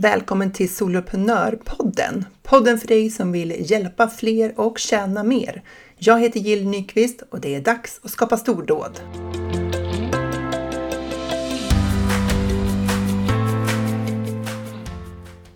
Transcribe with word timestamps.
Välkommen 0.00 0.52
till 0.52 0.74
Soloprenörpodden! 0.74 2.24
Podden 2.42 2.78
för 2.78 2.88
dig 2.88 3.10
som 3.10 3.32
vill 3.32 3.70
hjälpa 3.70 4.08
fler 4.08 4.60
och 4.60 4.78
tjäna 4.78 5.22
mer. 5.22 5.62
Jag 5.96 6.20
heter 6.20 6.40
Jill 6.40 6.68
Nyqvist 6.68 7.22
och 7.30 7.40
det 7.40 7.54
är 7.54 7.60
dags 7.60 8.00
att 8.04 8.10
skapa 8.10 8.36
stordåd. 8.36 9.00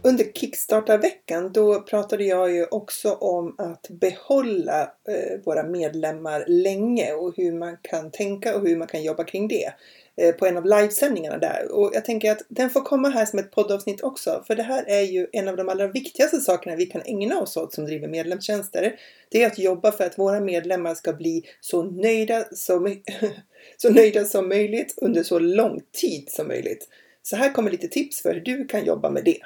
Under 0.03 0.25
Kickstartar-veckan 0.25 1.53
då 1.53 1.81
pratade 1.81 2.25
jag 2.25 2.53
ju 2.53 2.67
också 2.67 3.13
om 3.13 3.55
att 3.59 3.87
behålla 3.91 4.83
eh, 4.83 5.41
våra 5.45 5.63
medlemmar 5.63 6.45
länge 6.49 7.13
och 7.13 7.37
hur 7.37 7.53
man 7.53 7.77
kan 7.83 8.11
tänka 8.11 8.57
och 8.57 8.69
hur 8.69 8.77
man 8.77 8.89
kan 8.89 9.03
jobba 9.03 9.25
kring 9.25 9.49
det. 9.49 9.73
Eh, 10.17 10.35
på 10.35 10.47
en 10.47 10.57
av 10.57 10.65
livesändningarna 10.65 11.39
där. 11.39 11.73
Och 11.73 11.91
jag 11.95 12.05
tänker 12.05 12.33
att 12.33 12.43
den 12.49 12.71
får 12.71 12.81
komma 12.81 13.09
här 13.09 13.27
som 13.27 13.39
ett 13.39 13.51
poddavsnitt 13.51 14.03
också. 14.03 14.45
För 14.47 14.57
det 14.57 14.63
här 14.63 14.85
är 14.89 15.01
ju 15.01 15.27
en 15.33 15.49
av 15.49 15.57
de 15.57 15.69
allra 15.69 15.87
viktigaste 15.87 16.41
sakerna 16.41 16.77
vi 16.77 16.87
kan 16.87 17.03
ägna 17.05 17.41
oss 17.41 17.57
åt 17.57 17.75
som 17.75 17.85
driver 17.85 18.09
medlemstjänster. 18.09 19.01
Det 19.29 19.43
är 19.43 19.47
att 19.47 19.59
jobba 19.59 19.93
för 19.93 20.05
att 20.05 20.19
våra 20.19 20.41
medlemmar 20.41 20.95
ska 20.95 21.13
bli 21.13 21.45
så 21.61 21.83
nöjda 21.83 22.45
som, 22.53 23.03
så 23.77 23.91
nöjda 23.91 24.25
som 24.25 24.49
möjligt 24.49 24.95
under 24.97 25.23
så 25.23 25.39
lång 25.39 25.81
tid 25.93 26.31
som 26.31 26.49
möjligt. 26.49 26.89
Så 27.23 27.37
här 27.37 27.53
kommer 27.53 27.71
lite 27.71 27.89
tips 27.89 28.23
för 28.23 28.35
hur 28.35 28.41
du 28.41 28.65
kan 28.65 28.85
jobba 28.85 29.11
med 29.11 29.25
det. 29.25 29.41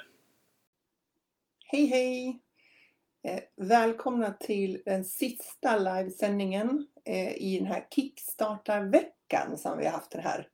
Hej 1.65 1.87
hej! 1.87 2.41
Eh, 3.25 3.41
välkomna 3.57 4.33
till 4.33 4.83
den 4.85 5.05
sista 5.05 5.79
livesändningen 5.79 6.87
eh, 7.05 7.37
i 7.37 7.59
den 7.59 7.67
här 7.67 7.87
Kickstartarveckan 7.91 9.59
som 9.59 9.79
vi 9.79 9.85
har 9.85 9.93
haft 9.93 10.11
den 10.11 10.23
här 10.23 10.49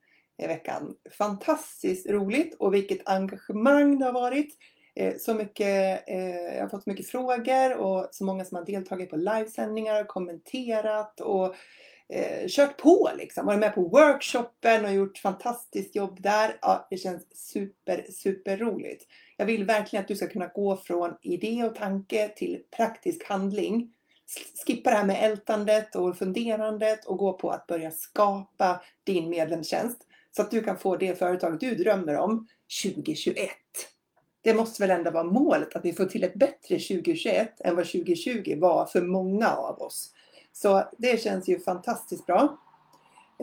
i 0.44 0.46
veckan. 0.46 0.94
Fantastiskt 1.18 2.10
roligt 2.10 2.54
och 2.58 2.74
vilket 2.74 3.08
engagemang 3.08 3.98
det 3.98 4.04
har 4.04 4.12
varit. 4.12 4.56
Eh, 4.94 5.14
så 5.18 5.34
mycket, 5.34 6.08
eh, 6.08 6.54
jag 6.56 6.62
har 6.62 6.68
fått 6.68 6.86
mycket 6.86 7.08
frågor 7.08 7.76
och 7.76 8.08
så 8.10 8.24
många 8.24 8.44
som 8.44 8.56
har 8.56 8.64
deltagit 8.64 9.10
på 9.10 9.16
livesändningar, 9.16 10.00
och 10.00 10.08
kommenterat 10.08 11.20
och 11.20 11.54
eh, 12.08 12.48
kört 12.48 12.76
på 12.76 13.10
liksom. 13.18 13.46
Varit 13.46 13.60
med 13.60 13.74
på 13.74 13.88
workshopen 13.88 14.84
och 14.84 14.92
gjort 14.92 15.18
fantastiskt 15.18 15.96
jobb 15.96 16.22
där. 16.22 16.58
Ja, 16.62 16.86
det 16.90 16.96
känns 16.96 17.26
super, 17.34 18.06
super 18.10 18.56
roligt. 18.56 19.06
Jag 19.36 19.46
vill 19.46 19.64
verkligen 19.64 20.02
att 20.02 20.08
du 20.08 20.16
ska 20.16 20.26
kunna 20.26 20.46
gå 20.46 20.76
från 20.76 21.14
idé 21.22 21.64
och 21.64 21.74
tanke 21.74 22.28
till 22.28 22.62
praktisk 22.76 23.28
handling. 23.28 23.92
Skippa 24.66 24.90
det 24.90 24.96
här 24.96 25.04
med 25.04 25.24
ältandet 25.24 25.96
och 25.96 26.18
funderandet 26.18 27.04
och 27.04 27.18
gå 27.18 27.32
på 27.32 27.50
att 27.50 27.66
börja 27.66 27.90
skapa 27.90 28.82
din 29.04 29.30
medlemstjänst. 29.30 30.06
Så 30.36 30.42
att 30.42 30.50
du 30.50 30.62
kan 30.62 30.78
få 30.78 30.96
det 30.96 31.18
företag 31.18 31.58
du 31.60 31.74
drömmer 31.74 32.16
om 32.16 32.46
2021. 32.84 33.50
Det 34.42 34.54
måste 34.54 34.82
väl 34.82 34.90
ändå 34.90 35.10
vara 35.10 35.24
målet 35.24 35.76
att 35.76 35.84
vi 35.84 35.92
får 35.92 36.04
till 36.04 36.24
ett 36.24 36.34
bättre 36.34 36.78
2021 36.78 37.60
än 37.60 37.76
vad 37.76 37.84
2020 37.84 38.58
var 38.60 38.86
för 38.86 39.02
många 39.02 39.48
av 39.48 39.82
oss. 39.82 40.12
Så 40.52 40.84
det 40.98 41.22
känns 41.22 41.48
ju 41.48 41.60
fantastiskt 41.60 42.26
bra. 42.26 42.58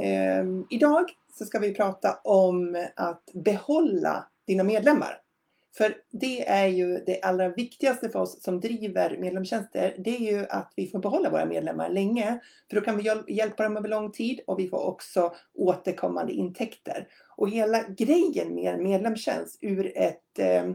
Ehm, 0.01 0.65
idag 0.69 1.09
så 1.33 1.45
ska 1.45 1.59
vi 1.59 1.73
prata 1.73 2.19
om 2.23 2.87
att 2.95 3.23
behålla 3.33 4.27
dina 4.47 4.63
medlemmar. 4.63 5.21
För 5.78 5.95
det 6.12 6.48
är 6.48 6.67
ju 6.67 7.03
det 7.06 7.22
allra 7.22 7.50
viktigaste 7.50 8.09
för 8.09 8.20
oss 8.20 8.44
som 8.44 8.59
driver 8.59 9.17
medlemstjänster. 9.17 9.95
Det 9.98 10.16
är 10.16 10.34
ju 10.34 10.45
att 10.50 10.73
vi 10.75 10.88
får 10.88 11.00
behålla 11.00 11.30
våra 11.30 11.45
medlemmar 11.45 11.89
länge. 11.89 12.39
För 12.70 12.75
då 12.75 12.81
kan 12.81 12.98
vi 12.98 13.12
hjälpa 13.28 13.64
dem 13.64 13.78
över 13.78 13.90
lång 13.90 14.12
tid 14.12 14.40
och 14.47 14.59
vi 14.59 14.70
får 14.70 14.86
också 14.86 15.36
återkommande 15.53 16.34
intäkter. 16.34 17.08
Och 17.38 17.50
hela 17.50 17.84
grejen 17.84 18.56
med 18.56 18.73
en 18.73 18.84
medlemstjänst 18.84 19.58
ur 19.62 19.97
ett 19.97 20.40
eh, 20.40 20.72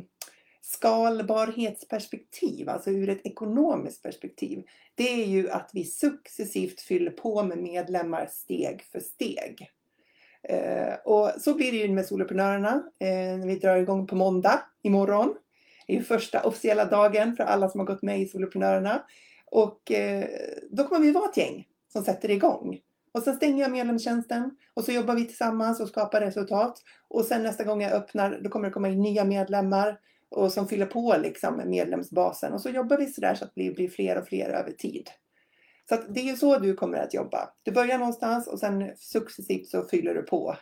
skalbarhetsperspektiv, 0.60 2.68
alltså 2.68 2.90
ur 2.90 3.08
ett 3.08 3.26
ekonomiskt 3.26 4.02
perspektiv, 4.02 4.62
det 4.94 5.22
är 5.22 5.26
ju 5.26 5.50
att 5.50 5.70
vi 5.72 5.84
successivt 5.84 6.80
fyller 6.80 7.10
på 7.10 7.42
med 7.42 7.58
medlemmar 7.58 8.26
steg 8.26 8.82
för 8.82 9.00
steg. 9.00 9.70
Eh, 10.48 10.94
och 11.04 11.30
så 11.38 11.54
blir 11.54 11.72
det 11.72 11.78
ju 11.78 11.88
med 11.88 12.06
soloprenörerna 12.06 12.82
eh, 13.00 13.46
vi 13.46 13.58
drar 13.58 13.76
igång 13.76 14.06
på 14.06 14.16
måndag 14.16 14.62
imorgon. 14.82 15.34
Det 15.86 15.92
är 15.92 15.96
ju 15.96 16.04
första 16.04 16.42
officiella 16.42 16.84
dagen 16.84 17.36
för 17.36 17.44
alla 17.44 17.68
som 17.68 17.80
har 17.80 17.86
gått 17.86 18.02
med 18.02 18.20
i 18.20 18.26
soloprenörerna. 18.26 19.02
Och 19.50 19.92
eh, 19.92 20.24
då 20.70 20.84
kommer 20.84 21.00
vi 21.00 21.12
vara 21.12 21.28
ett 21.30 21.36
gäng 21.36 21.66
som 21.92 22.04
sätter 22.04 22.30
igång. 22.30 22.78
Och 23.12 23.22
sen 23.22 23.36
stänger 23.36 23.62
jag 23.62 23.72
medlemstjänsten 23.72 24.50
och 24.74 24.84
så 24.84 24.92
jobbar 24.92 25.14
vi 25.14 25.24
tillsammans 25.24 25.80
och 25.80 25.88
skapar 25.88 26.20
resultat. 26.20 26.82
Och 27.08 27.24
sen 27.24 27.42
nästa 27.42 27.64
gång 27.64 27.82
jag 27.82 27.92
öppnar 27.92 28.40
då 28.42 28.50
kommer 28.50 28.66
det 28.68 28.72
komma 28.72 28.88
in 28.88 29.00
nya 29.00 29.24
medlemmar 29.24 29.98
och 30.30 30.52
som 30.52 30.68
fyller 30.68 30.86
på 30.86 31.16
liksom 31.22 31.62
medlemsbasen. 31.64 32.52
Och 32.52 32.60
så 32.60 32.68
jobbar 32.68 32.96
vi 32.96 33.06
sådär 33.06 33.34
så 33.34 33.44
att 33.44 33.52
vi 33.54 33.70
blir 33.70 33.88
fler 33.88 34.18
och 34.18 34.26
fler 34.26 34.48
över 34.48 34.72
tid. 34.72 35.10
Så 35.88 35.96
det 36.08 36.20
är 36.20 36.24
ju 36.24 36.36
så 36.36 36.58
du 36.58 36.74
kommer 36.74 36.98
att 36.98 37.14
jobba. 37.14 37.50
Du 37.62 37.72
börjar 37.72 37.98
någonstans 37.98 38.46
och 38.46 38.58
sen 38.58 38.90
successivt 38.96 39.68
så 39.68 39.82
fyller 39.82 40.14
du 40.14 40.22
på. 40.22 40.56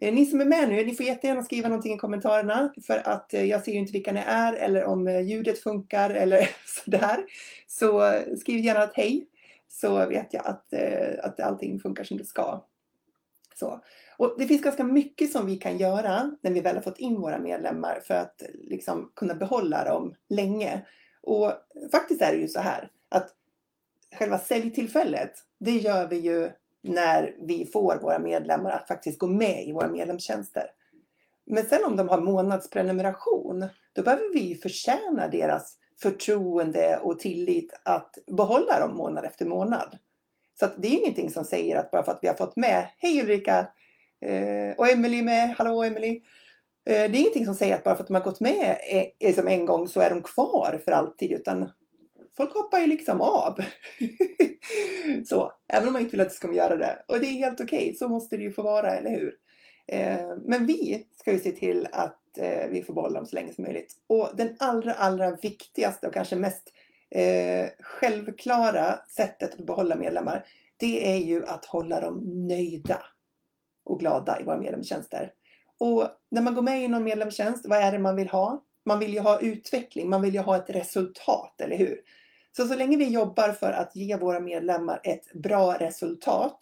Eh, 0.00 0.14
ni 0.14 0.26
som 0.26 0.40
är 0.40 0.44
med 0.44 0.68
nu, 0.68 0.84
ni 0.84 0.94
får 0.94 1.06
jättegärna 1.06 1.42
skriva 1.42 1.68
någonting 1.68 1.94
i 1.94 1.98
kommentarerna 1.98 2.72
för 2.86 3.08
att 3.08 3.34
eh, 3.34 3.44
jag 3.44 3.64
ser 3.64 3.72
ju 3.72 3.78
inte 3.78 3.92
vilka 3.92 4.12
ni 4.12 4.20
är 4.26 4.52
eller 4.52 4.84
om 4.84 5.08
eh, 5.08 5.20
ljudet 5.20 5.58
funkar 5.58 6.10
eller 6.10 6.50
sådär. 6.84 7.24
Så 7.66 8.20
skriv 8.40 8.60
gärna 8.60 8.84
ett 8.84 8.94
hej 8.94 9.26
så 9.68 10.06
vet 10.06 10.34
jag 10.34 10.46
att, 10.46 10.74
att 11.20 11.40
allting 11.40 11.80
funkar 11.80 12.04
som 12.04 12.18
det 12.18 12.24
ska. 12.24 12.64
Så. 13.54 13.80
Och 14.16 14.34
det 14.38 14.46
finns 14.46 14.62
ganska 14.62 14.84
mycket 14.84 15.32
som 15.32 15.46
vi 15.46 15.56
kan 15.56 15.78
göra 15.78 16.36
när 16.40 16.50
vi 16.50 16.60
väl 16.60 16.74
har 16.74 16.82
fått 16.82 16.98
in 16.98 17.20
våra 17.20 17.38
medlemmar 17.38 18.00
för 18.04 18.14
att 18.14 18.42
liksom 18.54 19.12
kunna 19.14 19.34
behålla 19.34 19.84
dem 19.84 20.14
länge. 20.28 20.86
Och 21.22 21.52
faktiskt 21.92 22.22
är 22.22 22.32
det 22.32 22.38
ju 22.38 22.48
så 22.48 22.60
här 22.60 22.90
att 23.08 23.34
själva 24.14 24.38
säljtillfället, 24.38 25.32
det 25.60 25.76
gör 25.76 26.08
vi 26.08 26.16
ju 26.16 26.50
när 26.82 27.34
vi 27.38 27.66
får 27.72 27.98
våra 28.02 28.18
medlemmar 28.18 28.70
att 28.70 28.88
faktiskt 28.88 29.18
gå 29.18 29.26
med 29.26 29.68
i 29.68 29.72
våra 29.72 29.88
medlemstjänster. 29.88 30.70
Men 31.46 31.66
sen 31.66 31.84
om 31.84 31.96
de 31.96 32.08
har 32.08 32.20
månadsprenumeration, 32.20 33.66
då 33.92 34.02
behöver 34.02 34.32
vi 34.32 34.54
förtjäna 34.54 35.28
deras 35.28 35.78
förtroende 36.02 36.98
och 37.02 37.18
tillit 37.18 37.80
att 37.82 38.18
behålla 38.26 38.80
dem 38.80 38.96
månad 38.96 39.24
efter 39.24 39.46
månad. 39.46 39.98
Så 40.60 40.66
det 40.78 40.88
är 40.88 40.98
ingenting 40.98 41.30
som 41.30 41.44
säger 41.44 41.76
att 41.76 41.90
bara 41.90 42.02
för 42.02 42.12
att 42.12 42.18
vi 42.22 42.28
har 42.28 42.34
fått 42.34 42.56
med, 42.56 42.88
hej 42.98 43.20
Ulrika! 43.22 43.68
Eh, 44.20 44.76
och 44.76 44.88
Emelie 44.88 45.22
med, 45.22 45.54
hallå 45.58 45.82
Emelie! 45.82 46.22
Eh, 46.86 47.10
det 47.10 47.18
är 47.18 47.20
ingenting 47.20 47.46
som 47.46 47.54
säger 47.54 47.74
att 47.74 47.84
bara 47.84 47.94
för 47.94 48.02
att 48.02 48.08
de 48.08 48.14
har 48.14 48.22
gått 48.22 48.40
med 48.40 48.76
eh, 48.90 49.28
liksom 49.28 49.48
en 49.48 49.66
gång 49.66 49.88
så 49.88 50.00
är 50.00 50.10
de 50.10 50.22
kvar 50.22 50.80
för 50.84 50.92
alltid 50.92 51.32
utan 51.32 51.70
folk 52.36 52.54
hoppar 52.54 52.78
ju 52.78 52.86
liksom 52.86 53.20
av. 53.20 53.60
så, 55.26 55.52
även 55.68 55.86
om 55.86 55.92
man 55.92 56.02
inte 56.02 56.10
vill 56.10 56.20
att 56.20 56.28
de 56.28 56.34
ska 56.34 56.52
göra 56.52 56.76
det. 56.76 57.04
Och 57.08 57.20
det 57.20 57.26
är 57.26 57.32
helt 57.32 57.60
okej, 57.60 57.78
okay. 57.78 57.94
så 57.94 58.08
måste 58.08 58.36
det 58.36 58.42
ju 58.42 58.52
få 58.52 58.62
vara, 58.62 58.90
eller 58.90 59.10
hur? 59.10 59.34
Eh, 59.88 60.36
men 60.44 60.66
vi 60.66 61.06
ska 61.20 61.32
ju 61.32 61.38
se 61.38 61.52
till 61.52 61.88
att 61.92 62.38
eh, 62.38 62.68
vi 62.70 62.82
får 62.82 62.94
behålla 62.94 63.18
dem 63.18 63.26
så 63.26 63.36
länge 63.36 63.54
som 63.54 63.64
möjligt. 63.64 63.94
Och 64.06 64.30
den 64.34 64.56
allra, 64.58 64.92
allra 64.92 65.36
viktigaste 65.36 66.06
och 66.06 66.14
kanske 66.14 66.36
mest 66.36 66.72
eh, 67.10 67.68
självklara 67.80 68.98
sättet 69.08 69.54
att 69.54 69.66
behålla 69.66 69.96
medlemmar, 69.96 70.46
det 70.76 71.12
är 71.12 71.16
ju 71.16 71.46
att 71.46 71.64
hålla 71.64 72.00
dem 72.00 72.46
nöjda 72.48 73.02
och 73.84 74.00
glada 74.00 74.40
i 74.40 74.44
våra 74.44 74.58
medlemstjänster. 74.58 75.32
Och 75.78 76.08
när 76.30 76.42
man 76.42 76.54
går 76.54 76.62
med 76.62 76.84
i 76.84 76.88
någon 76.88 77.04
medlemstjänst, 77.04 77.66
vad 77.66 77.78
är 77.78 77.92
det 77.92 77.98
man 77.98 78.16
vill 78.16 78.28
ha? 78.28 78.64
Man 78.84 78.98
vill 78.98 79.14
ju 79.14 79.20
ha 79.20 79.40
utveckling, 79.40 80.08
man 80.08 80.22
vill 80.22 80.34
ju 80.34 80.40
ha 80.40 80.56
ett 80.56 80.70
resultat, 80.70 81.60
eller 81.60 81.76
hur? 81.76 82.00
Så 82.56 82.66
så 82.66 82.74
länge 82.74 82.96
vi 82.96 83.08
jobbar 83.08 83.52
för 83.52 83.72
att 83.72 83.96
ge 83.96 84.16
våra 84.16 84.40
medlemmar 84.40 85.00
ett 85.04 85.32
bra 85.32 85.74
resultat, 85.78 86.58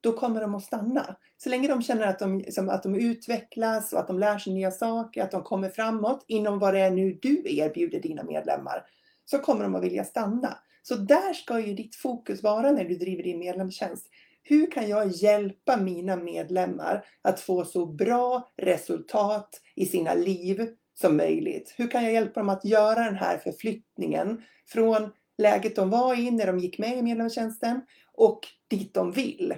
då 0.00 0.12
kommer 0.12 0.40
de 0.40 0.54
att 0.54 0.62
stanna. 0.62 1.16
Så 1.36 1.48
länge 1.48 1.68
de 1.68 1.82
känner 1.82 2.06
att 2.06 2.18
de, 2.18 2.44
som, 2.50 2.68
att 2.68 2.82
de 2.82 2.94
utvecklas 2.94 3.92
och 3.92 3.98
att 4.00 4.06
de 4.06 4.18
lär 4.18 4.38
sig 4.38 4.52
nya 4.52 4.70
saker, 4.70 5.22
att 5.22 5.30
de 5.30 5.42
kommer 5.42 5.68
framåt 5.68 6.24
inom 6.28 6.58
vad 6.58 6.74
det 6.74 6.80
är 6.80 6.90
nu 6.90 7.18
du 7.22 7.42
erbjuder 7.44 8.00
dina 8.00 8.22
medlemmar, 8.22 8.84
så 9.24 9.38
kommer 9.38 9.62
de 9.64 9.74
att 9.74 9.84
vilja 9.84 10.04
stanna. 10.04 10.58
Så 10.82 10.94
där 10.94 11.32
ska 11.32 11.60
ju 11.60 11.74
ditt 11.74 11.96
fokus 11.96 12.42
vara 12.42 12.72
när 12.72 12.84
du 12.84 12.94
driver 12.94 13.22
din 13.22 13.38
medlemstjänst. 13.38 14.06
Hur 14.42 14.70
kan 14.70 14.88
jag 14.88 15.08
hjälpa 15.08 15.76
mina 15.76 16.16
medlemmar 16.16 17.04
att 17.22 17.40
få 17.40 17.64
så 17.64 17.86
bra 17.86 18.52
resultat 18.56 19.60
i 19.74 19.86
sina 19.86 20.14
liv 20.14 20.68
som 21.00 21.16
möjligt? 21.16 21.74
Hur 21.76 21.90
kan 21.90 22.04
jag 22.04 22.12
hjälpa 22.12 22.40
dem 22.40 22.48
att 22.48 22.64
göra 22.64 23.04
den 23.04 23.16
här 23.16 23.38
förflyttningen 23.38 24.42
från 24.66 25.10
läget 25.38 25.76
de 25.76 25.90
var 25.90 26.20
i 26.20 26.30
när 26.30 26.46
de 26.46 26.58
gick 26.58 26.78
med 26.78 26.98
i 26.98 27.02
medlemstjänsten 27.02 27.80
och 28.12 28.40
dit 28.68 28.94
de 28.94 29.12
vill. 29.12 29.54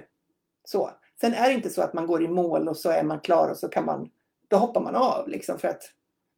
Så. 0.65 0.91
Sen 1.21 1.33
är 1.33 1.49
det 1.49 1.53
inte 1.53 1.69
så 1.69 1.81
att 1.81 1.93
man 1.93 2.07
går 2.07 2.23
i 2.23 2.27
mål 2.27 2.67
och 2.67 2.77
så 2.77 2.89
är 2.89 3.03
man 3.03 3.19
klar 3.19 3.49
och 3.49 3.57
så 3.57 3.67
kan 3.67 3.85
man, 3.85 4.09
då 4.47 4.57
hoppar 4.57 4.81
man 4.81 4.95
av 4.95 5.29
liksom 5.29 5.59
för 5.59 5.67
att 5.67 5.81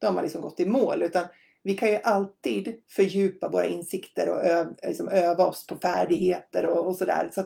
då 0.01 0.07
har 0.07 0.13
man 0.13 0.23
liksom 0.23 0.41
gått 0.41 0.59
i 0.59 0.65
mål. 0.65 1.03
Utan 1.03 1.25
vi 1.63 1.77
kan 1.77 1.89
ju 1.89 1.99
alltid 2.03 2.81
fördjupa 2.89 3.49
våra 3.49 3.65
insikter 3.65 4.29
och 4.29 4.45
öva, 4.45 4.71
liksom 4.83 5.09
öva 5.09 5.45
oss 5.45 5.67
på 5.67 5.75
färdigheter 5.75 6.65
och, 6.65 6.87
och 6.87 6.95
sådär. 6.95 7.29
Så 7.33 7.41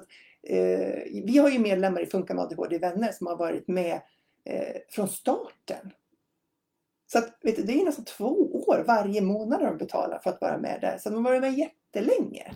eh, 0.47 1.23
vi 1.25 1.37
har 1.37 1.49
ju 1.49 1.59
medlemmar 1.59 2.01
i 2.01 2.05
Funka 2.05 2.33
med 2.33 2.43
ADHD 2.43 2.77
Vänner 2.77 3.11
som 3.11 3.27
har 3.27 3.37
varit 3.37 3.67
med 3.67 4.01
eh, 4.45 4.75
från 4.89 5.07
starten. 5.07 5.91
Så 7.13 7.19
att, 7.19 7.37
vet 7.41 7.55
du, 7.55 7.63
det 7.63 7.81
är 7.81 7.85
nästan 7.85 8.05
två 8.05 8.63
år 8.67 8.83
varje 8.87 9.21
månad 9.21 9.61
de 9.61 9.77
betalar 9.77 10.19
för 10.19 10.29
att 10.29 10.41
vara 10.41 10.57
med 10.57 10.77
där. 10.81 10.97
Så 10.97 11.09
de 11.09 11.15
har 11.15 11.31
varit 11.31 11.41
med 11.41 11.53
jättelänge. 11.53 12.53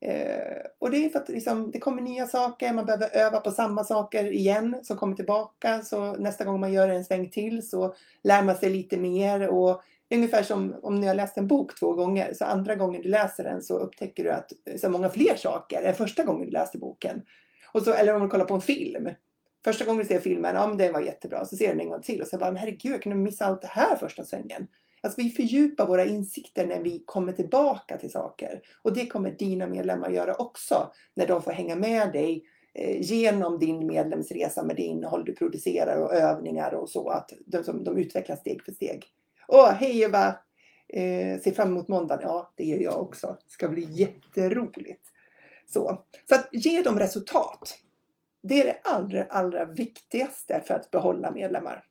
Eh, 0.00 0.66
och 0.78 0.90
det 0.90 1.04
är 1.04 1.08
för 1.08 1.18
att 1.18 1.28
liksom, 1.28 1.70
det 1.70 1.78
kommer 1.78 2.02
nya 2.02 2.26
saker, 2.26 2.72
man 2.72 2.86
behöver 2.86 3.16
öva 3.16 3.40
på 3.40 3.50
samma 3.50 3.84
saker 3.84 4.32
igen 4.32 4.76
som 4.82 4.96
kommer 4.96 5.16
tillbaka. 5.16 5.82
Så 5.82 6.12
nästa 6.12 6.44
gång 6.44 6.60
man 6.60 6.72
gör 6.72 6.88
en 6.88 7.04
sväng 7.04 7.30
till 7.30 7.68
så 7.68 7.94
lär 8.22 8.42
man 8.42 8.56
sig 8.56 8.70
lite 8.70 8.96
mer. 8.96 9.48
Och 9.48 9.82
ungefär 10.14 10.42
som 10.42 10.74
om 10.82 11.00
ni 11.00 11.06
har 11.06 11.14
läst 11.14 11.38
en 11.38 11.48
bok 11.48 11.78
två 11.78 11.92
gånger, 11.92 12.34
så 12.34 12.44
andra 12.44 12.74
gången 12.74 13.02
du 13.02 13.08
läser 13.08 13.44
den 13.44 13.62
så 13.62 13.78
upptäcker 13.78 14.24
du 14.24 14.30
att 14.30 14.52
så 14.80 14.88
många 14.88 15.08
fler 15.08 15.36
saker 15.36 15.82
än 15.82 15.94
första 15.94 16.24
gången 16.24 16.46
du 16.46 16.52
läste 16.52 16.78
boken. 16.78 17.22
Och 17.72 17.82
så, 17.82 17.92
eller 17.92 18.14
om 18.14 18.22
du 18.22 18.28
kollar 18.28 18.44
på 18.44 18.54
en 18.54 18.60
film. 18.60 19.08
Första 19.64 19.84
gången 19.84 20.02
du 20.02 20.08
ser 20.08 20.20
filmen, 20.20 20.54
ja 20.54 20.68
men 20.68 20.76
den 20.76 20.92
var 20.92 21.00
jättebra. 21.00 21.44
Så 21.44 21.56
ser 21.56 21.66
du 21.66 21.72
den 21.72 21.80
en 21.80 21.88
gång 21.88 22.02
till 22.02 22.22
och 22.22 22.28
så 22.28 22.38
bara, 22.38 22.50
men 22.50 22.60
herregud, 22.60 22.92
jag 22.92 23.02
kunde 23.02 23.18
missa 23.18 23.44
allt 23.44 23.62
det 23.62 23.68
här 23.68 23.96
första 23.96 24.24
svängen. 24.24 24.66
Alltså 25.00 25.20
vi 25.20 25.30
fördjupar 25.30 25.86
våra 25.86 26.04
insikter 26.04 26.66
när 26.66 26.80
vi 26.80 27.02
kommer 27.06 27.32
tillbaka 27.32 27.98
till 27.98 28.10
saker. 28.10 28.60
Och 28.82 28.94
det 28.94 29.06
kommer 29.06 29.30
dina 29.30 29.66
medlemmar 29.66 30.10
göra 30.10 30.34
också. 30.34 30.92
När 31.14 31.26
de 31.26 31.42
får 31.42 31.50
hänga 31.50 31.76
med 31.76 32.12
dig 32.12 32.44
eh, 32.74 33.00
genom 33.00 33.58
din 33.58 33.86
medlemsresa 33.86 34.62
med 34.62 34.76
det 34.76 34.82
innehåll 34.82 35.24
du 35.24 35.34
producerar 35.34 35.96
och 35.96 36.14
övningar 36.14 36.74
och 36.74 36.88
så. 36.88 37.08
Att 37.08 37.32
de, 37.46 37.84
de 37.84 37.98
utvecklas 37.98 38.40
steg 38.40 38.62
för 38.62 38.72
steg. 38.72 39.04
Åh, 39.48 39.70
hej 39.70 40.02
Eva! 40.02 40.26
Eh, 40.88 41.40
ser 41.40 41.52
fram 41.52 41.68
emot 41.68 41.88
måndagen. 41.88 42.22
Ja, 42.22 42.52
det 42.56 42.64
gör 42.64 42.78
jag 42.78 43.00
också. 43.00 43.26
Det 43.26 43.50
ska 43.50 43.68
bli 43.68 43.88
jätteroligt. 43.90 45.02
Så, 45.66 46.04
så 46.28 46.34
att 46.34 46.48
ge 46.52 46.82
dem 46.82 46.98
resultat. 46.98 47.78
Det 48.46 48.60
är 48.60 48.64
det 48.64 48.78
allra, 48.84 49.24
allra 49.24 49.64
viktigaste 49.64 50.62
för 50.66 50.74
att 50.74 50.90
behålla 50.90 51.30
medlemmar. 51.30 51.84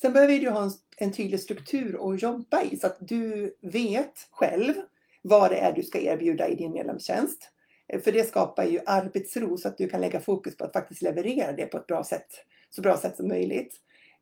Sen 0.00 0.12
behöver 0.12 0.38
du 0.38 0.50
ha 0.50 0.62
en, 0.62 0.70
en 0.96 1.12
tydlig 1.12 1.40
struktur 1.40 2.12
att 2.12 2.22
jobba 2.22 2.62
i 2.62 2.76
så 2.76 2.86
att 2.86 2.96
du 3.00 3.54
vet 3.62 4.28
själv 4.30 4.74
vad 5.22 5.50
det 5.50 5.58
är 5.58 5.72
du 5.72 5.82
ska 5.82 6.00
erbjuda 6.00 6.48
i 6.48 6.54
din 6.54 6.72
medlemstjänst. 6.72 7.50
Eh, 7.88 8.00
för 8.00 8.12
det 8.12 8.24
skapar 8.24 8.64
ju 8.64 8.80
arbetsro 8.86 9.56
så 9.56 9.68
att 9.68 9.78
du 9.78 9.88
kan 9.88 10.00
lägga 10.00 10.20
fokus 10.20 10.56
på 10.56 10.64
att 10.64 10.72
faktiskt 10.72 11.02
leverera 11.02 11.52
det 11.52 11.66
på 11.66 11.78
ett 11.78 11.86
bra 11.86 12.04
sätt. 12.04 12.44
Så 12.70 12.82
bra 12.82 12.96
sätt 12.96 13.16
som 13.16 13.28
möjligt. 13.28 13.74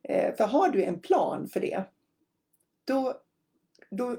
Eh, 0.03 0.35
för 0.35 0.43
har 0.43 0.69
du 0.69 0.83
en 0.83 0.99
plan 0.99 1.47
för 1.47 1.59
det, 1.59 1.83
då, 2.85 3.13
då, 3.89 4.17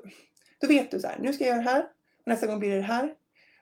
då 0.60 0.66
vet 0.66 0.90
du 0.90 1.00
så 1.00 1.06
här, 1.06 1.18
nu 1.20 1.32
ska 1.32 1.44
jag 1.44 1.50
göra 1.50 1.64
det 1.64 1.70
här, 1.70 1.82
och 2.18 2.26
nästa 2.26 2.46
gång 2.46 2.58
blir 2.58 2.70
det 2.70 2.76
det 2.76 2.82
här. 2.82 3.14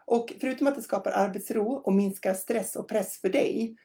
Och 0.07 0.33
förutom 0.41 0.67
att 0.67 0.75
det 0.75 0.83
skapar 0.83 1.11
arbetsro 1.11 1.73
och 1.73 1.93
minskar 1.93 2.35
stress 2.35 2.77
och 2.77 2.89
press 2.89 3.21
för 3.21 3.29
dig, 3.29 3.77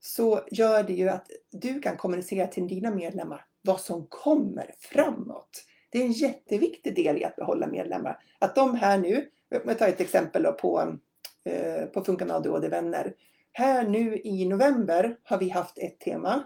så 0.00 0.40
gör 0.50 0.82
det 0.82 0.92
ju 0.92 1.08
att 1.08 1.30
du 1.52 1.80
kan 1.80 1.96
kommunicera 1.96 2.46
till 2.46 2.68
dina 2.68 2.90
medlemmar 2.90 3.44
vad 3.62 3.80
som 3.80 4.06
kommer 4.06 4.74
framåt. 4.78 5.64
Det 5.90 5.98
är 5.98 6.04
en 6.04 6.12
jätteviktig 6.12 6.94
del 6.94 7.16
i 7.16 7.24
att 7.24 7.36
behålla 7.36 7.66
medlemmar. 7.66 8.18
Att 8.38 8.54
de 8.54 8.74
här 8.74 8.98
nu, 8.98 9.28
jag 9.48 9.78
tar 9.78 9.88
ett 9.88 10.00
exempel 10.00 10.44
på, 10.44 10.96
eh, 11.44 11.86
på 11.86 12.04
Funka 12.04 12.24
med 12.24 12.36
ADHD-vänner. 12.36 13.14
Här 13.52 13.88
nu 13.88 14.20
i 14.24 14.48
november 14.48 15.16
har 15.22 15.38
vi 15.38 15.48
haft 15.48 15.78
ett 15.78 16.00
tema 16.00 16.44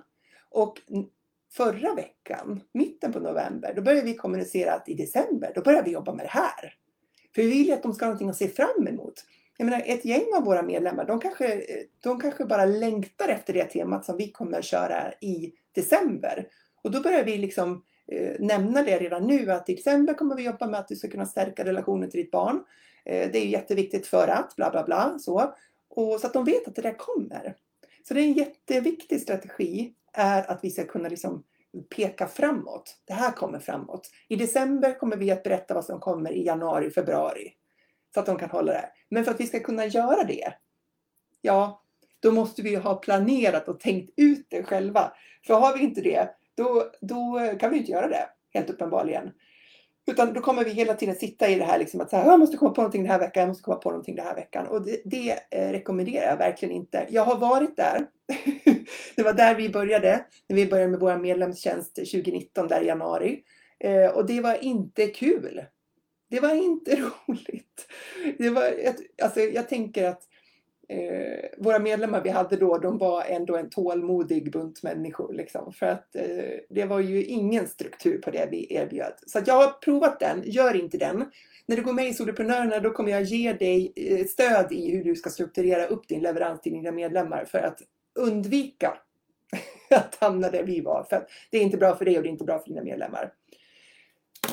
och 0.51 0.79
förra 1.53 1.95
veckan, 1.95 2.61
mitten 2.73 3.13
på 3.13 3.21
november, 3.21 3.73
då 3.77 3.83
började 3.83 4.07
vi 4.07 4.15
kommunicera 4.15 4.73
att 4.73 4.89
i 4.89 4.95
december, 4.95 5.53
då 5.55 5.63
börjar 5.63 5.83
vi 5.83 5.91
jobba 5.91 6.15
med 6.15 6.25
det 6.25 6.31
här. 6.31 6.75
För 7.35 7.43
vi 7.43 7.49
vill 7.49 7.67
ju 7.67 7.73
att 7.73 7.83
de 7.83 7.95
ska 7.95 8.05
ha 8.05 8.09
någonting 8.09 8.29
att 8.29 8.37
se 8.37 8.49
fram 8.49 8.89
emot. 8.89 9.25
Jag 9.57 9.65
menar, 9.65 9.83
ett 9.87 10.05
gäng 10.05 10.27
av 10.37 10.45
våra 10.45 10.63
medlemmar, 10.63 11.05
de 11.05 11.21
kanske, 11.21 11.63
de 12.01 12.21
kanske 12.21 12.45
bara 12.45 12.65
längtar 12.65 13.29
efter 13.29 13.53
det 13.53 13.65
temat 13.65 14.05
som 14.05 14.17
vi 14.17 14.31
kommer 14.31 14.59
att 14.59 14.65
köra 14.65 15.13
i 15.21 15.53
december. 15.75 16.47
Och 16.83 16.91
då 16.91 17.01
börjar 17.01 17.25
vi 17.25 17.39
liksom 17.39 17.85
eh, 18.13 18.33
nämna 18.39 18.83
det 18.83 18.99
redan 18.99 19.27
nu 19.27 19.53
att 19.53 19.69
i 19.69 19.75
december 19.75 20.15
kommer 20.15 20.37
vi 20.37 20.43
jobba 20.43 20.67
med 20.67 20.81
att 20.81 20.89
du 20.89 20.97
ska 20.97 21.09
kunna 21.09 21.27
stärka 21.27 21.65
relationen 21.65 22.11
till 22.11 22.21
ditt 22.21 22.31
barn. 22.31 22.57
Eh, 23.05 23.31
det 23.33 23.39
är 23.39 23.47
jätteviktigt 23.47 24.07
för 24.07 24.29
att 24.29 24.57
bla 24.57 24.71
bla 24.71 24.85
bla 24.85 25.19
så. 25.19 25.55
Och 25.91 26.21
så 26.21 26.27
att 26.27 26.33
de 26.33 26.45
vet 26.45 26.69
att 26.69 26.75
det 26.75 26.83
där 26.83 26.99
kommer. 26.99 27.55
Så 28.09 28.15
det 28.15 28.21
är 28.21 28.25
en 28.25 28.33
jätteviktig 28.33 29.21
strategi 29.21 29.95
är 30.13 30.51
att 30.51 30.65
vi 30.65 30.71
ska 30.71 30.85
kunna 30.85 31.09
liksom 31.09 31.45
peka 31.97 32.29
framåt. 32.29 32.97
Det 33.05 33.13
här 33.13 33.33
kommer 33.33 33.59
framåt. 33.59 34.11
I 34.29 34.37
december 34.37 34.99
kommer 34.99 35.17
vi 35.17 35.31
att 35.31 35.43
berätta 35.43 35.75
vad 35.75 35.85
som 35.85 36.01
kommer 36.01 36.33
i 36.33 36.47
januari, 36.47 36.91
februari. 36.91 37.53
Så 38.15 38.21
att 38.21 38.27
de 38.27 38.39
kan 38.39 38.51
hålla 38.51 38.73
det. 38.73 38.89
Men 39.09 39.25
för 39.25 39.31
att 39.31 39.41
vi 39.41 39.47
ska 39.47 39.61
kunna 39.61 39.87
göra 39.87 40.25
det, 40.25 40.53
ja, 41.41 41.85
då 42.21 42.33
måste 42.33 42.63
vi 42.63 42.75
ha 42.75 42.95
planerat 42.95 43.69
och 43.69 43.81
tänkt 43.81 44.15
ut 44.17 44.47
det 44.51 44.63
själva. 44.63 45.13
För 45.47 45.55
har 45.55 45.77
vi 45.77 45.85
inte 45.85 46.01
det, 46.01 46.31
då, 46.55 46.91
då 47.01 47.51
kan 47.61 47.71
vi 47.71 47.79
inte 47.79 47.93
göra 47.93 48.09
det, 48.09 48.29
helt 48.51 48.71
uppenbarligen. 48.71 49.31
Utan 50.07 50.33
då 50.33 50.41
kommer 50.41 50.65
vi 50.65 50.71
hela 50.71 50.95
tiden 50.95 51.15
sitta 51.15 51.49
i 51.49 51.55
det 51.55 51.65
här 51.65 51.79
liksom 51.79 52.01
att 52.01 52.11
så 52.11 52.17
här, 52.17 52.27
jag 52.27 52.41
måste 52.41 52.57
komma 52.57 52.71
på 52.71 52.81
någonting 52.81 53.03
den 53.03 53.13
här 53.13 53.19
veckan, 53.19 53.41
jag 53.41 53.49
måste 53.49 53.63
komma 53.63 53.77
på 53.77 53.91
någonting 53.91 54.17
den 54.17 54.27
här 54.27 54.35
veckan. 54.35 54.67
Och 54.67 54.85
det, 54.85 55.01
det 55.05 55.39
eh, 55.51 55.73
rekommenderar 55.73 56.31
jag 56.31 56.37
verkligen 56.37 56.75
inte. 56.75 57.07
Jag 57.11 57.25
har 57.25 57.37
varit 57.37 57.77
där. 57.77 58.07
det 59.17 59.23
var 59.23 59.33
där 59.33 59.55
vi 59.55 59.69
började, 59.69 60.25
när 60.49 60.57
vi 60.57 60.67
började 60.67 60.91
med 60.91 61.01
vår 61.01 61.17
medlemstjänst 61.17 61.95
2019, 61.95 62.69
där 62.69 62.81
i 62.81 62.87
januari. 62.87 63.43
Eh, 63.85 64.07
och 64.07 64.27
det 64.27 64.41
var 64.41 64.65
inte 64.65 65.07
kul. 65.07 65.65
Det 66.31 66.41
var 66.41 66.55
inte 66.55 66.97
roligt. 67.27 67.87
Det 68.39 68.51
var 68.51 68.63
ett, 68.63 68.97
alltså 69.23 69.41
jag 69.41 69.69
tänker 69.69 70.09
att 70.09 70.23
eh, 70.91 71.45
våra 71.59 71.79
medlemmar 71.79 72.23
vi 72.23 72.31
hade 72.31 72.57
då, 72.57 72.79
de 72.79 72.99
var 72.99 73.25
ändå 73.25 73.57
en 73.57 73.71
tålmodig 73.71 74.53
bunt 74.53 74.83
människor. 74.83 75.33
Liksom, 75.33 75.73
för 75.73 75.87
att 75.87 76.17
eh, 76.17 76.25
det 76.71 76.85
var 76.85 77.01
ju 77.01 77.25
ingen 77.25 77.69
struktur 77.69 78.19
på 78.19 78.31
det 78.31 78.49
vi 78.51 78.75
erbjöd. 78.75 79.13
Så 79.27 79.41
jag 79.47 79.55
har 79.55 79.73
provat 79.81 80.21
den, 80.21 80.43
gör 80.45 80.77
inte 80.77 80.99
den. 80.99 81.25
När 81.67 81.77
du 81.77 81.83
går 81.83 81.93
med 81.93 82.09
i 82.09 82.15
Soloprenörerna 82.15 82.79
då 82.79 82.91
kommer 82.91 83.11
jag 83.11 83.23
ge 83.23 83.53
dig 83.53 83.93
eh, 83.97 84.27
stöd 84.27 84.73
i 84.73 84.91
hur 84.91 85.05
du 85.05 85.15
ska 85.15 85.31
strukturera 85.31 85.87
upp 85.87 86.09
din 86.09 86.23
leverans 86.23 86.61
till 86.61 86.73
dina 86.73 86.93
medlemmar 86.93 87.45
för 87.45 87.59
att 87.59 87.79
undvika 88.19 88.99
att 89.91 90.15
hamna 90.15 90.51
där 90.51 90.63
vi 90.63 90.81
var. 90.81 91.07
För 91.11 91.27
det 91.51 91.59
är 91.59 91.63
inte 91.63 91.77
bra 91.77 91.97
för 91.97 92.05
dig 92.05 92.17
och 92.17 92.23
det 92.23 92.29
är 92.29 92.33
inte 92.33 92.45
bra 92.45 92.59
för 92.59 92.69
dina 92.69 92.83
medlemmar. 92.83 93.33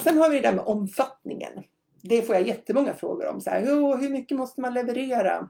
Sen 0.03 0.17
har 0.17 0.29
vi 0.29 0.35
det 0.35 0.41
där 0.41 0.55
med 0.55 0.65
omfattningen. 0.65 1.63
Det 2.01 2.21
får 2.21 2.35
jag 2.35 2.47
jättemånga 2.47 2.93
frågor 2.93 3.27
om. 3.27 3.41
Så 3.41 3.49
här, 3.49 3.61
hur 4.01 4.09
mycket 4.09 4.37
måste 4.37 4.61
man 4.61 4.73
leverera? 4.73 5.49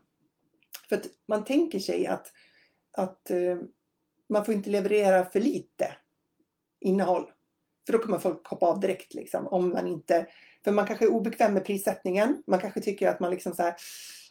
För 0.89 0.95
att 0.95 1.05
man 1.27 1.45
tänker 1.45 1.79
sig 1.79 2.07
att, 2.07 2.31
att 2.91 3.29
eh, 3.29 3.57
man 4.29 4.45
får 4.45 4.53
inte 4.53 4.69
leverera 4.69 5.25
för 5.25 5.39
lite 5.39 5.95
innehåll. 6.79 7.31
För 7.85 7.93
då 7.93 7.99
kommer 7.99 8.19
folk 8.19 8.47
hoppa 8.47 8.65
av 8.65 8.79
direkt. 8.79 9.13
Liksom, 9.13 9.47
om 9.47 9.69
man 9.69 9.87
inte, 9.87 10.27
för 10.63 10.71
man 10.71 10.87
kanske 10.87 11.05
är 11.05 11.11
obekväm 11.11 11.53
med 11.53 11.65
prissättningen. 11.65 12.43
Man 12.47 12.59
kanske 12.59 12.81
tycker 12.81 13.07
att 13.07 13.19
man 13.19 13.31
liksom 13.31 13.53
så 13.53 13.63
här, 13.63 13.75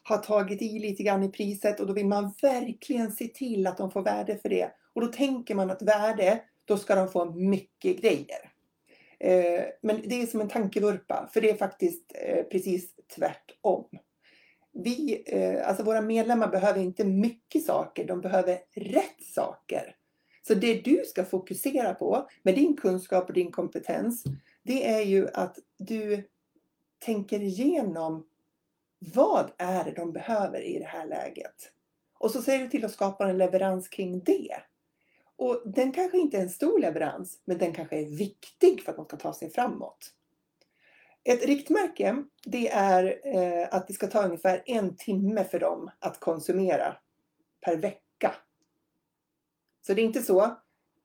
har 0.02 0.19
tagit 0.19 0.62
i 0.62 0.78
lite 0.78 1.02
grann 1.02 1.23
i 1.23 1.28
priset 1.28 1.81
och 1.81 1.87
då 1.87 1.92
vill 1.92 2.07
man 2.07 2.35
verkligen 2.42 3.12
se 3.12 3.28
till 3.28 3.66
att 3.66 3.78
de 3.78 3.90
får 3.90 4.02
värde 4.02 4.38
för 4.38 4.49
det. 4.49 4.71
Och 4.92 5.00
då 5.00 5.07
tänker 5.07 5.54
man 5.54 5.71
att 5.71 5.83
värde, 5.83 6.40
då 6.64 6.78
ska 6.78 6.95
de 6.95 7.09
få 7.09 7.25
mycket 7.25 8.00
grejer. 8.00 8.52
Eh, 9.19 9.64
men 9.83 10.00
det 10.04 10.23
är 10.23 10.26
som 10.26 10.40
en 10.40 10.49
tankevurpa, 10.49 11.31
för 11.33 11.40
det 11.40 11.50
är 11.50 11.57
faktiskt 11.57 12.12
eh, 12.14 12.45
precis 12.45 12.90
tvärtom 13.16 13.85
vi, 14.85 15.23
eh, 15.26 15.68
alltså 15.68 15.85
våra 15.85 16.00
medlemmar 16.00 16.49
behöver 16.49 16.80
inte 16.80 17.04
mycket 17.04 17.64
saker, 17.64 18.04
de 18.04 18.21
behöver 18.21 18.59
rätt 18.75 19.23
saker. 19.35 19.97
Så 20.47 20.54
det 20.54 20.75
du 20.75 21.02
ska 21.06 21.25
fokusera 21.25 21.95
på 21.95 22.28
med 22.42 22.54
din 22.54 22.76
kunskap 22.76 23.28
och 23.28 23.35
din 23.35 23.52
kompetens, 23.52 24.25
det 24.62 24.88
är 24.88 25.00
ju 25.00 25.28
att 25.35 25.59
du 25.78 26.28
tänker 26.99 27.40
igenom 27.40 28.26
vad 29.14 29.50
är 29.59 29.85
det 29.85 29.92
de 29.92 30.12
behöver 30.12 30.61
i 30.61 30.78
det 30.78 30.85
här 30.85 31.06
läget? 31.06 31.73
Och 32.18 32.30
så 32.30 32.42
ser 32.42 32.59
du 32.59 32.68
till 32.68 32.85
att 32.85 32.92
skapa 32.92 33.28
en 33.28 33.38
leverans 33.38 33.88
kring 33.88 34.21
det. 34.21 34.56
Och 35.37 35.62
den 35.64 35.92
kanske 35.92 36.18
inte 36.18 36.37
är 36.37 36.42
en 36.42 36.50
stor 36.50 36.78
leverans, 36.78 37.40
men 37.45 37.59
den 37.59 37.73
kanske 37.73 37.97
är 37.97 38.06
viktig 38.06 38.83
för 38.83 38.90
att 38.92 38.97
de 38.97 39.04
ska 39.04 39.16
ta 39.16 39.33
sig 39.33 39.50
framåt. 39.50 40.12
Ett 41.28 41.47
riktmärke 41.47 42.16
det 42.45 42.68
är 42.68 43.21
eh, 43.25 43.68
att 43.71 43.87
det 43.87 43.92
ska 43.92 44.06
ta 44.06 44.25
ungefär 44.25 44.62
en 44.66 44.97
timme 44.97 45.45
för 45.45 45.59
dem 45.59 45.90
att 45.99 46.21
konsumera 46.21 46.97
per 47.64 47.76
vecka. 47.76 48.35
Så 49.87 49.95
det 49.95 50.02
är 50.02 50.04
inte 50.04 50.23
så 50.23 50.42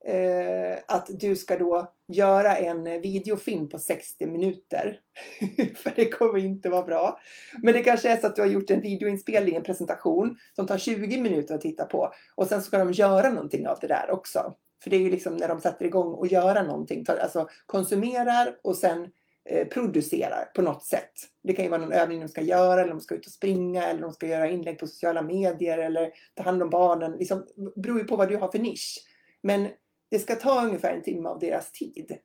eh, 0.06 0.78
att 0.88 1.10
du 1.20 1.36
ska 1.36 1.58
då 1.58 1.94
göra 2.08 2.58
en 2.58 2.84
videofilm 2.84 3.70
på 3.70 3.80
60 3.80 4.26
minuter. 4.26 5.00
för 5.76 5.94
det 5.96 6.10
kommer 6.10 6.40
inte 6.40 6.70
vara 6.70 6.84
bra. 6.84 7.20
Men 7.62 7.74
det 7.74 7.84
kanske 7.84 8.10
är 8.10 8.18
så 8.18 8.28
att 8.28 8.36
du 8.36 8.42
har 8.42 8.50
gjort 8.50 8.70
en 8.70 8.82
videoinspelning, 8.82 9.56
en 9.56 9.64
presentation 9.64 10.38
som 10.56 10.68
tar 10.68 10.78
20 10.78 11.22
minuter 11.22 11.56
att 11.56 11.62
titta 11.62 11.86
på. 11.86 12.14
Och 12.36 12.48
sen 12.48 12.62
ska 12.62 12.78
de 12.78 12.92
göra 12.92 13.30
någonting 13.30 13.68
av 13.68 13.78
det 13.82 13.88
där 13.88 14.12
också. 14.12 14.56
För 14.84 14.90
det 14.90 14.96
är 14.96 15.02
ju 15.02 15.12
liksom 15.12 15.38
när 15.38 15.48
de 15.48 15.62
sätter 15.62 15.86
igång 15.86 16.14
och 16.14 16.28
göra 16.28 16.64
någonting. 16.64 17.06
Alltså 17.08 17.48
konsumerar 17.66 18.60
och 18.64 18.76
sen 18.76 19.08
Eh, 19.46 19.68
producerar 19.68 20.46
på 20.56 20.62
något 20.62 20.84
sätt. 20.84 21.12
Det 21.44 21.54
kan 21.54 21.66
ju 21.66 21.72
vara 21.72 21.82
någon 21.82 21.94
övning 21.94 22.20
de 22.20 22.28
ska 22.28 22.42
göra, 22.42 22.82
eller 22.82 22.94
de 22.94 23.02
ska 23.02 23.16
ut 23.16 23.26
och 23.26 23.32
springa, 23.32 23.84
eller 23.84 24.02
de 24.02 24.12
ska 24.12 24.28
göra 24.28 24.50
inlägg 24.50 24.80
på 24.80 24.88
sociala 24.88 25.22
medier, 25.22 25.78
eller 25.78 26.12
ta 26.34 26.44
hand 26.44 26.64
om 26.64 26.70
barnen. 26.70 27.12
Liksom, 27.12 27.48
det 27.56 27.82
beror 27.82 28.00
ju 28.00 28.06
på 28.06 28.16
vad 28.16 28.30
du 28.30 28.38
har 28.38 28.52
för 28.52 28.60
nisch. 28.60 29.06
Men 29.42 29.68
det 30.10 30.20
ska 30.20 30.36
ta 30.36 30.66
ungefär 30.66 30.94
en 30.94 31.04
timme 31.04 31.30
av 31.30 31.40
deras 31.40 31.72
tid. 31.72 32.18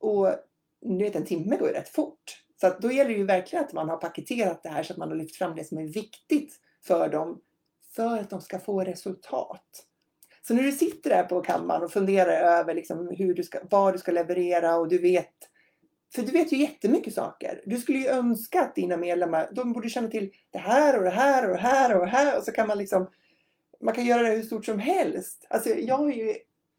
Och 0.00 0.30
nu 0.80 1.04
vet 1.04 1.16
en 1.16 1.24
timme 1.24 1.56
går 1.56 1.68
ju 1.68 1.74
rätt 1.74 1.88
fort. 1.88 2.44
Så 2.60 2.66
att 2.66 2.80
då 2.80 2.92
gäller 2.92 3.10
det 3.10 3.16
ju 3.16 3.24
verkligen 3.24 3.64
att 3.64 3.72
man 3.72 3.88
har 3.88 3.96
paketerat 3.96 4.62
det 4.62 4.68
här 4.68 4.82
så 4.82 4.92
att 4.92 4.98
man 4.98 5.08
har 5.08 5.16
lyft 5.16 5.36
fram 5.36 5.56
det 5.56 5.64
som 5.64 5.78
är 5.78 5.86
viktigt 5.86 6.54
för 6.86 7.08
dem 7.08 7.40
för 7.96 8.18
att 8.18 8.30
de 8.30 8.40
ska 8.40 8.58
få 8.58 8.80
resultat. 8.80 9.84
Så 10.42 10.54
när 10.54 10.62
du 10.62 10.72
sitter 10.72 11.10
där 11.10 11.22
på 11.22 11.40
kammaren 11.40 11.82
och 11.82 11.92
funderar 11.92 12.58
över 12.58 12.74
liksom 12.74 13.08
hur 13.18 13.34
du 13.34 13.42
ska, 13.42 13.58
vad 13.70 13.94
du 13.94 13.98
ska 13.98 14.12
leverera 14.12 14.76
och 14.76 14.88
du 14.88 14.98
vet 14.98 15.34
för 16.14 16.22
du 16.22 16.32
vet 16.32 16.52
ju 16.52 16.56
jättemycket 16.56 17.14
saker. 17.14 17.60
Du 17.66 17.76
skulle 17.76 17.98
ju 17.98 18.08
önska 18.08 18.60
att 18.60 18.74
dina 18.74 18.96
medlemmar, 18.96 19.48
de 19.52 19.72
borde 19.72 19.88
känna 19.88 20.08
till 20.08 20.30
det 20.50 20.58
här 20.58 20.98
och 20.98 21.04
det 21.04 21.10
här 21.10 21.44
och 21.48 21.54
det 21.54 21.62
här 21.62 21.94
och 21.94 22.00
det 22.00 22.10
här 22.10 22.38
och 22.38 22.44
så 22.44 22.52
kan 22.52 22.68
man 22.68 22.78
liksom 22.78 23.08
man 23.80 23.94
kan 23.94 24.06
göra 24.06 24.22
det 24.22 24.28
hur 24.28 24.42
stort 24.42 24.64
som 24.64 24.78
helst. 24.78 25.46
Alltså 25.50 25.70
jag 25.70 25.96
har 25.96 26.10
ju 26.10 26.34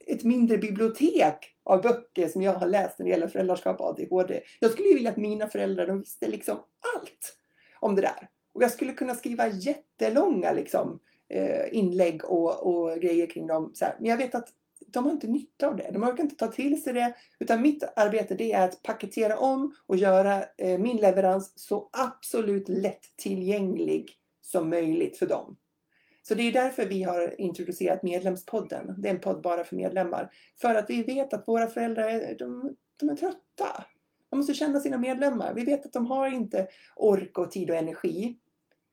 ett 0.08 0.24
mindre 0.24 0.58
bibliotek 0.58 1.56
av 1.64 1.82
böcker 1.82 2.28
som 2.28 2.42
jag 2.42 2.54
har 2.54 2.68
läst 2.68 3.00
när 3.00 3.06
det 3.06 3.10
gäller 3.10 3.28
föräldraskap 3.28 3.80
och 3.80 3.88
ADHD. 3.88 4.42
Jag 4.60 4.72
skulle 4.72 4.88
ju 4.88 4.94
vilja 4.94 5.12
att 5.12 5.18
mina 5.18 5.50
föräldrar 5.50 5.88
de 5.88 6.00
visste 6.00 6.28
liksom 6.28 6.56
allt 6.96 7.38
om 7.80 7.96
det 7.96 8.02
där. 8.02 8.30
Och 8.54 8.64
jag 8.64 8.72
skulle 8.72 8.94
kunna 8.94 9.16
skriva 9.16 9.48
jättelånga 9.48 10.52
liksom, 10.52 11.00
eh, 11.30 11.78
inlägg 11.78 12.26
och, 12.26 12.68
och 12.68 13.00
grejer 13.00 13.28
kring 13.28 13.48
dem. 13.48 13.72
Så 13.74 13.86
här. 13.86 13.96
Men 14.00 14.10
jag 14.10 14.18
vet 14.18 14.36
att 14.36 14.50
de 14.88 15.06
har 15.06 15.12
inte 15.12 15.28
nytta 15.28 15.68
av 15.68 15.76
det. 15.76 15.90
De 15.94 16.04
orkar 16.04 16.24
inte 16.24 16.36
ta 16.36 16.48
till 16.48 16.84
sig 16.84 16.94
det. 16.94 17.14
Utan 17.40 17.62
mitt 17.62 17.84
arbete 17.96 18.36
det 18.36 18.54
är 18.54 18.66
att 18.66 18.84
paketera 18.84 19.38
om 19.38 19.76
och 19.86 19.98
göra 19.98 20.44
eh, 20.58 20.80
min 20.80 20.98
leverans 20.98 21.54
så 21.56 21.90
absolut 21.92 22.70
lättillgänglig 22.70 24.12
som 24.42 24.70
möjligt 24.70 25.18
för 25.18 25.26
dem. 25.26 25.58
Så 26.22 26.36
det 26.36 26.44
är 26.44 26.52
därför 26.52 26.86
vi 26.86 27.04
har 27.04 27.42
introducerat 27.42 28.04
Medlemspodden. 28.04 28.96
Det 28.98 29.10
är 29.10 29.14
en 29.14 29.20
podd 29.20 29.42
bara 29.42 29.64
för 29.64 29.76
medlemmar. 29.76 30.32
För 30.62 30.76
att 30.76 30.90
vi 30.90 31.04
vet 31.04 31.34
att 31.34 31.48
våra 31.48 31.68
föräldrar 31.68 32.36
de, 32.40 32.76
de 33.00 33.10
är 33.10 33.16
trötta. 33.16 33.86
De 34.30 34.38
måste 34.38 34.54
känna 34.54 34.80
sina 34.80 34.98
medlemmar. 34.98 35.54
Vi 35.54 35.66
vet 35.66 35.86
att 35.86 35.94
de 35.94 36.06
har 36.06 36.28
inte 36.28 36.68
ork 36.96 37.38
och 37.38 37.52
tid 37.52 37.70
och 37.70 37.76
energi 37.76 38.38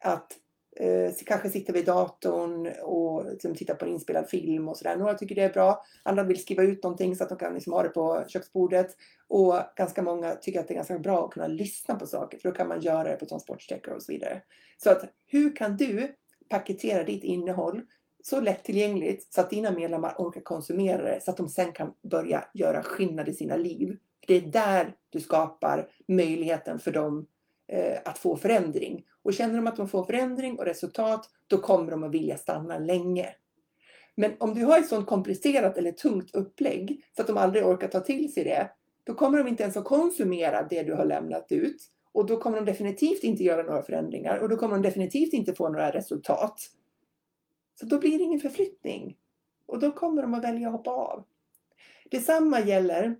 att 0.05 0.33
eh, 0.77 1.13
kanske 1.27 1.51
sitta 1.51 1.73
vid 1.73 1.87
datorn 1.87 2.73
och 2.83 3.25
liksom, 3.31 3.55
titta 3.55 3.75
på 3.75 3.85
en 3.85 3.91
inspelad 3.91 4.29
film 4.29 4.69
och 4.69 4.77
sådär. 4.77 4.97
Några 4.97 5.15
tycker 5.15 5.35
det 5.35 5.43
är 5.43 5.53
bra. 5.53 5.85
Andra 6.03 6.23
vill 6.23 6.43
skriva 6.43 6.63
ut 6.63 6.83
någonting 6.83 7.17
så 7.17 7.23
att 7.23 7.29
de 7.29 7.39
kan 7.39 7.55
liksom, 7.55 7.73
ha 7.73 7.83
det 7.83 7.89
på 7.89 8.25
köksbordet. 8.29 8.97
Och 9.29 9.55
ganska 9.77 10.03
många 10.03 10.35
tycker 10.35 10.61
att 10.61 10.69
det 10.69 10.75
är 10.75 10.77
ganska 10.77 10.99
bra 10.99 11.25
att 11.25 11.31
kunna 11.31 11.47
lyssna 11.47 11.95
på 11.95 12.07
saker 12.07 12.39
för 12.39 12.49
då 12.49 12.55
kan 12.55 12.69
man 12.69 12.81
göra 12.81 13.09
det 13.09 13.17
på 13.17 13.27
transportsträckor 13.27 13.95
och 13.95 14.03
så 14.03 14.13
vidare. 14.13 14.43
Så 14.83 14.91
att 14.91 15.05
hur 15.27 15.57
kan 15.57 15.77
du 15.77 16.15
paketera 16.49 17.05
ditt 17.05 17.25
innehåll 17.25 17.83
så 18.23 18.41
lättillgängligt 18.41 19.35
så 19.35 19.41
att 19.41 19.51
dina 19.51 19.71
medlemmar 19.71 20.15
orkar 20.19 20.41
konsumera 20.41 21.03
det 21.03 21.21
så 21.21 21.31
att 21.31 21.37
de 21.37 21.49
sen 21.49 21.73
kan 21.73 21.93
börja 22.03 22.45
göra 22.55 22.83
skillnad 22.83 23.29
i 23.29 23.33
sina 23.33 23.57
liv. 23.57 23.97
Det 24.27 24.35
är 24.35 24.41
där 24.41 24.95
du 25.11 25.21
skapar 25.21 25.89
möjligheten 26.09 26.79
för 26.79 26.93
dem 26.93 27.27
eh, 27.69 27.99
att 28.05 28.19
få 28.19 28.37
förändring. 28.37 29.05
Och 29.27 29.35
känner 29.35 29.57
de 29.57 29.67
att 29.67 29.77
de 29.77 29.89
får 29.89 30.05
förändring 30.05 30.59
och 30.59 30.65
resultat, 30.65 31.31
då 31.47 31.59
kommer 31.59 31.91
de 31.91 32.05
att 32.05 32.11
vilja 32.11 32.37
stanna 32.37 32.79
länge. 32.79 33.29
Men 34.15 34.33
om 34.39 34.55
du 34.55 34.65
har 34.65 34.79
ett 34.79 34.89
sådant 34.89 35.07
komplicerat 35.07 35.77
eller 35.77 35.93
tungt 35.93 36.35
upplägg 36.35 37.05
så 37.17 37.23
att 37.23 37.29
de 37.29 37.37
aldrig 37.37 37.67
orkar 37.67 37.89
ta 37.89 38.01
till 38.01 38.33
sig 38.33 38.45
det, 38.45 38.71
då 39.05 39.15
kommer 39.15 39.39
de 39.39 39.49
inte 39.49 39.63
ens 39.63 39.77
att 39.77 39.85
konsumera 39.85 40.63
det 40.63 40.83
du 40.83 40.95
har 40.95 41.05
lämnat 41.05 41.53
ut. 41.53 41.83
Och 42.13 42.27
då 42.27 42.37
kommer 42.37 42.57
de 42.57 42.65
definitivt 42.65 43.25
inte 43.25 43.45
göra 43.45 43.63
några 43.63 43.83
förändringar 43.83 44.39
och 44.39 44.49
då 44.49 44.57
kommer 44.57 44.75
de 44.75 44.83
definitivt 44.83 45.33
inte 45.33 45.55
få 45.55 45.69
några 45.69 45.91
resultat. 45.91 46.61
Så 47.81 47.87
då 47.87 47.99
blir 47.99 48.19
det 48.19 48.25
ingen 48.25 48.41
förflyttning. 48.41 49.17
Och 49.67 49.79
då 49.79 49.93
kommer 49.93 50.23
de 50.23 50.35
att 50.35 50.45
välja 50.45 50.69
att 50.69 50.73
hoppa 50.73 50.91
av. 50.91 51.25
Detsamma 52.11 52.61
gäller 52.61 53.17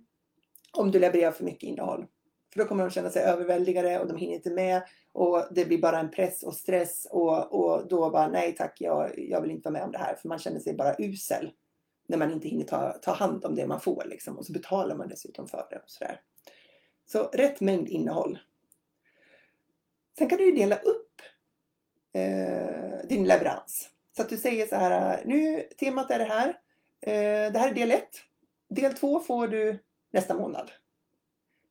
om 0.73 0.91
du 0.91 0.99
levererar 0.99 1.31
för 1.31 1.43
mycket 1.43 1.63
innehåll. 1.63 2.05
För 2.53 2.59
då 2.59 2.65
kommer 2.65 2.83
de 2.83 2.89
känna 2.89 3.09
sig 3.09 3.23
överväldigade 3.23 3.99
och 3.99 4.07
de 4.07 4.17
hinner 4.17 4.35
inte 4.35 4.51
med 4.51 4.81
och 5.17 5.47
det 5.51 5.65
blir 5.65 5.77
bara 5.77 5.99
en 5.99 6.11
press 6.11 6.43
och 6.43 6.53
stress 6.53 7.07
och, 7.11 7.53
och 7.53 7.87
då 7.87 8.09
bara 8.09 8.27
nej 8.27 8.55
tack, 8.55 8.77
jag, 8.81 9.19
jag 9.19 9.41
vill 9.41 9.51
inte 9.51 9.69
vara 9.69 9.73
med 9.73 9.83
om 9.83 9.91
det 9.91 9.97
här. 9.97 10.15
För 10.15 10.29
man 10.29 10.39
känner 10.39 10.59
sig 10.59 10.73
bara 10.73 10.95
usel 10.99 11.51
när 12.07 12.17
man 12.17 12.31
inte 12.31 12.47
hinner 12.47 12.65
ta, 12.65 12.91
ta 12.91 13.11
hand 13.11 13.45
om 13.45 13.55
det 13.55 13.67
man 13.67 13.79
får 13.79 14.03
liksom. 14.05 14.37
Och 14.37 14.45
så 14.45 14.53
betalar 14.53 14.95
man 14.95 15.07
dessutom 15.07 15.47
för 15.47 15.67
det 15.69 15.75
och 15.75 15.89
sådär. 15.89 16.21
Så 17.05 17.23
rätt 17.23 17.61
mängd 17.61 17.87
innehåll. 17.89 18.39
Sen 20.17 20.29
kan 20.29 20.37
du 20.37 20.51
dela 20.51 20.75
upp 20.75 21.21
eh, 22.13 23.07
din 23.09 23.27
leverans. 23.27 23.89
Så 24.15 24.21
att 24.21 24.29
du 24.29 24.37
säger 24.37 24.67
så 24.67 24.75
här, 24.75 25.25
nu 25.25 25.61
temat 25.79 26.11
är 26.11 26.19
det 26.19 26.25
här. 26.25 26.49
Eh, 27.01 27.51
det 27.51 27.59
här 27.59 27.69
är 27.69 27.73
del 27.73 27.91
1. 27.91 28.03
Del 28.69 28.93
2 28.93 29.19
får 29.19 29.47
du 29.47 29.79
nästa 30.11 30.33
månad. 30.33 30.71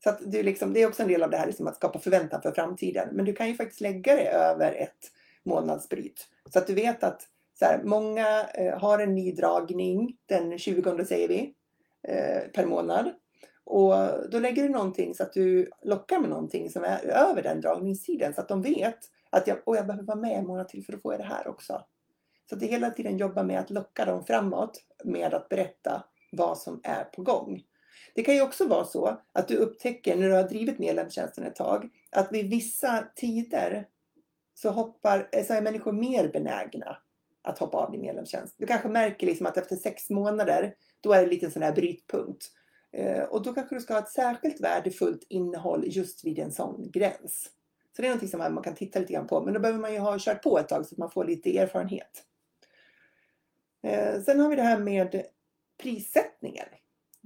Så 0.07 0.11
att 0.11 0.33
du 0.33 0.43
liksom, 0.43 0.73
det 0.73 0.83
är 0.83 0.87
också 0.87 1.03
en 1.03 1.09
del 1.09 1.23
av 1.23 1.31
det 1.31 1.37
här 1.37 1.47
liksom 1.47 1.67
att 1.67 1.77
skapa 1.77 1.99
förväntan 1.99 2.43
för 2.43 2.53
framtiden. 2.53 3.09
Men 3.13 3.25
du 3.25 3.33
kan 3.33 3.49
ju 3.49 3.55
faktiskt 3.55 3.81
lägga 3.81 4.17
det 4.17 4.29
över 4.29 4.73
ett 4.73 5.13
månadsbryt. 5.45 6.29
Så 6.53 6.59
att 6.59 6.67
du 6.67 6.75
vet 6.75 7.05
att 7.05 7.23
så 7.59 7.65
här, 7.65 7.83
många 7.85 8.47
eh, 8.55 8.79
har 8.79 8.99
en 8.99 9.15
ny 9.15 9.33
dragning 9.33 10.17
den 10.27 10.59
20 10.59 11.05
säger 11.05 11.29
vi 11.29 11.55
eh, 12.09 12.51
per 12.55 12.67
månad. 12.67 13.11
Och 13.65 13.95
då 14.31 14.39
lägger 14.39 14.63
du 14.63 14.69
någonting 14.69 15.15
så 15.15 15.23
att 15.23 15.33
du 15.33 15.71
lockar 15.83 16.19
med 16.19 16.31
någonting 16.31 16.71
som 16.71 16.85
är 16.85 17.07
över 17.07 17.43
den 17.43 17.61
dragningstiden 17.61 18.35
så 18.35 18.41
att 18.41 18.49
de 18.49 18.63
vet 18.63 18.99
att 19.31 19.47
jag, 19.47 19.59
oh, 19.67 19.77
jag 19.77 19.87
behöver 19.87 20.07
vara 20.07 20.19
med 20.19 20.39
en 20.39 20.47
månad 20.47 20.69
till 20.69 20.85
för 20.85 20.93
att 20.93 21.03
få 21.03 21.17
det 21.17 21.25
här 21.25 21.49
också. 21.49 21.83
Så 22.49 22.55
att 22.55 22.61
du 22.61 22.67
hela 22.67 22.91
tiden 22.91 23.19
jobbar 23.19 23.45
med 23.45 23.61
att 23.61 23.71
locka 23.71 24.05
dem 24.05 24.25
framåt 24.25 24.83
med 25.05 25.35
att 25.35 25.49
berätta 25.49 26.05
vad 26.33 26.59
som 26.59 26.81
är 26.85 27.05
på 27.05 27.23
gång. 27.23 27.63
Det 28.16 28.23
kan 28.23 28.35
ju 28.35 28.42
också 28.42 28.66
vara 28.66 28.85
så 28.85 29.20
att 29.32 29.49
du 29.49 29.56
upptäcker 29.56 30.16
när 30.16 30.28
du 30.28 30.35
har 30.35 30.49
drivit 30.49 30.78
medlemstjänsten 30.78 31.44
ett 31.44 31.54
tag 31.54 31.88
att 32.11 32.32
vid 32.32 32.50
vissa 32.50 33.06
tider 33.16 33.87
så, 34.54 34.70
hoppar, 34.70 35.28
eh, 35.32 35.46
så 35.46 35.54
är 35.54 35.62
människor 35.62 35.92
mer 35.92 36.28
benägna 36.28 36.96
att 37.42 37.58
hoppa 37.58 37.78
av 37.78 37.92
din 37.92 38.00
medlemstjänst. 38.00 38.54
Du 38.58 38.66
kanske 38.66 38.88
märker 38.88 39.26
liksom 39.26 39.46
att 39.46 39.56
efter 39.56 39.76
sex 39.76 40.11
månader 40.11 40.75
då 41.00 41.12
är 41.12 41.23
det 41.23 41.30
lite 41.30 41.46
en 41.46 41.52
sån 41.52 41.62
här 41.62 41.73
brytpunkt. 41.73 42.44
Eh, 42.92 43.23
och 43.23 43.42
då 43.42 43.54
kanske 43.54 43.75
du 43.75 43.80
ska 43.80 43.94
ha 43.94 44.00
ett 44.00 44.11
särskilt 44.11 44.61
värdefullt 44.61 45.26
innehåll 45.28 45.85
just 45.87 46.25
vid 46.25 46.38
en 46.38 46.52
sån 46.52 46.90
gräns. 46.90 47.50
Så 47.96 48.02
det 48.02 48.08
är 48.08 48.11
någonting 48.11 48.28
som 48.28 48.38
man 48.38 48.62
kan 48.62 48.75
titta 48.75 48.99
lite 48.99 49.12
grann 49.12 49.26
på. 49.26 49.44
Men 49.44 49.54
då 49.54 49.61
behöver 49.61 49.80
man 49.80 49.92
ju 49.92 49.99
ha 49.99 50.18
kört 50.18 50.42
på 50.42 50.58
ett 50.58 50.68
tag 50.68 50.87
så 50.87 50.94
att 50.94 50.99
man 50.99 51.11
får 51.11 51.25
lite 51.25 51.58
erfarenhet. 51.58 52.25
Eh, 53.82 54.23
sen 54.23 54.40
har 54.40 54.49
vi 54.50 54.56
det 54.56 54.62
här 54.62 54.78
med 54.78 55.23
prissättningen. 55.82 56.66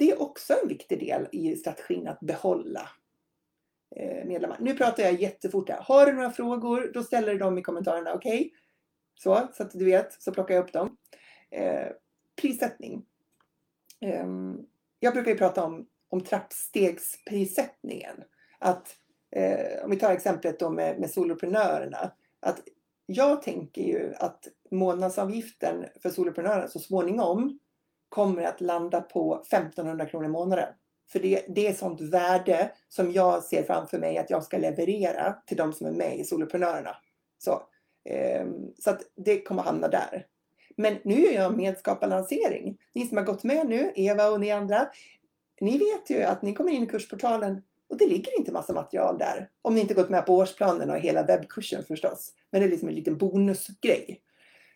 Det 0.01 0.11
är 0.11 0.23
också 0.23 0.55
en 0.63 0.69
viktig 0.69 1.01
del 1.01 1.29
i 1.33 1.57
strategin 1.57 2.09
att 2.09 2.21
behålla 2.21 2.89
eh, 3.97 4.25
medlemmar. 4.25 4.57
Nu 4.61 4.75
pratar 4.75 5.03
jag 5.03 5.21
jättefort 5.21 5.69
här. 5.69 5.81
Har 5.81 6.07
du 6.07 6.13
några 6.13 6.31
frågor, 6.31 6.91
då 6.95 7.03
ställer 7.03 7.33
du 7.33 7.39
dem 7.39 7.59
i 7.59 7.63
kommentarerna. 7.63 8.13
Okej? 8.13 8.39
Okay? 8.39 8.51
Så, 9.15 9.49
så 9.53 9.63
att 9.63 9.71
du 9.71 9.85
vet, 9.85 10.23
så 10.23 10.33
plockar 10.33 10.55
jag 10.55 10.65
upp 10.65 10.73
dem. 10.73 10.97
Eh, 11.51 11.89
prissättning. 12.43 13.07
Eh, 14.01 14.27
jag 15.01 15.13
brukar 15.13 15.31
ju 15.31 15.39
prata 15.39 15.65
om, 15.65 15.87
om 16.09 16.21
trappstegsprissättningen. 16.21 18.25
Att, 18.59 18.97
eh, 19.31 19.85
om 19.85 19.91
vi 19.91 19.97
tar 19.97 20.13
exemplet 20.13 20.59
då 20.59 20.71
med, 20.71 21.01
med 21.01 21.11
soloprenörerna. 21.11 22.13
Att 22.41 22.63
jag 23.07 23.43
tänker 23.43 23.83
ju 23.83 24.15
att 24.15 24.49
månadsavgiften 24.71 25.87
för 26.03 26.11
soloprenörerna 26.11 26.69
så 26.69 26.79
småningom 26.79 27.59
kommer 28.11 28.43
att 28.43 28.61
landa 28.61 29.01
på 29.01 29.43
1500 29.47 30.07
kronor 30.07 30.27
i 30.27 30.29
månaden. 30.29 30.69
För 31.13 31.21
det, 31.21 31.45
det 31.49 31.67
är 31.67 31.73
sånt 31.73 32.01
värde 32.01 32.71
som 32.89 33.13
jag 33.13 33.45
ser 33.45 33.63
framför 33.63 33.99
mig 33.99 34.19
att 34.19 34.31
jag 34.31 34.45
ska 34.45 34.59
leverera 34.59 35.33
till 35.47 35.57
de 35.57 35.73
som 35.73 35.87
är 35.87 35.91
med 35.91 36.19
i 36.19 36.25
Soloprenörerna. 36.25 36.97
Så, 37.39 37.63
eh, 38.05 38.47
så 38.79 38.91
att 38.91 39.03
det 39.17 39.43
kommer 39.43 39.63
hamna 39.63 39.89
där. 39.89 40.27
Men 40.77 40.99
nu 41.05 41.21
gör 41.21 41.33
jag 41.33 41.57
medskaparlansering. 41.57 42.79
Ni 42.95 43.07
som 43.07 43.17
har 43.17 43.25
gått 43.25 43.45
med 43.45 43.69
nu, 43.69 43.93
Eva 43.95 44.31
och 44.31 44.41
ni 44.41 44.51
andra, 44.51 44.89
ni 45.61 45.79
vet 45.79 46.11
ju 46.11 46.23
att 46.23 46.43
ni 46.43 46.55
kommer 46.55 46.73
in 46.73 46.83
i 46.83 46.87
kursportalen 46.87 47.63
och 47.91 47.97
det 47.97 48.07
ligger 48.07 48.39
inte 48.39 48.53
massa 48.53 48.73
material 48.73 49.19
där. 49.19 49.49
Om 49.63 49.75
ni 49.75 49.81
inte 49.81 49.95
gått 49.95 50.11
med 50.11 50.27
på 50.27 50.37
årsplanen 50.37 50.91
och 50.91 50.99
hela 50.99 51.23
webbkursen 51.23 51.85
förstås. 51.85 52.33
Men 52.51 52.61
det 52.61 52.67
är 52.67 52.71
liksom 52.71 52.89
en 52.89 52.95
liten 52.95 53.19
bonusgrej. 53.19 54.21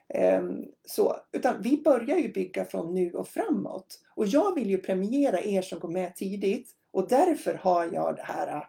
Ehm, 0.08 0.64
så, 0.84 1.16
utan 1.32 1.62
vi 1.62 1.82
börjar 1.82 2.18
ju 2.18 2.32
bygga 2.32 2.64
från 2.64 2.94
nu 2.94 3.12
och 3.12 3.28
framåt. 3.28 4.00
Och 4.16 4.26
jag 4.26 4.54
vill 4.54 4.70
ju 4.70 4.78
premiera 4.78 5.40
er 5.40 5.62
som 5.62 5.78
går 5.78 5.88
med 5.88 6.16
tidigt 6.16 6.70
och 6.92 7.08
därför 7.08 7.54
har 7.54 7.88
jag 7.92 8.16
det 8.16 8.22
här 8.22 8.66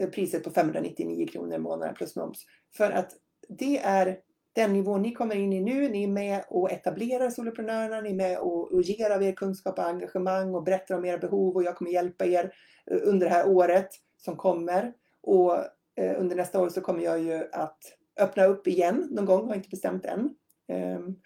eh, 0.00 0.10
priset 0.10 0.44
på 0.44 0.50
599 0.50 1.26
kronor 1.26 1.54
i 1.54 1.58
månaden 1.58 1.94
plus 1.94 2.16
moms. 2.16 2.44
För 2.76 2.90
att 2.90 3.12
det 3.48 3.78
är 3.78 4.18
den 4.52 4.72
nivån 4.72 5.02
ni 5.02 5.12
kommer 5.12 5.36
in 5.36 5.52
i 5.52 5.60
nu. 5.60 5.88
Ni 5.88 6.04
är 6.04 6.08
med 6.08 6.44
och 6.48 6.70
etablerar 6.70 7.30
soloprenörerna, 7.30 8.00
ni 8.00 8.10
är 8.10 8.14
med 8.14 8.38
och, 8.38 8.72
och 8.72 8.82
ger 8.82 9.10
av 9.10 9.22
er 9.22 9.32
kunskap 9.32 9.78
och 9.78 9.84
engagemang 9.84 10.54
och 10.54 10.62
berättar 10.62 10.94
om 10.94 11.04
era 11.04 11.18
behov 11.18 11.56
och 11.56 11.62
jag 11.62 11.76
kommer 11.76 11.90
hjälpa 11.90 12.26
er 12.26 12.52
eh, 12.90 12.98
under 13.02 13.26
det 13.26 13.32
här 13.32 13.48
året 13.48 13.88
som 14.16 14.36
kommer. 14.36 14.92
Och 15.22 15.56
eh, 15.96 16.20
under 16.20 16.36
nästa 16.36 16.60
år 16.60 16.68
så 16.68 16.80
kommer 16.80 17.04
jag 17.04 17.22
ju 17.22 17.48
att 17.52 17.78
öppna 18.20 18.44
upp 18.44 18.66
igen 18.66 19.08
någon 19.10 19.24
gång, 19.24 19.48
har 19.48 19.54
inte 19.54 19.68
bestämt 19.68 20.04
än. 20.04 20.34
Ehm, 20.70 21.16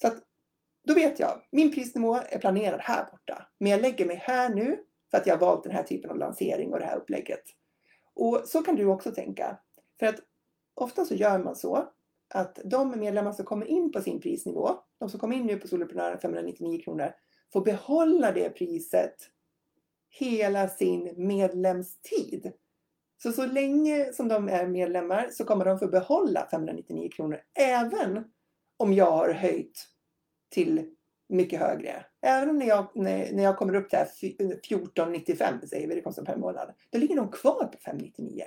så 0.00 0.06
att 0.06 0.16
då 0.84 0.94
vet 0.94 1.20
jag, 1.20 1.40
min 1.52 1.72
prisnivå 1.72 2.14
är 2.14 2.38
planerad 2.38 2.80
här 2.80 3.10
borta. 3.10 3.46
Men 3.58 3.72
jag 3.72 3.80
lägger 3.80 4.06
mig 4.06 4.16
här 4.16 4.54
nu 4.54 4.78
för 5.10 5.18
att 5.18 5.26
jag 5.26 5.34
har 5.34 5.40
valt 5.40 5.64
den 5.64 5.72
här 5.72 5.82
typen 5.82 6.10
av 6.10 6.18
lansering 6.18 6.72
och 6.72 6.78
det 6.78 6.84
här 6.84 6.96
upplägget. 6.96 7.42
Och 8.14 8.42
så 8.44 8.62
kan 8.62 8.76
du 8.76 8.86
också 8.86 9.10
tänka. 9.10 9.58
För 9.98 10.06
att 10.06 10.16
ofta 10.74 11.04
så 11.04 11.14
gör 11.14 11.38
man 11.38 11.56
så 11.56 11.88
att 12.34 12.58
de 12.64 13.00
medlemmar 13.00 13.32
som 13.32 13.44
kommer 13.44 13.66
in 13.66 13.92
på 13.92 14.00
sin 14.00 14.20
prisnivå, 14.20 14.70
de 14.98 15.08
som 15.08 15.20
kommer 15.20 15.36
in 15.36 15.46
nu 15.46 15.56
på 15.56 15.68
Soloprenören 15.68 16.18
599 16.18 16.82
kronor, 16.84 17.12
får 17.52 17.64
behålla 17.64 18.32
det 18.32 18.50
priset 18.50 19.14
hela 20.08 20.68
sin 20.68 21.14
medlemstid. 21.16 22.52
Så 23.22 23.32
så 23.32 23.46
länge 23.46 24.12
som 24.12 24.28
de 24.28 24.48
är 24.48 24.66
medlemmar 24.66 25.28
så 25.32 25.44
kommer 25.44 25.64
de 25.64 25.78
få 25.78 25.86
behålla 25.86 26.48
599 26.50 27.10
kronor 27.12 27.40
även 27.58 28.24
om 28.80 28.92
jag 28.92 29.10
har 29.10 29.32
höjt 29.32 29.86
till 30.50 30.86
mycket 31.28 31.60
högre. 31.60 32.04
Även 32.22 32.50
om 32.50 32.58
när 32.58 32.66
jag, 32.66 32.86
när, 32.94 33.32
när 33.32 33.42
jag 33.42 33.56
kommer 33.56 33.74
upp 33.74 33.90
till 33.90 33.98
1495 33.98 35.54
säger 35.70 35.88
vi 35.88 35.94
det 35.94 36.00
kostar 36.00 36.24
per 36.24 36.36
månad. 36.36 36.74
Då 36.90 36.98
ligger 36.98 37.16
de 37.16 37.30
kvar 37.30 37.64
på 37.64 37.78
599. 37.84 38.44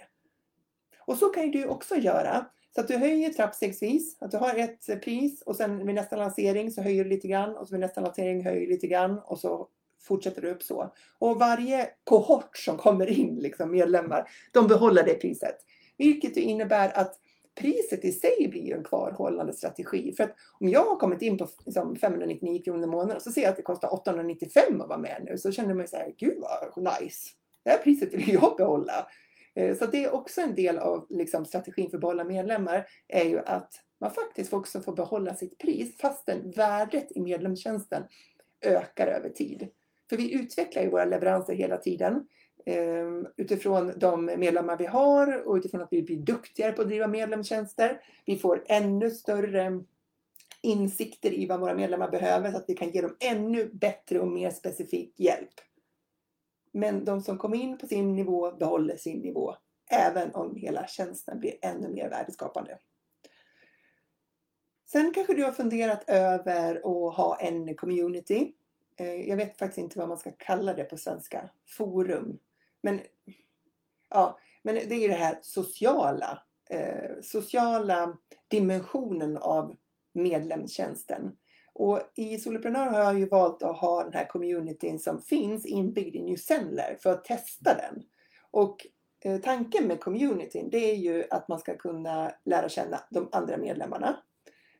Och 0.99 1.17
så 1.17 1.29
kan 1.29 1.51
du 1.51 1.67
också 1.67 1.95
göra. 1.95 2.45
Så 2.75 2.81
att 2.81 2.87
du 2.87 2.97
höjer 2.97 3.29
trappstegsvis. 3.29 4.17
Att 4.21 4.31
du 4.31 4.37
har 4.37 4.55
ett 4.55 5.01
pris 5.03 5.41
och 5.41 5.55
sen 5.55 5.85
vid 5.85 5.95
nästa 5.95 6.15
lansering 6.15 6.71
så 6.71 6.81
höjer 6.81 7.03
du 7.03 7.09
lite 7.09 7.27
grann 7.27 7.57
och 7.57 7.67
så 7.67 7.73
vid 7.73 7.79
nästa 7.79 8.01
lansering 8.01 8.45
höjer 8.45 8.61
du 8.61 8.67
lite 8.67 8.87
grann 8.87 9.19
och 9.19 9.39
så 9.39 9.67
fortsätter 10.01 10.41
du 10.41 10.49
upp 10.49 10.63
så. 10.63 10.93
Och 11.19 11.39
varje 11.39 11.89
kohort 12.03 12.57
som 12.57 12.77
kommer 12.77 13.09
in, 13.09 13.35
liksom 13.35 13.71
medlemmar, 13.71 14.29
de 14.51 14.67
behåller 14.67 15.03
det 15.03 15.13
priset. 15.13 15.55
Vilket 15.97 16.37
innebär 16.37 16.97
att 16.97 17.19
priset 17.55 18.05
i 18.05 18.11
sig 18.11 18.47
blir 18.49 18.61
ju 18.61 18.73
en 18.73 18.83
kvarhållande 18.83 19.53
strategi. 19.53 20.13
För 20.17 20.23
att 20.23 20.35
om 20.59 20.69
jag 20.69 20.85
har 20.85 20.95
kommit 20.95 21.21
in 21.21 21.37
på 21.37 21.47
liksom 21.65 21.95
599 21.95 22.61
kronor 22.63 22.83
i 22.83 22.87
månaden 22.87 23.15
och 23.15 23.21
så 23.21 23.31
ser 23.31 23.41
jag 23.41 23.49
att 23.49 23.57
det 23.57 23.63
kostar 23.63 23.93
895 23.93 24.81
att 24.81 24.87
vara 24.87 24.99
med 24.99 25.21
nu 25.25 25.37
så 25.37 25.51
känner 25.51 25.73
man 25.73 25.87
så 25.87 25.97
här, 25.97 26.13
gud 26.17 26.37
vad 26.75 27.01
nice. 27.01 27.29
Det 27.63 27.69
här 27.69 27.77
priset 27.77 28.13
vill 28.13 28.33
jag 28.33 28.55
behålla. 28.57 29.07
Eh, 29.55 29.77
så 29.77 29.85
det 29.85 30.03
är 30.03 30.13
också 30.13 30.41
en 30.41 30.55
del 30.55 30.77
av 30.77 31.05
liksom, 31.09 31.45
strategin 31.45 31.89
för 31.89 31.97
att 31.97 32.01
behålla 32.01 32.23
medlemmar 32.23 32.85
är 33.07 33.23
ju 33.23 33.39
att 33.39 33.71
man 33.99 34.11
faktiskt 34.11 34.53
också 34.53 34.81
får 34.81 34.95
behålla 34.95 35.35
sitt 35.35 35.57
pris 35.57 35.97
fastän 35.97 36.51
värdet 36.51 37.11
i 37.11 37.21
medlemstjänsten 37.21 38.03
ökar 38.61 39.07
över 39.07 39.29
tid. 39.29 39.67
För 40.09 40.17
vi 40.17 40.33
utvecklar 40.33 40.83
ju 40.83 40.89
våra 40.89 41.05
leveranser 41.05 41.53
hela 41.53 41.77
tiden 41.77 42.27
Ehm, 42.65 43.27
utifrån 43.37 43.93
de 43.97 44.25
medlemmar 44.25 44.77
vi 44.77 44.85
har 44.85 45.47
och 45.47 45.55
utifrån 45.55 45.81
att 45.81 45.93
vi 45.93 46.03
blir 46.03 46.17
duktigare 46.17 46.71
på 46.71 46.81
att 46.81 46.87
driva 46.87 47.07
medlemstjänster. 47.07 48.01
Vi 48.25 48.37
får 48.37 48.63
ännu 48.65 49.11
större 49.11 49.83
insikter 50.61 51.33
i 51.33 51.45
vad 51.45 51.59
våra 51.59 51.73
medlemmar 51.73 52.11
behöver 52.11 52.51
så 52.51 52.57
att 52.57 52.65
vi 52.67 52.73
kan 52.73 52.89
ge 52.89 53.01
dem 53.01 53.15
ännu 53.19 53.69
bättre 53.73 54.19
och 54.19 54.27
mer 54.27 54.49
specifik 54.49 55.19
hjälp. 55.19 55.53
Men 56.71 57.05
de 57.05 57.21
som 57.21 57.37
kommer 57.37 57.57
in 57.57 57.77
på 57.77 57.87
sin 57.87 58.15
nivå 58.15 58.51
behåller 58.51 58.97
sin 58.97 59.19
nivå 59.19 59.55
även 59.91 60.35
om 60.35 60.55
hela 60.55 60.87
tjänsten 60.87 61.39
blir 61.39 61.53
ännu 61.61 61.89
mer 61.89 62.09
värdeskapande. 62.09 62.77
Sen 64.85 65.13
kanske 65.13 65.33
du 65.33 65.43
har 65.43 65.51
funderat 65.51 66.09
över 66.09 66.75
att 66.75 67.15
ha 67.15 67.37
en 67.39 67.75
community. 67.75 68.53
Ehm, 68.97 69.21
jag 69.21 69.37
vet 69.37 69.57
faktiskt 69.57 69.77
inte 69.77 69.99
vad 69.99 70.07
man 70.07 70.17
ska 70.17 70.31
kalla 70.31 70.73
det 70.73 70.83
på 70.83 70.97
svenska. 70.97 71.49
Forum. 71.77 72.39
Men, 72.83 73.01
ja, 74.09 74.39
men 74.63 74.75
det 74.75 74.95
är 74.95 75.09
det 75.09 75.15
här 75.15 75.39
sociala, 75.41 76.43
eh, 76.69 77.11
sociala 77.21 78.17
dimensionen 78.47 79.37
av 79.37 79.75
medlemstjänsten. 80.13 81.31
Och 81.73 82.01
i 82.15 82.37
Soloprenör 82.37 82.85
har 82.85 82.99
jag 82.99 83.19
ju 83.19 83.25
valt 83.25 83.63
att 83.63 83.77
ha 83.77 84.03
den 84.03 84.13
här 84.13 84.25
communityn 84.25 84.99
som 84.99 85.21
finns 85.21 85.65
inbyggd 85.65 86.15
i 86.15 86.21
New 86.21 86.35
Sendler 86.35 86.97
för 87.03 87.11
att 87.11 87.25
testa 87.25 87.73
den. 87.73 88.03
Och 88.51 88.87
eh, 89.21 89.37
tanken 89.41 89.87
med 89.87 89.99
communityn 89.99 90.69
det 90.69 90.91
är 90.91 90.95
ju 90.95 91.23
att 91.29 91.47
man 91.47 91.59
ska 91.59 91.77
kunna 91.77 92.31
lära 92.45 92.69
känna 92.69 92.99
de 93.09 93.29
andra 93.31 93.57
medlemmarna. 93.57 94.17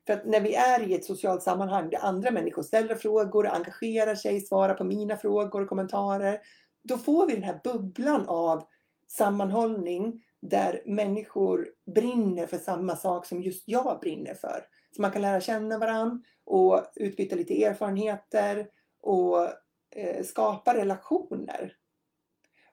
För 0.08 0.14
att 0.14 0.26
när 0.26 0.42
vi 0.42 0.56
är 0.56 0.90
i 0.90 0.94
ett 0.94 1.06
socialt 1.06 1.44
sammanhang 1.44 1.90
där 1.90 2.06
andra 2.06 2.32
människor 2.32 2.64
ställer 2.64 2.96
frågor, 2.96 3.48
engagerar 3.48 4.16
sig, 4.16 4.42
svarar 4.42 4.74
på 4.74 4.84
mina 4.84 5.18
frågor 5.18 5.62
och 5.62 5.70
kommentarer. 5.70 6.40
Då 6.84 6.98
får 6.98 7.28
vi 7.28 7.34
den 7.34 7.44
här 7.44 7.60
bubblan 7.64 8.26
av 8.28 8.64
sammanhållning 9.08 10.24
där 10.42 10.82
människor 10.86 11.68
brinner 11.86 12.48
för 12.48 12.58
samma 12.58 12.96
sak 12.96 13.26
som 13.26 13.42
just 13.42 13.64
jag 13.68 14.00
brinner 14.00 14.34
för. 14.34 14.66
Så 14.96 15.02
man 15.02 15.12
kan 15.12 15.22
lära 15.22 15.42
känna 15.42 15.78
varandra 15.78 16.20
och 16.46 16.86
utbyta 16.96 17.36
lite 17.36 17.64
erfarenheter 17.64 18.68
och 19.02 19.48
eh, 19.96 20.24
skapa 20.24 20.78
relationer. 20.78 21.78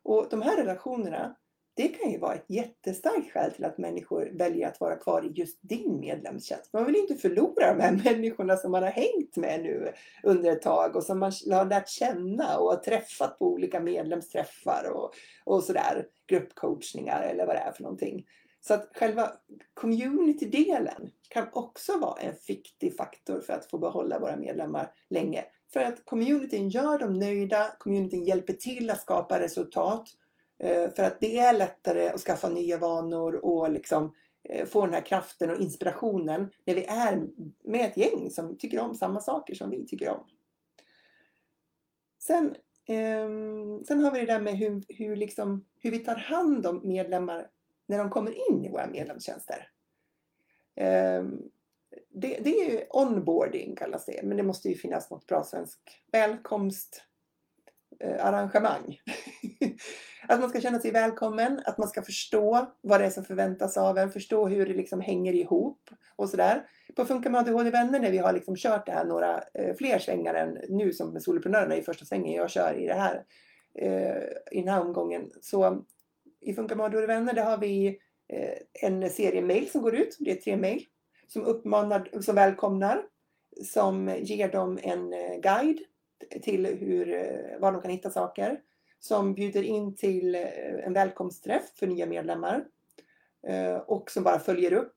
Och 0.03 0.27
de 0.31 0.42
här 0.42 0.57
relationerna, 0.57 1.37
det 1.81 1.88
kan 1.88 2.11
ju 2.11 2.19
vara 2.19 2.35
ett 2.35 2.45
jättestarkt 2.49 3.33
skäl 3.33 3.53
till 3.53 3.64
att 3.64 3.79
människor 3.79 4.31
väljer 4.33 4.69
att 4.69 4.81
vara 4.81 4.97
kvar 4.97 5.27
i 5.27 5.33
just 5.40 5.59
din 5.62 6.01
medlemstjänst. 6.01 6.73
Man 6.73 6.87
vill 6.87 6.97
inte 6.97 7.14
förlora 7.14 7.75
de 7.75 7.81
här 7.81 7.93
människorna 8.05 8.57
som 8.57 8.73
man 8.73 8.83
har 8.83 8.90
hängt 8.90 9.37
med 9.37 9.62
nu 9.62 9.93
under 10.23 10.53
ett 10.53 10.62
tag 10.62 10.97
och 10.97 11.03
som 11.03 11.19
man 11.19 11.33
har 11.51 11.64
lärt 11.64 11.88
känna 11.88 12.59
och 12.59 12.71
har 12.71 12.77
träffat 12.77 13.38
på 13.38 13.47
olika 13.47 13.81
medlemsträffar 13.81 14.90
och, 14.95 15.12
och 15.45 15.64
sådär. 15.64 16.07
Gruppcoachningar 16.27 17.23
eller 17.23 17.47
vad 17.47 17.57
det 17.57 17.61
är 17.61 17.73
för 17.73 17.83
någonting. 17.83 18.27
Så 18.61 18.75
att 18.75 18.90
själva 18.95 19.33
community-delen 19.75 21.11
kan 21.29 21.47
också 21.53 21.99
vara 21.99 22.21
en 22.21 22.35
viktig 22.49 22.97
faktor 22.97 23.40
för 23.40 23.53
att 23.53 23.71
få 23.71 23.79
behålla 23.79 24.19
våra 24.19 24.37
medlemmar 24.37 24.93
länge. 25.11 25.45
För 25.73 25.81
att 25.81 26.05
communityn 26.05 26.69
gör 26.69 26.99
dem 26.99 27.19
nöjda, 27.19 27.73
communityn 27.79 28.25
hjälper 28.25 28.53
till 28.53 28.90
att 28.90 29.01
skapa 29.01 29.40
resultat. 29.40 30.09
Eh, 30.61 30.90
för 30.90 31.03
att 31.03 31.20
det 31.20 31.38
är 31.38 31.53
lättare 31.53 32.09
att 32.09 32.20
skaffa 32.20 32.49
nya 32.49 32.79
vanor 32.79 33.35
och 33.35 33.70
liksom 33.70 34.14
eh, 34.42 34.66
få 34.66 34.85
den 34.85 34.94
här 34.94 35.07
kraften 35.07 35.51
och 35.51 35.61
inspirationen 35.61 36.51
när 36.64 36.75
vi 36.75 36.85
är 36.85 37.29
med 37.64 37.87
ett 37.87 37.96
gäng 37.96 38.31
som 38.31 38.59
tycker 38.59 38.81
om 38.81 38.94
samma 38.94 39.20
saker 39.20 39.55
som 39.55 39.70
vi 39.70 39.87
tycker 39.87 40.09
om. 40.09 40.25
Sen, 42.18 42.57
ehm, 42.87 43.85
sen 43.85 44.01
har 44.01 44.11
vi 44.11 44.20
det 44.20 44.27
där 44.27 44.40
med 44.40 44.59
hur, 44.59 44.83
hur, 44.88 45.16
liksom, 45.16 45.64
hur 45.79 45.90
vi 45.90 45.99
tar 45.99 46.16
hand 46.16 46.66
om 46.66 46.81
medlemmar 46.85 47.49
när 47.87 47.99
de 47.99 48.11
kommer 48.11 48.51
in 48.51 48.64
i 48.64 48.70
våra 48.70 48.87
medlemstjänster. 48.87 49.70
Ehm, 50.75 51.42
det, 52.09 52.38
det 52.40 52.61
är 52.61 52.70
ju 52.70 52.85
onboarding 52.90 53.77
kallas 53.77 54.07
det, 54.07 54.20
men 54.23 54.37
det 54.37 54.42
måste 54.42 54.68
ju 54.68 54.75
finnas 54.75 55.11
något 55.11 55.27
bra 55.27 55.44
svenskt 55.44 55.90
välkomstarrangemang. 56.12 59.01
Eh, 59.61 59.70
att 60.31 60.40
man 60.40 60.51
ska 60.51 60.61
känna 60.61 60.79
sig 60.81 60.90
välkommen, 60.90 61.61
att 61.64 61.79
man 61.79 61.88
ska 61.88 62.03
förstå 62.03 62.73
vad 62.81 63.01
det 63.01 63.07
är 63.07 63.11
som 63.11 63.25
förväntas 63.25 63.77
av 63.77 63.99
en, 63.99 64.11
förstå 64.12 64.49
hur 64.49 64.66
det 64.66 64.75
liksom 64.75 65.01
hänger 65.01 65.33
ihop 65.33 65.90
och 66.16 66.29
sådär. 66.29 66.66
På 66.97 67.05
Funka 67.05 67.31
med 67.31 67.40
ADHD-vänner 67.40 68.01
när 68.01 68.11
vi 68.11 68.19
har 68.19 68.33
liksom 68.33 68.57
kört 68.57 68.87
det 68.87 68.93
här 68.93 69.05
några 69.05 69.43
eh, 69.55 69.77
fler 69.77 69.99
svängar 69.99 70.35
än 70.35 70.59
nu 70.69 70.93
som 70.93 71.12
med 71.12 71.23
soloprenörerna 71.23 71.77
i 71.77 71.83
första 71.83 72.05
svängen 72.05 72.33
jag 72.33 72.51
kör 72.51 72.75
i 72.79 72.87
det 72.87 72.95
här 72.95 73.25
eh, 73.75 74.59
i 74.59 74.61
den 74.61 74.69
här 74.69 74.81
omgången 74.81 75.31
så 75.40 75.85
i 76.40 76.55
Funka 76.55 76.77
med 76.77 76.87
ADHD-vänner 76.87 77.33
där 77.33 77.45
har 77.45 77.59
vi 77.59 77.99
eh, 78.29 78.88
en 78.88 79.11
serie 79.11 79.43
mail 79.43 79.71
som 79.71 79.83
går 79.83 79.95
ut. 79.95 80.16
Det 80.21 80.31
är 80.31 80.37
tre 80.37 80.57
mail 80.57 80.85
som 81.29 81.45
uppmanar, 81.45 82.21
som 82.21 82.35
välkomnar, 82.35 83.03
som 83.64 84.16
ger 84.21 84.49
dem 84.49 84.79
en 84.83 85.12
eh, 85.12 85.40
guide 85.43 85.81
till 86.43 86.66
hur, 86.66 87.14
eh, 87.14 87.61
var 87.61 87.73
de 87.73 87.83
kan 87.83 87.90
hitta 87.90 88.11
saker. 88.11 88.61
Som 89.01 89.35
bjuder 89.35 89.63
in 89.63 89.97
till 89.97 90.35
eh, 90.35 90.87
en 90.87 90.93
välkomstträff 90.93 91.71
för 91.75 91.87
nya 91.87 92.07
medlemmar. 92.07 92.65
Eh, 93.47 93.77
och 93.77 94.11
som 94.11 94.23
bara 94.23 94.39
följer 94.39 94.73
upp 94.73 94.97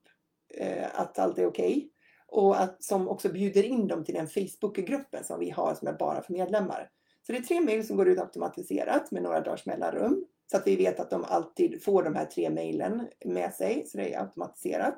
eh, 0.53 0.99
att 0.99 1.19
allt 1.19 1.37
är 1.37 1.45
okej. 1.45 1.77
Okay. 1.77 1.89
Och 2.27 2.61
att, 2.61 2.83
som 2.83 3.07
också 3.07 3.29
bjuder 3.29 3.63
in 3.63 3.87
dem 3.87 4.03
till 4.03 4.15
den 4.15 4.27
Facebookgruppen 4.27 5.23
som 5.23 5.39
vi 5.39 5.49
har 5.49 5.75
som 5.75 5.87
är 5.87 5.93
bara 5.93 6.21
för 6.21 6.33
medlemmar. 6.33 6.89
Så 7.27 7.31
det 7.31 7.37
är 7.37 7.41
tre 7.41 7.61
mejl 7.61 7.87
som 7.87 7.97
går 7.97 8.07
ut 8.07 8.19
automatiserat 8.19 9.11
med 9.11 9.23
några 9.23 9.41
dagars 9.41 9.65
mellanrum. 9.65 10.25
Så 10.51 10.57
att 10.57 10.67
vi 10.67 10.75
vet 10.75 10.99
att 10.99 11.09
de 11.09 11.23
alltid 11.23 11.83
får 11.83 12.03
de 12.03 12.15
här 12.15 12.25
tre 12.25 12.49
mejlen 12.49 13.07
med 13.25 13.53
sig, 13.53 13.85
så 13.87 13.97
det 13.97 14.13
är 14.13 14.21
automatiserat. 14.21 14.97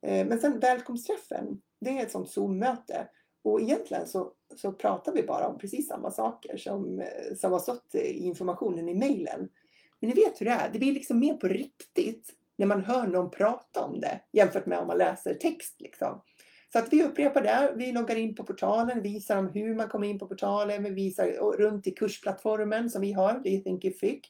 Men 0.00 0.38
sen 0.38 0.58
välkomstträffen, 0.58 1.60
det 1.80 1.98
är 1.98 2.02
ett 2.02 2.10
sånt 2.10 2.30
Zoom-möte. 2.30 3.08
Och 3.42 3.60
egentligen 3.60 4.06
så, 4.06 4.32
så 4.56 4.72
pratar 4.72 5.12
vi 5.12 5.22
bara 5.22 5.48
om 5.48 5.58
precis 5.58 5.88
samma 5.88 6.10
saker 6.10 6.56
som, 6.56 7.00
eh, 7.00 7.36
som 7.36 7.52
har 7.52 7.58
stått 7.58 7.94
i 7.94 8.18
informationen 8.18 8.88
i 8.88 8.94
mejlen. 8.94 9.48
Men 10.00 10.10
ni 10.10 10.14
vet 10.14 10.40
hur 10.40 10.46
det 10.46 10.52
är, 10.52 10.70
det 10.72 10.78
blir 10.78 10.92
liksom 10.92 11.18
mer 11.18 11.34
på 11.34 11.48
riktigt 11.48 12.34
när 12.56 12.66
man 12.66 12.84
hör 12.84 13.06
någon 13.06 13.30
prata 13.30 13.84
om 13.84 14.00
det 14.00 14.20
jämfört 14.32 14.66
med 14.66 14.78
om 14.78 14.86
man 14.86 14.98
läser 14.98 15.34
text. 15.34 15.80
Liksom. 15.80 16.22
Så 16.72 16.78
att 16.78 16.92
vi 16.92 17.04
upprepar 17.04 17.42
det. 17.42 17.72
Vi 17.76 17.92
loggar 17.92 18.16
in 18.16 18.34
på 18.34 18.44
portalen, 18.44 19.02
visar 19.02 19.36
om 19.36 19.48
hur 19.48 19.74
man 19.74 19.88
kommer 19.88 20.06
in 20.06 20.18
på 20.18 20.26
portalen, 20.26 20.82
vi 20.82 20.90
visar 20.90 21.26
runt 21.56 21.86
i 21.86 21.90
kursplattformen 21.90 22.90
som 22.90 23.00
vi 23.00 23.12
har, 23.12 23.40
det 23.44 23.60
Thinkific. 23.60 24.20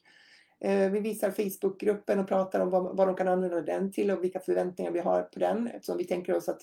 Eh, 0.60 0.90
vi 0.90 1.00
visar 1.00 1.30
Facebookgruppen 1.30 2.18
och 2.18 2.28
pratar 2.28 2.60
om 2.60 2.70
vad, 2.70 2.96
vad 2.96 3.08
de 3.08 3.16
kan 3.16 3.28
använda 3.28 3.60
den 3.60 3.92
till 3.92 4.10
och 4.10 4.24
vilka 4.24 4.40
förväntningar 4.40 4.90
vi 4.90 5.00
har 5.00 5.22
på 5.22 5.38
den 5.38 5.66
eftersom 5.66 5.96
vi 5.96 6.04
tänker 6.04 6.36
oss 6.36 6.48
att 6.48 6.60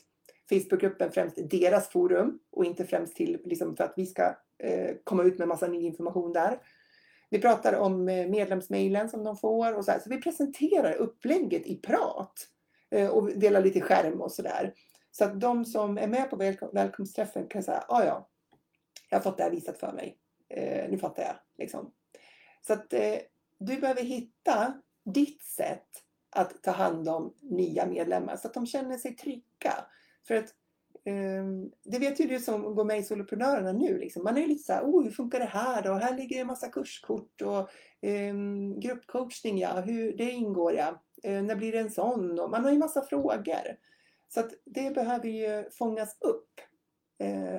Facebookgruppen 0.50 1.12
främst 1.12 1.50
deras 1.50 1.90
forum 1.90 2.40
och 2.52 2.66
inte 2.66 2.86
främst 2.86 3.16
till 3.16 3.42
liksom, 3.46 3.76
för 3.76 3.84
att 3.84 3.94
vi 3.98 4.06
ska 4.06 4.24
eh, 4.64 4.96
komma 5.04 5.24
ut 5.24 5.38
med 5.38 5.48
massa 5.48 5.68
ny 5.68 5.82
information 5.82 6.34
där. 6.34 6.60
Vi 7.30 7.42
pratar 7.42 7.74
om 7.74 8.10
eh, 8.10 8.28
medlemsmailen 8.28 9.10
som 9.10 9.24
de 9.24 9.38
får 9.38 9.74
och 9.74 9.86
så 9.86 9.92
här. 9.92 10.00
Så 10.00 10.10
vi 10.10 10.22
presenterar 10.22 10.94
upplägget 10.94 11.68
i 11.68 11.76
prat 11.76 12.48
eh, 12.90 13.10
och 13.10 13.30
delar 13.30 13.62
lite 13.62 13.82
skärm 13.82 14.22
och 14.22 14.32
sådär. 14.32 14.74
Så 15.12 15.24
att 15.24 15.40
de 15.40 15.66
som 15.66 15.98
är 15.98 16.08
med 16.08 16.30
på 16.30 16.36
välkom 16.36 16.70
välkomstträffen 16.74 17.48
kan 17.48 17.64
säga, 17.64 17.84
ja 17.88 18.06
ja, 18.06 18.30
jag 19.10 19.18
har 19.18 19.24
fått 19.24 19.38
det 19.38 19.44
här 19.44 19.52
visat 19.52 19.80
för 19.80 19.94
mig. 19.94 20.18
Eh, 20.50 20.90
nu 20.90 20.98
fattar 20.98 21.24
jag. 21.24 21.36
Liksom. 21.58 21.92
Så 22.68 22.74
att 22.74 22.94
eh, 22.94 23.16
du 23.60 23.78
behöver 23.78 24.04
hitta 24.04 24.74
ditt 25.06 25.44
sätt 25.44 25.88
att 26.30 26.64
ta 26.64 26.72
hand 26.72 27.10
om 27.10 27.34
nya 27.42 27.86
medlemmar 27.86 28.38
så 28.38 28.48
att 28.48 28.54
de 28.54 28.66
känner 28.66 28.98
sig 28.98 29.16
trygga. 29.16 29.74
För 30.28 30.36
att 30.36 30.54
um, 31.06 31.72
det 31.84 32.00
vet 32.00 32.20
ju 32.20 32.28
du 32.28 32.40
som 32.40 32.76
går 32.76 32.86
med 32.86 33.00
i 33.00 33.04
Soloprenörerna 33.04 33.72
nu. 33.72 33.98
Liksom. 33.98 34.24
Man 34.24 34.38
är 34.38 34.48
lite 34.48 34.64
så 34.64 34.74
här, 34.74 34.84
oh, 34.84 35.04
hur 35.04 35.12
funkar 35.12 35.40
det 35.40 35.46
här 35.46 35.82
då? 35.82 35.94
Här 35.94 36.18
ligger 36.18 36.36
det 36.36 36.42
en 36.42 36.48
massa 36.48 36.68
kurskort 36.68 37.42
och 37.42 37.70
um, 38.02 38.80
gruppcoachning, 38.80 39.58
ja, 39.58 39.80
hur, 39.80 40.18
det 40.18 40.32
ingår 40.32 40.74
ja. 40.74 41.02
Uh, 41.28 41.42
när 41.42 41.56
blir 41.56 41.72
det 41.72 41.80
en 41.80 41.92
sån? 41.92 42.40
Och 42.40 42.50
man 42.50 42.64
har 42.64 42.72
ju 42.72 42.78
massa 42.78 43.02
frågor. 43.02 43.78
Så 44.28 44.40
att 44.40 44.52
det 44.66 44.96
behöver 44.96 45.30
ju 45.30 45.70
fångas 45.72 46.18
upp. 46.22 46.62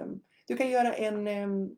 Um, 0.05 0.21
du 0.47 0.57
kan 0.57 0.71
göra 0.71 0.93
en, 0.95 1.27
uh, 1.27 1.69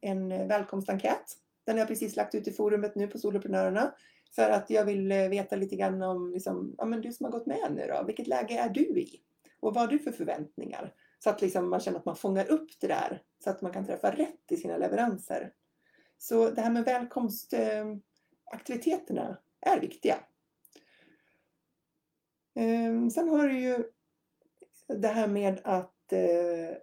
en 0.00 0.48
välkomstenkät. 0.48 1.36
Den 1.66 1.74
har 1.74 1.80
jag 1.80 1.88
precis 1.88 2.16
lagt 2.16 2.34
ut 2.34 2.48
i 2.48 2.52
forumet 2.52 2.94
nu 2.94 3.06
på 3.06 3.18
Soloprenörerna. 3.18 3.94
För 4.34 4.50
att 4.50 4.70
jag 4.70 4.84
vill 4.84 5.12
eh, 5.12 5.28
veta 5.28 5.56
lite 5.56 5.76
grann 5.76 6.02
om, 6.02 6.32
liksom, 6.32 6.74
ja 6.78 6.84
men 6.84 7.00
du 7.00 7.12
som 7.12 7.24
har 7.24 7.30
gått 7.30 7.46
med 7.46 7.72
nu 7.74 7.86
då, 7.86 8.04
vilket 8.06 8.26
läge 8.26 8.58
är 8.58 8.68
du 8.68 9.00
i? 9.00 9.20
Och 9.60 9.74
vad 9.74 9.84
har 9.84 9.88
du 9.88 9.98
för 9.98 10.12
förväntningar? 10.12 10.94
Så 11.18 11.30
att 11.30 11.42
liksom 11.42 11.70
man 11.70 11.80
känner 11.80 11.98
att 11.98 12.04
man 12.04 12.16
fångar 12.16 12.50
upp 12.50 12.70
det 12.80 12.86
där, 12.86 13.22
så 13.44 13.50
att 13.50 13.62
man 13.62 13.72
kan 13.72 13.86
träffa 13.86 14.10
rätt 14.10 14.52
i 14.52 14.56
sina 14.56 14.76
leveranser. 14.76 15.52
Så 16.18 16.50
det 16.50 16.60
här 16.60 16.70
med 16.70 16.84
välkomstaktiviteterna 16.84 19.38
är 19.60 19.80
viktiga. 19.80 20.16
Ehm, 22.54 23.10
sen 23.10 23.28
har 23.28 23.48
du 23.48 23.58
ju 23.58 23.84
det 24.86 25.08
här 25.08 25.28
med 25.28 25.60
att 25.64 26.12
eh, 26.12 26.74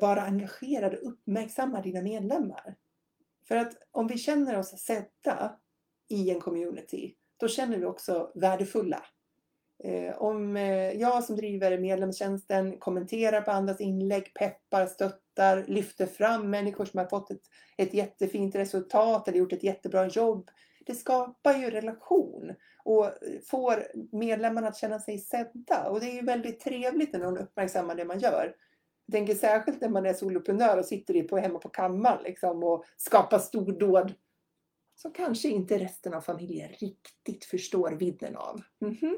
vara 0.00 0.22
engagerad 0.22 0.94
och 0.94 1.08
uppmärksamma 1.08 1.82
dina 1.82 2.02
medlemmar. 2.02 2.76
För 3.48 3.56
att 3.56 3.72
om 3.90 4.06
vi 4.06 4.18
känner 4.18 4.58
oss 4.58 4.78
sedda 4.78 5.60
i 6.08 6.30
en 6.30 6.40
community, 6.40 7.16
då 7.36 7.48
känner 7.48 7.78
vi 7.78 7.84
också 7.84 8.32
värdefulla. 8.34 9.04
Eh, 9.84 10.22
om 10.22 10.56
eh, 10.56 10.92
jag 10.92 11.24
som 11.24 11.36
driver 11.36 11.78
medlemstjänsten 11.78 12.78
kommenterar 12.78 13.40
på 13.40 13.50
andras 13.50 13.80
inlägg, 13.80 14.34
peppar, 14.34 14.86
stöttar, 14.86 15.64
lyfter 15.66 16.06
fram 16.06 16.50
människor 16.50 16.84
som 16.84 16.98
har 16.98 17.06
fått 17.06 17.30
ett, 17.30 17.42
ett 17.76 17.94
jättefint 17.94 18.54
resultat 18.54 19.28
eller 19.28 19.38
gjort 19.38 19.52
ett 19.52 19.62
jättebra 19.62 20.06
jobb. 20.06 20.50
Det 20.86 20.94
skapar 20.94 21.54
ju 21.54 21.70
relation 21.70 22.54
och 22.84 23.10
får 23.50 23.86
medlemmarna 24.12 24.68
att 24.68 24.76
känna 24.76 24.98
sig 24.98 25.18
sedda. 25.18 25.88
Och 25.88 26.00
det 26.00 26.06
är 26.06 26.14
ju 26.14 26.22
väldigt 26.22 26.60
trevligt 26.60 27.12
när 27.12 27.20
någon 27.20 27.38
uppmärksammar 27.38 27.94
det 27.94 28.04
man 28.04 28.18
gör. 28.18 28.54
Jag 29.06 29.12
tänker 29.12 29.34
särskilt 29.34 29.80
när 29.80 29.88
man 29.88 30.06
är 30.06 30.14
soloprenör 30.14 30.78
och 30.78 30.84
sitter 30.84 31.22
på, 31.22 31.38
hemma 31.38 31.58
på 31.58 31.68
kammaren 31.68 32.22
liksom, 32.22 32.62
och 32.62 32.84
skapar 32.96 33.38
stordåd 33.38 34.14
som 34.94 35.12
kanske 35.12 35.48
inte 35.48 35.78
resten 35.78 36.14
av 36.14 36.20
familjen 36.20 36.68
riktigt 36.68 37.44
förstår 37.44 37.90
vidden 37.90 38.36
av. 38.36 38.60
Mm 38.80 38.94
-hmm. 38.94 39.16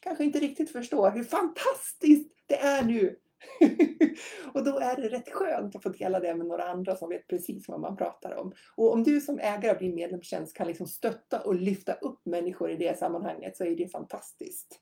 Kanske 0.00 0.24
inte 0.24 0.38
riktigt 0.38 0.72
förstår 0.72 1.10
hur 1.10 1.24
fantastiskt 1.24 2.32
det 2.46 2.58
är 2.58 2.84
nu. 2.84 3.16
och 4.54 4.64
då 4.64 4.78
är 4.78 4.96
det 4.96 5.08
rätt 5.08 5.30
skönt 5.30 5.76
att 5.76 5.82
få 5.82 5.88
dela 5.88 6.20
det 6.20 6.34
med 6.34 6.46
några 6.46 6.64
andra 6.64 6.96
som 6.96 7.08
vet 7.08 7.26
precis 7.28 7.68
vad 7.68 7.80
man 7.80 7.96
pratar 7.96 8.36
om. 8.36 8.52
Och 8.76 8.92
om 8.92 9.04
du 9.04 9.20
som 9.20 9.38
ägare 9.38 9.70
av 9.70 9.78
din 9.78 9.94
medlemstjänst 9.94 10.56
kan 10.56 10.66
liksom 10.66 10.86
stötta 10.86 11.40
och 11.40 11.54
lyfta 11.54 11.92
upp 11.92 12.26
människor 12.26 12.70
i 12.70 12.76
det 12.76 12.98
sammanhanget 12.98 13.56
så 13.56 13.64
är 13.64 13.76
det 13.76 13.88
fantastiskt. 13.88 14.80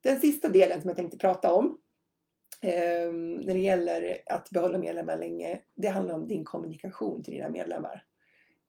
Den 0.00 0.20
sista 0.20 0.48
delen 0.48 0.80
som 0.80 0.88
jag 0.88 0.96
tänkte 0.96 1.18
prata 1.18 1.52
om 1.52 1.78
eh, 2.62 3.12
när 3.12 3.54
det 3.54 3.60
gäller 3.60 4.18
att 4.26 4.50
behålla 4.50 4.78
medlemmar 4.78 5.18
länge, 5.18 5.60
det 5.74 5.88
handlar 5.88 6.14
om 6.14 6.28
din 6.28 6.44
kommunikation 6.44 7.22
till 7.22 7.34
dina 7.34 7.48
medlemmar. 7.48 8.04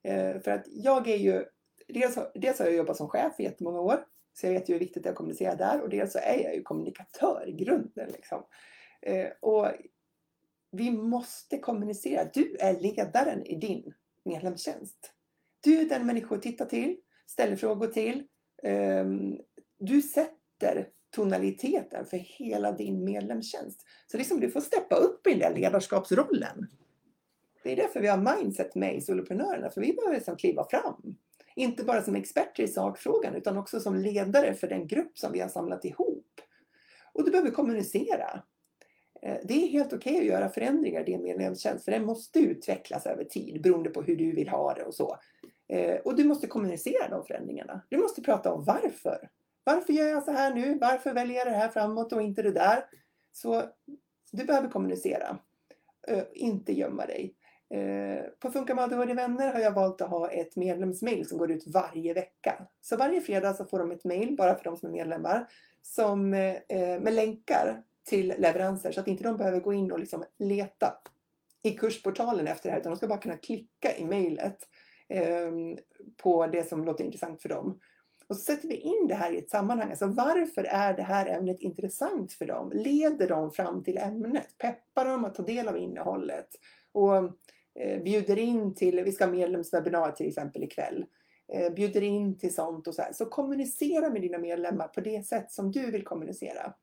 Eh, 0.03 0.39
för 0.39 0.51
att 0.51 0.65
jag 0.67 1.07
är 1.07 1.17
ju, 1.17 1.45
dels, 1.88 2.17
dels 2.35 2.59
har 2.59 2.65
jag 2.65 2.75
jobbat 2.75 2.97
som 2.97 3.09
chef 3.09 3.39
i 3.39 3.43
jättemånga 3.43 3.79
år, 3.79 4.05
så 4.36 4.48
jag 4.48 4.54
vet 4.54 4.69
ju 4.69 4.74
hur 4.74 4.80
viktigt 4.80 5.04
det 5.04 5.10
är 5.10 5.12
att 5.12 5.17
kommunicera 5.17 5.56
där 5.56 5.82
och 5.82 5.89
dels 5.89 6.12
så 6.12 6.19
är 6.19 6.43
jag 6.43 6.56
ju 6.56 6.62
kommunikatör 6.62 7.43
i 7.48 7.52
grunden. 7.52 8.10
Liksom. 8.10 8.43
Eh, 9.02 9.28
och 9.41 9.67
vi 10.71 10.91
måste 10.91 11.58
kommunicera. 11.58 12.30
Du 12.34 12.56
är 12.60 12.80
ledaren 12.80 13.45
i 13.45 13.56
din 13.56 13.93
medlemstjänst. 14.26 15.12
Du 15.62 15.80
är 15.82 15.86
den 15.86 16.06
människor 16.06 16.38
tittar 16.38 16.65
till, 16.65 16.98
ställer 17.28 17.56
frågor 17.56 17.88
till. 17.88 18.24
Eh, 18.63 19.06
du 19.80 20.02
sätter 20.02 20.89
tonaliteten 21.15 22.06
för 22.06 22.17
hela 22.17 22.71
din 22.71 23.04
medlemstjänst. 23.04 23.82
Så 24.08 24.17
liksom 24.17 24.39
du 24.39 24.52
får 24.52 24.62
steppa 24.62 24.95
upp 24.95 25.28
i 25.28 25.30
den 25.30 25.39
där 25.39 25.60
ledarskapsrollen. 25.60 26.67
Det 27.63 27.71
är 27.71 27.76
därför 27.76 28.02
vi 28.02 28.08
har 28.08 28.38
mindset 28.38 28.76
med 28.76 28.95
i 28.95 29.02
Soloprenörerna, 29.02 29.69
för 29.69 29.82
vi 29.82 29.93
behöver 29.93 30.15
liksom 30.15 30.38
kliva 30.38 30.67
fram. 30.69 31.17
Inte 31.55 31.83
bara 31.83 32.01
som 32.01 32.15
experter 32.15 32.63
i 32.63 32.67
sakfrågan 32.67 33.35
utan 33.35 33.57
också 33.57 33.79
som 33.79 33.95
ledare 33.95 34.53
för 34.53 34.67
den 34.67 34.87
grupp 34.87 35.17
som 35.17 35.31
vi 35.31 35.39
har 35.39 35.49
samlat 35.49 35.85
ihop. 35.85 36.41
Och 37.13 37.25
du 37.25 37.31
behöver 37.31 37.51
kommunicera. 37.51 38.43
Eh, 39.21 39.37
det 39.43 39.53
är 39.53 39.67
helt 39.67 39.93
okej 39.93 40.13
okay 40.13 40.21
att 40.21 40.33
göra 40.33 40.49
förändringar 40.49 41.01
i 41.01 41.03
din 41.03 41.21
medlemstjänst 41.21 41.85
för 41.85 41.91
den 41.91 42.05
måste 42.05 42.39
utvecklas 42.39 43.05
över 43.05 43.23
tid 43.23 43.61
beroende 43.61 43.89
på 43.89 44.01
hur 44.01 44.15
du 44.15 44.31
vill 44.31 44.49
ha 44.49 44.73
det 44.73 44.83
och 44.83 44.93
så. 44.93 45.17
Eh, 45.67 45.95
och 45.95 46.15
du 46.15 46.23
måste 46.23 46.47
kommunicera 46.47 47.09
de 47.09 47.25
förändringarna. 47.25 47.81
Du 47.89 47.97
måste 47.97 48.21
prata 48.21 48.53
om 48.53 48.63
varför. 48.63 49.29
Varför 49.63 49.93
gör 49.93 50.07
jag 50.07 50.23
så 50.23 50.31
här 50.31 50.53
nu? 50.53 50.77
Varför 50.81 51.13
väljer 51.13 51.37
jag 51.37 51.47
det 51.47 51.57
här 51.57 51.69
framåt 51.69 52.13
och 52.13 52.21
inte 52.21 52.41
det 52.41 52.51
där? 52.51 52.85
Så 53.31 53.63
du 54.31 54.45
behöver 54.45 54.69
kommunicera. 54.69 55.37
Eh, 56.07 56.23
inte 56.33 56.73
gömma 56.73 57.05
dig. 57.05 57.35
Eh, 57.73 58.25
på 58.39 58.51
Funka 58.51 58.75
med 58.75 58.84
ADHD 58.84 59.13
vänner 59.13 59.54
har 59.54 59.60
jag 59.60 59.71
valt 59.71 60.01
att 60.01 60.10
ha 60.10 60.32
ett 60.32 60.56
medlemsmail 60.56 61.28
som 61.28 61.38
går 61.38 61.51
ut 61.51 61.67
varje 61.67 62.13
vecka. 62.13 62.67
Så 62.82 62.97
varje 62.97 63.21
fredag 63.21 63.54
så 63.54 63.65
får 63.65 63.80
de 63.80 63.91
ett 63.91 64.04
mail, 64.04 64.36
bara 64.36 64.56
för 64.56 64.63
de 64.63 64.78
som 64.78 64.89
är 64.89 64.93
medlemmar, 64.93 65.47
som, 65.82 66.34
eh, 66.34 66.99
med 66.99 67.13
länkar 67.13 67.84
till 68.06 68.34
leveranser 68.38 68.91
så 68.91 68.99
att 68.99 69.08
inte 69.08 69.23
de 69.23 69.38
behöver 69.38 69.60
gå 69.60 69.73
in 69.73 69.91
och 69.91 69.99
liksom 69.99 70.25
leta 70.39 70.93
i 71.63 71.71
kursportalen 71.71 72.47
efter 72.47 72.69
det 72.69 72.73
här 72.73 72.80
utan 72.80 72.91
de 72.91 72.97
ska 72.97 73.08
bara 73.08 73.19
kunna 73.19 73.38
klicka 73.38 73.97
i 73.97 74.06
mejlet 74.06 74.58
ehm, 75.10 75.78
på 76.17 76.47
det 76.47 76.69
som 76.69 76.86
låter 76.86 77.04
intressant 77.04 77.41
för 77.41 77.49
dem. 77.49 77.80
Och 78.28 78.36
så 78.36 78.41
sätter 78.41 78.67
vi 78.67 78.75
in 78.75 79.08
det 79.08 79.15
här 79.15 79.32
i 79.32 79.38
ett 79.38 79.49
sammanhang. 79.49 79.89
Alltså 79.89 80.08
varför 80.08 80.63
är 80.63 80.93
det 80.93 81.04
här 81.04 81.25
ämnet 81.25 81.60
intressant 81.60 82.34
för 82.34 82.45
dem? 82.45 82.71
Leder 82.73 83.28
de 83.28 83.51
fram 83.51 83.84
till 83.84 83.97
ämnet? 83.97 84.58
Peppar 84.58 85.06
dem 85.06 85.25
att 85.25 85.36
ta 85.36 85.43
del 85.43 85.67
av 85.67 85.78
innehållet? 85.78 86.47
Och 86.91 87.32
Eh, 87.79 88.03
bjuder 88.03 88.38
in 88.38 88.75
till, 88.75 89.03
vi 89.03 89.11
ska 89.11 89.25
ha 89.25 89.31
medlemswebbinar 89.31 90.11
till 90.11 90.27
exempel 90.27 90.63
ikväll, 90.63 91.05
eh, 91.53 91.73
bjuder 91.73 92.01
in 92.01 92.38
till 92.38 92.53
sånt 92.55 92.88
och 92.88 92.95
så 92.95 93.01
här. 93.01 93.13
Så 93.13 93.25
kommunicera 93.25 94.09
med 94.09 94.21
dina 94.21 94.38
medlemmar 94.38 94.88
på 94.88 95.01
det 95.01 95.25
sätt 95.25 95.51
som 95.51 95.71
du 95.71 95.91
vill 95.91 96.03
kommunicera. 96.03 96.73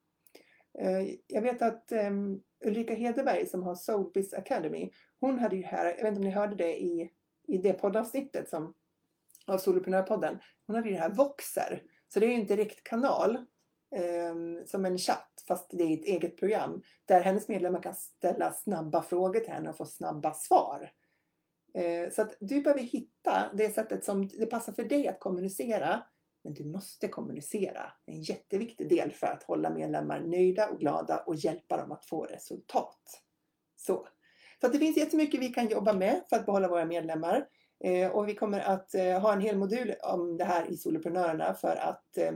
Eh, 0.78 1.14
jag 1.26 1.42
vet 1.42 1.62
att 1.62 1.92
ehm, 1.92 2.40
Ulrika 2.64 2.94
Hedeberg 2.94 3.46
som 3.46 3.62
har 3.62 3.74
Soulbiz 3.74 4.34
Academy, 4.34 4.90
hon 5.20 5.38
hade 5.38 5.56
ju 5.56 5.62
här, 5.62 5.86
jag 5.86 5.96
vet 5.96 6.06
inte 6.06 6.18
om 6.18 6.24
ni 6.24 6.30
hörde 6.30 6.54
det 6.54 6.82
i, 6.82 7.10
i 7.48 7.58
det 7.58 7.72
poddavsnittet 7.72 8.48
som, 8.48 8.74
av 9.46 9.58
Soloprenörpodden, 9.58 10.38
hon 10.66 10.76
hade 10.76 10.88
ju 10.88 10.94
det 10.94 11.00
här 11.00 11.14
Voxer. 11.14 11.82
Så 12.08 12.20
det 12.20 12.26
är 12.26 12.30
ju 12.30 12.40
en 12.40 12.46
direktkanal 12.46 13.44
eh, 13.94 14.64
som 14.66 14.84
en 14.84 14.98
chatt 14.98 15.44
fast 15.48 15.70
det 15.70 15.82
är 15.82 15.94
ett 15.94 16.04
eget 16.04 16.36
program 16.36 16.82
där 17.04 17.20
hennes 17.20 17.48
medlemmar 17.48 17.82
kan 17.82 17.94
ställa 17.94 18.52
snabba 18.52 19.02
frågor 19.02 19.40
till 19.40 19.52
henne 19.52 19.70
och 19.70 19.76
få 19.76 19.86
snabba 19.86 20.34
svar. 20.34 20.92
Eh, 21.74 22.10
så 22.10 22.22
att 22.22 22.36
du 22.40 22.60
behöver 22.60 22.82
hitta 22.82 23.50
det 23.54 23.74
sättet 23.74 24.04
som 24.04 24.28
det 24.28 24.46
passar 24.46 24.72
för 24.72 24.84
dig 24.84 25.08
att 25.08 25.20
kommunicera. 25.20 26.02
Men 26.44 26.54
du 26.54 26.64
måste 26.64 27.08
kommunicera. 27.08 27.92
Det 28.04 28.12
är 28.12 28.16
en 28.16 28.22
jätteviktig 28.22 28.88
del 28.88 29.12
för 29.12 29.26
att 29.26 29.42
hålla 29.42 29.70
medlemmar 29.70 30.20
nöjda 30.20 30.68
och 30.68 30.80
glada 30.80 31.18
och 31.18 31.34
hjälpa 31.34 31.76
dem 31.76 31.92
att 31.92 32.04
få 32.04 32.24
resultat. 32.24 33.22
Så, 33.76 34.08
så 34.60 34.68
det 34.68 34.78
finns 34.78 34.96
jättemycket 34.96 35.40
vi 35.40 35.48
kan 35.48 35.68
jobba 35.68 35.92
med 35.92 36.22
för 36.28 36.36
att 36.36 36.46
behålla 36.46 36.68
våra 36.68 36.84
medlemmar. 36.84 37.46
Eh, 37.84 38.10
och 38.10 38.28
vi 38.28 38.34
kommer 38.34 38.60
att 38.60 38.94
eh, 38.94 39.20
ha 39.20 39.32
en 39.32 39.40
hel 39.40 39.58
modul 39.58 39.94
om 40.02 40.36
det 40.36 40.44
här 40.44 40.70
i 40.70 40.76
Soloprenörerna 40.76 41.54
för 41.54 41.76
att 41.76 42.18
eh, 42.18 42.32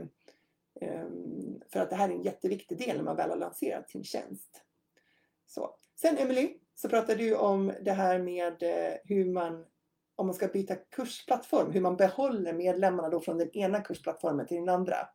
Ehm, 0.81 1.61
för 1.69 1.79
att 1.79 1.89
det 1.89 1.95
här 1.95 2.09
är 2.09 2.13
en 2.13 2.23
jätteviktig 2.23 2.77
del 2.77 2.97
när 2.97 3.03
man 3.03 3.15
väl 3.15 3.29
har 3.29 3.37
lanserat 3.37 3.89
sin 3.89 4.03
tjänst. 4.03 4.61
Så. 5.45 5.75
Sen 5.95 6.17
Emily, 6.17 6.57
så 6.75 6.89
pratade 6.89 7.23
du 7.23 7.35
om 7.35 7.73
det 7.81 7.91
här 7.91 8.19
med 8.19 8.63
eh, 8.63 8.93
hur 9.03 9.25
man, 9.25 9.65
om 10.15 10.27
man 10.27 10.35
ska 10.35 10.47
byta 10.47 10.75
kursplattform, 10.75 11.71
hur 11.71 11.81
man 11.81 11.97
behåller 11.97 12.53
medlemmarna 12.53 13.09
då 13.09 13.19
från 13.19 13.37
den 13.37 13.57
ena 13.57 13.81
kursplattformen 13.81 14.47
till 14.47 14.57
den 14.57 14.69
andra. 14.69 15.09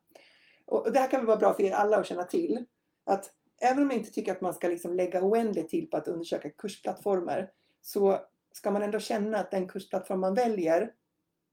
Och 0.65 0.93
det 0.93 0.99
här 0.99 1.09
kan 1.09 1.25
vara 1.25 1.37
bra 1.37 1.53
för 1.53 1.63
er 1.63 1.71
alla 1.71 1.97
att 1.97 2.07
känna 2.07 2.23
till. 2.23 2.65
Att 3.03 3.31
även 3.61 3.83
om 3.83 3.89
jag 3.89 3.99
inte 3.99 4.11
tycker 4.11 4.31
att 4.31 4.41
man 4.41 4.53
ska 4.53 4.67
liksom 4.67 4.93
lägga 4.93 5.23
oändligt 5.23 5.69
tid 5.69 5.91
på 5.91 5.97
att 5.97 6.07
undersöka 6.07 6.49
kursplattformar 6.49 7.51
så 7.81 8.19
ska 8.51 8.71
man 8.71 8.81
ändå 8.83 8.99
känna 8.99 9.37
att 9.37 9.51
den 9.51 9.67
kursplattform 9.67 10.19
man 10.19 10.33
väljer, 10.33 10.91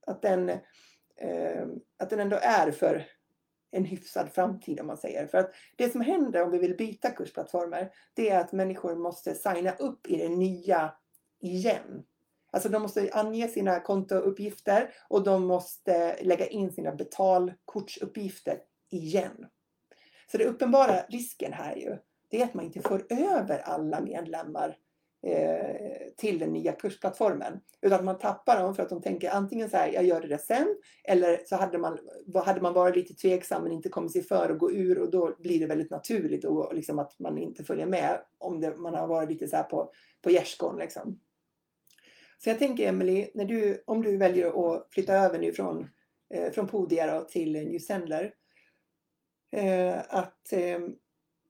att 0.07 0.23
den, 0.23 0.49
eh, 1.17 1.67
att 1.99 2.11
den 2.11 2.21
ändå 2.21 2.39
är 2.43 2.71
för 2.71 3.07
en 3.71 3.85
hyfsad 3.85 4.33
framtid 4.33 4.81
om 4.81 4.87
man 4.87 4.97
säger. 4.97 5.27
För 5.27 5.39
att 5.39 5.55
det 5.77 5.93
som 5.93 6.01
händer 6.01 6.43
om 6.43 6.51
vi 6.51 6.59
vill 6.59 6.77
byta 6.77 7.11
kursplattformar, 7.11 7.91
det 8.15 8.31
är 8.31 8.41
att 8.41 8.53
människor 8.53 8.97
måste 8.97 9.35
signa 9.35 9.73
upp 9.73 10.07
i 10.07 10.17
det 10.17 10.29
nya 10.29 10.93
igen. 11.41 12.05
Alltså 12.51 12.69
de 12.69 12.83
måste 12.83 13.11
ange 13.13 13.49
sina 13.49 13.81
kontouppgifter 13.81 14.95
och 15.09 15.25
de 15.25 15.47
måste 15.47 16.23
lägga 16.23 16.47
in 16.47 16.73
sina 16.73 16.95
betalkortsuppgifter 16.95 18.59
igen. 18.91 19.47
Så 20.33 20.39
det 20.39 20.45
uppenbara 20.45 21.03
risken 21.09 21.53
här 21.53 21.77
ju, 21.77 21.97
det 22.29 22.41
är 22.41 22.45
att 22.45 22.55
man 22.55 22.65
inte 22.65 22.81
får 22.81 23.07
över 23.11 23.59
alla 23.59 24.01
medlemmar 24.01 24.77
Eh, 25.23 25.77
till 26.17 26.39
den 26.39 26.53
nya 26.53 26.73
kursplattformen. 26.73 27.61
Utan 27.83 27.99
att 27.99 28.05
man 28.05 28.19
tappar 28.19 28.63
dem 28.63 28.75
för 28.75 28.83
att 28.83 28.89
de 28.89 29.03
tänker 29.03 29.31
antingen 29.31 29.71
så 29.71 29.77
här, 29.77 29.93
jag 29.93 30.05
gör 30.05 30.21
det 30.21 30.29
där 30.29 30.39
sen. 30.39 30.77
Eller 31.05 31.41
så 31.47 31.57
hade 31.57 31.79
man, 31.79 31.99
hade 32.45 32.61
man 32.61 32.73
varit 32.73 32.97
lite 32.97 33.15
tveksam 33.15 33.63
men 33.63 33.73
inte 33.73 33.89
kommit 33.89 34.13
sig 34.13 34.23
för 34.23 34.51
att 34.51 34.59
gå 34.59 34.73
ur 34.73 34.99
och 34.99 35.11
då 35.11 35.37
blir 35.39 35.61
det 35.61 35.67
väldigt 35.67 35.91
naturligt 35.91 36.45
och 36.45 36.75
liksom 36.75 36.99
att 36.99 37.19
man 37.19 37.39
inte 37.39 37.65
följer 37.65 37.87
med 37.87 38.21
om 38.39 38.61
det, 38.61 38.77
man 38.77 38.95
har 38.95 39.07
varit 39.07 39.31
lite 39.31 39.49
så 39.49 39.57
här 39.57 39.63
på, 39.63 39.93
på 40.23 40.31
gärdsgården. 40.31 40.79
Liksom. 40.79 41.21
Så 42.39 42.51
jag 42.51 42.59
tänker 42.59 42.89
Emily, 42.89 43.31
när 43.35 43.45
du, 43.45 43.83
om 43.87 44.03
du 44.03 44.17
väljer 44.17 44.75
att 44.75 44.87
flytta 44.91 45.15
över 45.15 45.39
nu 45.39 45.53
från, 45.53 45.89
eh, 46.35 46.53
från 46.53 46.69
Podia 46.69 47.21
till 47.21 47.53
New 47.53 47.79
Sendler. 47.79 48.35
Eh, 49.57 49.99
att 50.09 50.53
eh, 50.53 50.79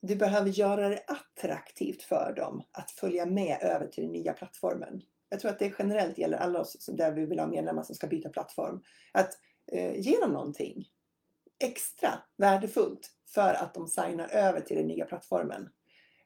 du 0.00 0.16
behöver 0.16 0.50
göra 0.50 0.88
det 0.88 1.04
attraktivt 1.06 2.02
för 2.02 2.32
dem 2.36 2.62
att 2.72 2.90
följa 2.90 3.26
med 3.26 3.58
över 3.62 3.86
till 3.86 4.04
den 4.04 4.12
nya 4.12 4.32
plattformen. 4.32 5.02
Jag 5.28 5.40
tror 5.40 5.50
att 5.50 5.58
det 5.58 5.72
generellt 5.78 6.18
gäller 6.18 6.38
alla 6.38 6.60
oss 6.60 6.86
där 6.86 7.12
vi 7.12 7.26
vill 7.26 7.38
ha 7.38 7.46
medlemmar 7.46 7.82
som 7.82 7.94
ska 7.94 8.06
byta 8.06 8.28
plattform. 8.28 8.82
Att 9.12 9.30
eh, 9.72 10.00
ge 10.00 10.20
dem 10.20 10.32
någonting 10.32 10.88
extra 11.64 12.10
värdefullt 12.36 13.10
för 13.34 13.54
att 13.54 13.74
de 13.74 13.88
signar 13.88 14.28
över 14.28 14.60
till 14.60 14.76
den 14.76 14.86
nya 14.86 15.04
plattformen. 15.04 15.68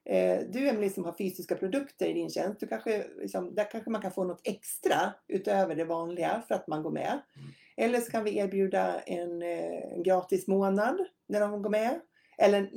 Eh, 0.05 0.41
du 0.49 0.69
Emelie 0.69 0.91
som 0.91 1.05
har 1.05 1.13
fysiska 1.13 1.55
produkter 1.55 2.07
i 2.07 2.13
din 2.13 2.31
tjänst, 2.31 2.61
du 2.61 2.67
kanske, 2.67 3.07
liksom, 3.17 3.55
där 3.55 3.71
kanske 3.71 3.91
man 3.91 4.03
kan 4.03 4.13
få 4.13 4.25
något 4.25 4.41
extra 4.45 5.13
utöver 5.29 5.75
det 5.75 5.85
vanliga 5.85 6.43
för 6.49 6.55
att 6.55 6.69
man 6.69 6.83
går 6.83 6.91
med. 6.91 7.21
Mm. 7.37 7.49
Eller 7.77 8.01
så 8.01 8.11
kan 8.11 8.25
vi 8.25 8.39
erbjuda 8.39 9.01
en, 9.01 9.43
eh, 9.43 9.93
en 9.93 10.03
gratis 10.03 10.47
månad 10.47 10.99
när 11.27 11.41
de 11.41 11.63
går 11.63 11.71
med. 11.71 12.01
Eller 12.39 12.71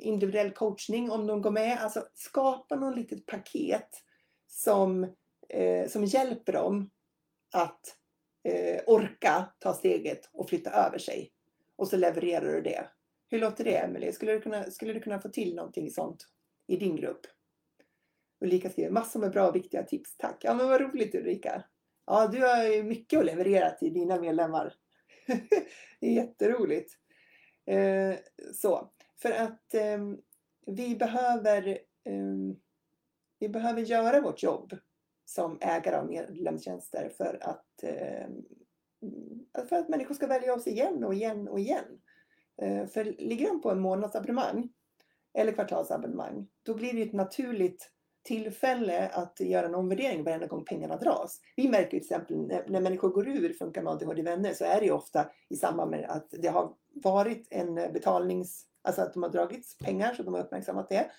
individuell 0.00 0.50
coachning 0.50 1.10
om 1.10 1.26
de 1.26 1.42
går 1.42 1.50
med. 1.50 1.78
Alltså 1.80 2.06
skapa 2.14 2.76
något 2.76 2.96
litet 2.96 3.26
paket 3.26 3.88
som, 4.46 5.04
eh, 5.48 5.88
som 5.88 6.04
hjälper 6.04 6.52
dem 6.52 6.90
att 7.54 7.96
eh, 8.44 8.80
orka 8.86 9.52
ta 9.58 9.74
steget 9.74 10.30
och 10.32 10.48
flytta 10.48 10.70
över 10.70 10.98
sig. 10.98 11.32
Och 11.76 11.88
så 11.88 11.96
levererar 11.96 12.52
du 12.52 12.60
det. 12.60 12.88
Hur 13.30 13.38
låter 13.38 13.64
det 13.64 13.76
Emelie? 13.76 14.12
Skulle 14.12 14.32
du 14.32 14.40
kunna, 14.40 14.64
skulle 14.64 14.92
du 14.92 15.00
kunna 15.00 15.20
få 15.20 15.28
till 15.28 15.54
någonting 15.54 15.90
sånt 15.90 16.26
i 16.66 16.76
din 16.76 16.96
grupp? 16.96 17.20
Ulrika 18.40 18.70
skriver 18.70 18.90
massor 18.90 19.20
med 19.20 19.30
bra 19.30 19.48
och 19.48 19.56
viktiga 19.56 19.82
tips. 19.82 20.16
Tack! 20.16 20.36
Ja 20.40 20.54
men 20.54 20.68
vad 20.68 20.80
roligt 20.80 21.14
Ulrika! 21.14 21.64
Ja, 22.06 22.26
du 22.26 22.40
har 22.40 22.64
ju 22.64 22.82
mycket 22.82 23.18
att 23.18 23.24
leverera 23.24 23.70
till 23.70 23.92
dina 23.92 24.20
medlemmar. 24.20 24.74
det 26.00 26.06
är 26.06 26.12
jätteroligt. 26.12 26.92
Eh, 27.68 28.14
så, 28.54 28.90
för 29.16 29.30
att 29.30 29.74
eh, 29.74 29.98
vi 30.66 30.96
behöver 30.96 31.68
eh, 32.04 32.56
vi 33.38 33.48
behöver 33.48 33.80
göra 33.82 34.20
vårt 34.20 34.42
jobb 34.42 34.76
som 35.24 35.58
ägare 35.60 35.96
av 35.96 36.06
medlemstjänster 36.06 37.12
för 37.16 37.38
att, 37.40 37.82
ehm, 37.82 38.32
mm, 39.02 39.66
för 39.68 39.76
att 39.76 39.88
människor 39.88 40.14
ska 40.14 40.26
välja 40.26 40.54
oss 40.54 40.66
igen 40.66 41.04
och 41.04 41.14
igen 41.14 41.48
och 41.48 41.60
igen. 41.60 42.00
Eh, 42.62 42.86
för 42.86 43.04
ligger 43.04 43.46
de 43.46 43.60
på 43.60 43.70
en 43.70 43.80
månadsabonnemang 43.80 44.68
eller 45.34 45.52
kvartalsabonnemang, 45.52 46.46
då 46.62 46.74
blir 46.74 46.92
det 46.92 47.02
ett 47.02 47.12
naturligt 47.12 47.90
tillfälle 48.22 49.08
att 49.08 49.40
göra 49.40 49.66
en 49.66 49.74
omvärdering 49.74 50.24
varenda 50.24 50.46
gång 50.46 50.64
pengarna 50.64 50.96
dras. 50.96 51.40
Vi 51.56 51.68
märker 51.68 51.90
till 51.90 51.98
exempel 51.98 52.36
när, 52.36 52.64
när 52.68 52.80
människor 52.80 53.08
går 53.08 53.28
ur 53.28 53.52
Funka 53.52 53.82
med 53.82 53.92
ADHD-vänner 53.92 54.54
så 54.54 54.64
är 54.64 54.80
det 54.80 54.90
ofta 54.90 55.30
i 55.48 55.56
samband 55.56 55.90
med 55.90 56.10
att 56.10 56.30
det 56.30 56.48
har 56.48 56.74
varit 57.02 57.46
en 57.50 57.78
eh, 57.78 57.92
betalnings... 57.92 58.64
Alltså 58.82 59.02
att 59.02 59.12
de 59.12 59.22
har 59.22 59.30
dragits 59.30 59.78
pengar 59.78 60.14
så 60.14 60.22
de 60.22 60.34
har 60.34 60.40
uppmärksammat 60.40 60.88
det. 60.88 61.10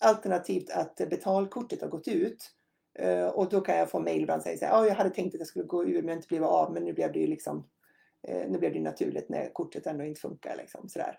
Alternativt 0.00 0.70
att 0.70 0.96
betalkortet 0.96 1.80
har 1.80 1.88
gått 1.88 2.08
ut. 2.08 2.50
Eh, 2.98 3.26
och 3.26 3.48
då 3.48 3.60
kan 3.60 3.76
jag 3.76 3.90
få 3.90 4.00
mejl 4.00 4.22
ibland 4.22 4.38
och 4.38 4.42
säga 4.42 4.70
att 4.70 4.82
oh, 4.82 4.88
jag 4.88 4.94
hade 4.94 5.10
tänkt 5.10 5.34
att 5.34 5.38
jag 5.38 5.48
skulle 5.48 5.64
gå 5.64 5.84
ur 5.84 6.02
men 6.02 6.16
inte 6.16 6.28
blivit 6.28 6.48
av 6.48 6.72
men 6.72 6.84
nu 6.84 6.92
blev 6.92 7.12
det 7.12 7.18
ju 7.18 7.26
liksom 7.26 7.68
eh, 8.28 8.50
nu 8.50 8.58
blev 8.58 8.72
det 8.72 8.80
naturligt 8.80 9.28
när 9.28 9.52
kortet 9.52 9.86
ändå 9.86 10.04
inte 10.04 10.20
funkar. 10.20 10.56
Liksom, 10.56 10.88
sådär. 10.88 11.18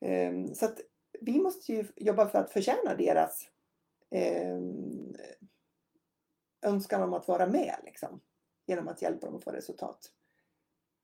Ehm, 0.00 0.54
så 0.54 0.64
att 0.64 0.80
vi 1.20 1.40
måste 1.40 1.72
ju 1.72 1.84
jobba 1.96 2.28
för 2.28 2.38
att 2.38 2.50
förtjäna 2.50 2.94
deras 2.94 3.48
ehm, 4.10 5.14
önskan 6.62 7.02
om 7.02 7.14
att 7.14 7.28
vara 7.28 7.46
med 7.46 7.74
liksom, 7.84 8.20
genom 8.66 8.88
att 8.88 9.02
hjälpa 9.02 9.26
dem 9.26 9.36
att 9.36 9.44
få 9.44 9.50
resultat. 9.50 10.10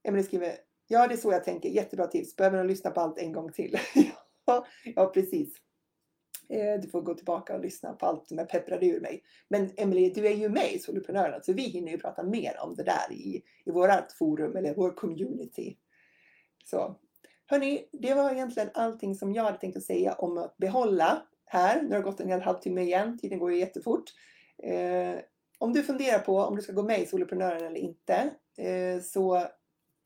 Emelie 0.03 0.25
skriver, 0.25 0.59
ja 0.87 1.07
det 1.07 1.14
är 1.14 1.18
så 1.18 1.33
jag 1.33 1.44
tänker, 1.44 1.68
jättebra 1.68 2.07
tips, 2.07 2.37
behöver 2.37 2.57
man 2.57 2.66
lyssna 2.66 2.90
på 2.90 3.01
allt 3.01 3.18
en 3.18 3.33
gång 3.33 3.53
till. 3.53 3.79
ja, 4.94 5.07
precis. 5.14 5.55
Eh, 6.49 6.81
du 6.81 6.88
får 6.88 7.03
gå 7.03 7.14
tillbaka 7.14 7.55
och 7.55 7.61
lyssna 7.61 7.92
på 7.92 8.07
allt 8.07 8.29
som 8.29 8.38
jag 8.38 8.49
pepprade 8.49 8.87
ur 8.87 9.01
mig. 9.01 9.22
Men 9.49 9.70
Emelie, 9.77 10.12
du 10.14 10.27
är 10.27 10.35
ju 10.35 10.49
med 10.49 10.72
i 10.72 10.79
Soloprenörerna 10.79 11.42
så 11.42 11.53
vi 11.53 11.62
hinner 11.62 11.92
ju 11.92 11.99
prata 11.99 12.22
mer 12.22 12.57
om 12.61 12.75
det 12.75 12.83
där 12.83 13.12
i, 13.12 13.42
i 13.64 13.70
vårt 13.70 14.12
forum 14.18 14.57
eller 14.57 14.75
vår 14.75 14.90
community. 14.90 15.77
Så 16.64 16.96
Hörni, 17.49 17.88
det 17.92 18.14
var 18.14 18.31
egentligen 18.31 18.70
allting 18.75 19.14
som 19.14 19.33
jag 19.33 19.42
hade 19.42 19.59
tänkt 19.59 19.77
att 19.77 19.83
säga 19.83 20.12
om 20.12 20.38
att 20.38 20.57
behålla 20.57 21.22
här. 21.44 21.83
Nu 21.83 21.88
har 21.88 21.96
det 21.96 22.03
gått 22.03 22.20
en 22.20 22.29
hel 22.29 22.40
halvtimme 22.40 22.83
igen, 22.83 23.18
tiden 23.18 23.38
går 23.38 23.53
ju 23.53 23.59
jättefort. 23.59 24.05
Eh, 24.62 25.20
om 25.59 25.72
du 25.72 25.83
funderar 25.83 26.18
på 26.18 26.38
om 26.38 26.57
du 26.57 26.62
ska 26.62 26.72
gå 26.72 26.83
med 26.83 27.01
i 27.01 27.07
Soloprenörerna 27.07 27.66
eller 27.66 27.81
inte, 27.81 28.31
eh, 28.59 29.03
så 29.03 29.46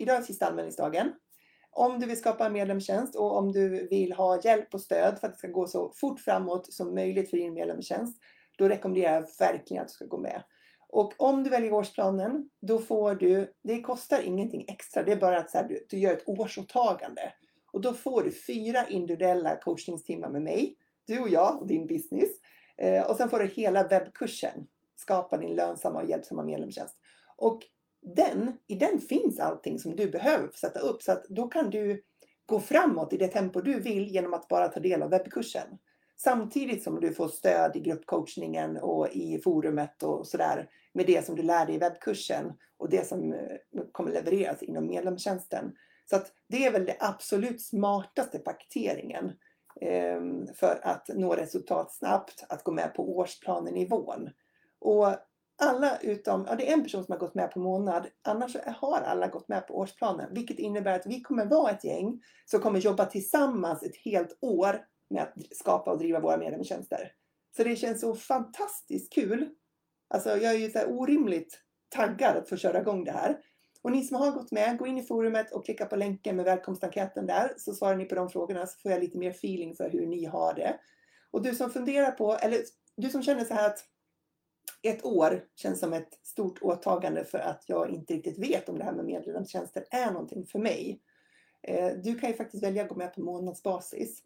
idag 0.01 0.17
är 0.17 0.23
sista 0.23 0.47
anmälningsdagen. 0.47 1.13
Om 1.71 2.01
du 2.01 2.07
vill 2.07 2.19
skapa 2.19 2.47
en 2.47 2.53
medlemstjänst 2.53 3.17
och 3.17 3.37
om 3.37 3.53
du 3.53 3.89
vill 3.89 4.13
ha 4.13 4.41
hjälp 4.43 4.75
och 4.75 4.81
stöd 4.81 5.19
för 5.19 5.27
att 5.27 5.33
det 5.33 5.39
ska 5.39 5.49
gå 5.49 5.67
så 5.67 5.93
fort 5.97 6.21
framåt 6.21 6.73
som 6.73 6.95
möjligt 6.95 7.31
för 7.31 7.37
din 7.37 7.55
medlemstjänst, 7.55 8.23
då 8.59 8.69
rekommenderar 8.69 9.15
jag 9.15 9.27
verkligen 9.39 9.83
att 9.83 9.89
du 9.89 9.93
ska 9.93 10.05
gå 10.05 10.19
med. 10.19 10.43
Och 10.89 11.15
om 11.17 11.45
du 11.45 11.51
väljer 11.51 11.73
årsplanen, 11.73 12.51
då 12.61 12.79
får 12.79 13.15
du, 13.15 13.53
det 13.63 13.81
kostar 13.81 14.21
ingenting 14.23 14.65
extra, 14.69 15.03
det 15.03 15.13
är 15.13 15.17
bara 15.17 15.39
att 15.39 15.51
så 15.51 15.59
här, 15.59 15.69
du, 15.69 15.87
du 15.89 15.99
gör 15.99 16.13
ett 16.13 16.29
årsåtagande. 16.29 17.33
Och 17.73 17.81
då 17.81 17.93
får 17.93 18.23
du 18.23 18.31
fyra 18.31 18.89
individuella 18.89 19.57
coachningstimmar 19.57 20.29
med 20.31 20.43
mig 20.43 20.77
du 21.07 21.21
och 21.21 21.29
jag 21.29 21.61
och 21.61 21.67
din 21.67 21.87
business. 21.87 22.31
Eh, 22.77 23.11
och 23.11 23.17
sen 23.17 23.31
får 23.31 23.39
du 23.39 23.47
hela 23.47 23.89
webbkursen. 23.89 24.67
Skapa 24.97 25.37
din 25.37 25.55
lönsamma 25.55 26.03
och 26.03 26.09
hjälpsamma 26.09 26.43
medlemstjänst. 26.43 26.97
Och 27.37 27.63
den, 28.03 28.53
i 28.67 28.75
den 28.75 28.99
finns 28.99 29.41
allting 29.41 29.79
som 29.79 29.97
du 29.97 30.11
behöver 30.11 30.49
sätta 30.49 30.81
upp. 30.81 31.03
Så 31.03 31.13
att 31.13 31.25
då 31.25 31.49
kan 31.49 31.71
du 31.71 32.03
gå 32.47 32.61
framåt 32.61 33.13
i 33.13 33.17
det 33.17 33.29
tempo 33.29 33.61
du 33.61 33.81
vill 33.81 34.09
genom 34.09 34.35
att 34.35 34.49
bara 34.49 34.69
ta 34.69 34.81
del 34.81 35.03
av 35.03 35.11
webbkursen. 35.11 35.79
Samtidigt 36.17 36.83
som 36.83 37.01
du 37.01 37.15
får 37.15 37.29
stöd 37.29 37.77
i 37.77 37.81
gruppcoachningen 37.81 38.77
och 38.77 39.09
i 39.09 39.41
forumet 39.45 40.03
och 40.03 40.27
sådär 40.27 40.69
med 40.93 41.07
det 41.07 41.27
som 41.27 41.37
du 41.37 41.43
lär 41.43 41.67
dig 41.67 41.75
i 41.75 41.79
webbkursen 41.79 42.53
och 42.77 42.91
det 42.91 43.07
som 43.07 43.33
eh, 43.33 43.83
kommer 43.93 44.11
levereras 44.13 44.63
inom 44.63 44.87
medlemstjänsten. 44.87 45.73
Så 46.11 46.17
att 46.17 46.33
det 46.49 46.67
är 46.67 46.73
väl 46.73 46.85
det 46.85 46.97
absolut 47.01 47.63
smartaste 47.63 48.39
paketeringen 48.39 49.33
ehm, 49.81 50.47
för 50.55 50.81
att 50.83 51.09
nå 51.09 51.35
resultat 51.35 51.93
snabbt, 51.93 52.45
att 52.49 52.65
gå 52.65 52.73
med 52.73 52.95
på 52.95 53.17
årsplanenivån. 53.17 54.31
Och 54.81 55.09
alla 55.61 55.99
utom, 55.99 56.45
ja 56.49 56.55
det 56.55 56.69
är 56.69 56.73
en 56.73 56.83
person 56.83 57.05
som 57.05 57.13
har 57.13 57.19
gått 57.19 57.35
med 57.35 57.51
på 57.51 57.59
månad, 57.59 58.07
annars 58.23 58.57
har 58.67 59.01
alla 59.01 59.27
gått 59.27 59.49
med 59.49 59.67
på 59.67 59.75
årsplanen. 59.75 60.35
Vilket 60.35 60.59
innebär 60.59 60.95
att 60.95 61.07
vi 61.07 61.21
kommer 61.21 61.45
vara 61.45 61.71
ett 61.71 61.85
gäng 61.85 62.23
som 62.45 62.61
kommer 62.61 62.79
jobba 62.79 63.07
tillsammans 63.07 63.83
ett 63.83 63.97
helt 63.97 64.39
år 64.41 64.85
med 65.11 65.23
att 65.23 65.35
skapa 65.57 65.91
och 65.91 65.99
driva 65.99 66.21
våra 66.21 66.37
medlemstjänster. 66.37 67.13
Så 67.57 67.65
det 67.65 67.77
känns 67.77 68.01
så 68.01 68.15
fantastiskt 68.15 69.13
kul. 69.13 69.49
Alltså 70.09 70.29
jag 70.29 70.55
är 70.55 70.59
ju 70.59 70.71
så 70.71 70.87
orimligt 70.87 71.61
taggad 71.89 72.37
att 72.37 72.49
få 72.49 72.57
köra 72.57 72.81
igång 72.81 73.05
det 73.05 73.13
här. 73.13 73.39
Och 73.83 73.93
ni 73.93 74.05
som 74.05 74.17
har 74.17 74.31
gått 74.31 74.53
med, 74.53 74.79
gå 74.79 74.87
in 74.87 74.99
i 74.99 75.03
forumet 75.03 75.53
och 75.53 75.65
klicka 75.65 75.87
på 75.87 75.97
länken 75.97 76.37
med 76.37 76.45
välkomstenkäten 76.45 77.27
där 77.27 77.55
så 77.57 77.73
svarar 77.73 77.97
ni 77.97 78.05
på 78.05 78.15
de 78.15 78.29
frågorna 78.31 78.67
så 78.67 78.79
får 78.79 78.91
jag 78.91 79.01
lite 79.01 79.19
mer 79.19 79.31
feeling 79.31 79.77
för 79.77 79.91
hur 79.91 80.07
ni 80.07 80.25
har 80.25 80.55
det. 80.55 80.79
Och 81.31 81.43
du 81.43 81.55
som 81.55 81.71
funderar 81.71 82.11
på, 82.11 82.35
eller 82.35 82.59
du 82.97 83.09
som 83.11 83.23
känner 83.23 83.45
så 83.45 83.55
här 83.55 83.67
att 83.67 83.85
ett 84.83 85.05
år 85.05 85.45
känns 85.55 85.81
som 85.81 85.93
ett 85.93 86.19
stort 86.23 86.63
åtagande 86.63 87.25
för 87.25 87.39
att 87.39 87.65
jag 87.67 87.91
inte 87.91 88.15
riktigt 88.15 88.39
vet 88.39 88.69
om 88.69 88.79
det 88.79 88.85
här 88.85 88.93
med 88.93 89.05
medlemstjänster 89.05 89.85
är 89.91 90.11
någonting 90.11 90.47
för 90.47 90.59
mig. 90.59 91.01
Eh, 91.63 91.93
du 92.05 92.19
kan 92.19 92.31
ju 92.31 92.37
faktiskt 92.37 92.65
välja 92.65 92.83
att 92.83 92.89
gå 92.89 92.95
med 92.95 93.15
på 93.15 93.21
månadsbasis. 93.21 94.23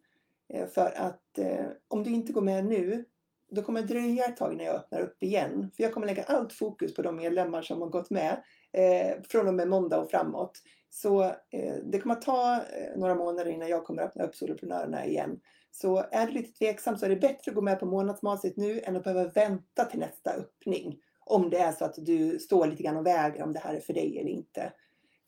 Eh, 0.48 0.66
för 0.66 0.92
att 0.96 1.38
eh, 1.38 1.66
om 1.88 2.02
du 2.02 2.10
inte 2.10 2.32
går 2.32 2.42
med 2.42 2.64
nu 2.64 3.04
då 3.50 3.62
kommer 3.62 3.82
det 3.82 3.86
dröja 3.86 4.24
ett 4.24 4.36
tag 4.36 4.56
när 4.56 4.64
jag 4.64 4.74
öppnar 4.74 5.00
upp 5.00 5.22
igen. 5.22 5.70
För 5.76 5.82
jag 5.82 5.92
kommer 5.92 6.06
lägga 6.06 6.22
allt 6.22 6.52
fokus 6.52 6.94
på 6.94 7.02
de 7.02 7.16
medlemmar 7.16 7.62
som 7.62 7.80
har 7.80 7.88
gått 7.88 8.10
med 8.10 8.42
eh, 8.72 9.22
från 9.28 9.48
och 9.48 9.54
med 9.54 9.68
måndag 9.68 9.98
och 9.98 10.10
framåt. 10.10 10.62
Så 10.90 11.22
eh, 11.22 11.74
det 11.84 11.98
kommer 11.98 12.14
att 12.14 12.22
ta 12.22 12.54
eh, 12.54 12.96
några 12.96 13.14
månader 13.14 13.50
innan 13.50 13.68
jag 13.68 13.84
kommer 13.84 14.02
öppna 14.02 14.24
upp 14.24 14.34
soloprenörerna 14.34 15.06
igen. 15.06 15.40
Så 15.70 16.04
är 16.10 16.26
du 16.26 16.32
lite 16.32 16.58
tveksam 16.58 16.96
så 16.96 17.04
är 17.04 17.10
det 17.10 17.16
bättre 17.16 17.50
att 17.50 17.54
gå 17.54 17.60
med 17.60 17.80
på 17.80 17.86
månadsmaset 17.86 18.56
nu 18.56 18.80
än 18.80 18.96
att 18.96 19.04
behöva 19.04 19.30
vänta 19.30 19.84
till 19.84 20.00
nästa 20.00 20.30
öppning. 20.30 20.98
Om 21.26 21.50
det 21.50 21.58
är 21.58 21.72
så 21.72 21.84
att 21.84 21.94
du 21.96 22.38
står 22.38 22.66
lite 22.66 22.82
grann 22.82 22.96
och 22.96 23.06
väger 23.06 23.42
om 23.42 23.52
det 23.52 23.58
här 23.58 23.74
är 23.74 23.80
för 23.80 23.92
dig 23.92 24.18
eller 24.18 24.30
inte. 24.30 24.72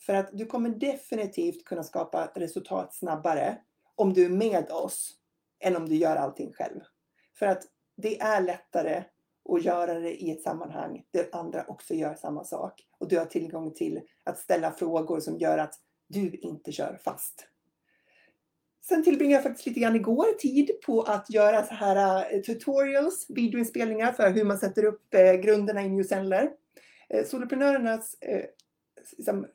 För 0.07 0.15
att 0.15 0.31
du 0.33 0.47
kommer 0.47 0.71
definitivt 0.71 1.65
kunna 1.65 1.83
skapa 1.83 2.33
resultat 2.35 2.95
snabbare 2.95 3.59
om 3.95 4.13
du 4.13 4.25
är 4.25 4.31
med 4.31 4.71
oss 4.71 5.13
än 5.61 5.77
om 5.77 5.89
du 5.89 5.95
gör 5.95 6.17
allting 6.17 6.53
själv. 6.53 6.81
För 7.39 7.47
att 7.47 7.63
det 7.97 8.21
är 8.21 8.41
lättare 8.41 9.05
att 9.49 9.65
göra 9.65 9.95
det 9.95 10.23
i 10.23 10.31
ett 10.31 10.43
sammanhang 10.43 11.05
där 11.11 11.29
andra 11.33 11.65
också 11.69 11.95
gör 11.95 12.15
samma 12.15 12.45
sak. 12.45 12.87
Och 12.99 13.09
du 13.09 13.19
har 13.19 13.27
tillgång 13.27 13.75
till 13.75 14.01
att 14.25 14.39
ställa 14.39 14.73
frågor 14.73 15.21
som 15.21 15.39
gör 15.39 15.59
att 15.59 15.75
du 16.09 16.31
inte 16.31 16.73
kör 16.73 16.99
fast. 17.05 17.49
Sen 18.89 19.05
tillbringade 19.05 19.35
jag 19.35 19.43
faktiskt 19.43 19.67
lite 19.67 19.81
grann 19.81 19.97
igår 19.97 20.39
tid 20.39 20.71
på 20.87 21.03
att 21.03 21.31
göra 21.31 21.67
så 21.67 21.75
här 21.75 22.27
eh, 22.35 22.41
tutorials, 22.41 23.27
videoinspelningar 23.29 24.13
för 24.13 24.31
hur 24.31 24.45
man 24.45 24.59
sätter 24.59 24.85
upp 24.85 25.15
eh, 25.15 25.33
grunderna 25.33 25.83
i 25.83 25.89
Newsendler. 25.89 26.51
Uh, 27.15 27.25
soloprenörernas 27.25 28.17
eh, 28.21 28.45
liksom, 29.17 29.47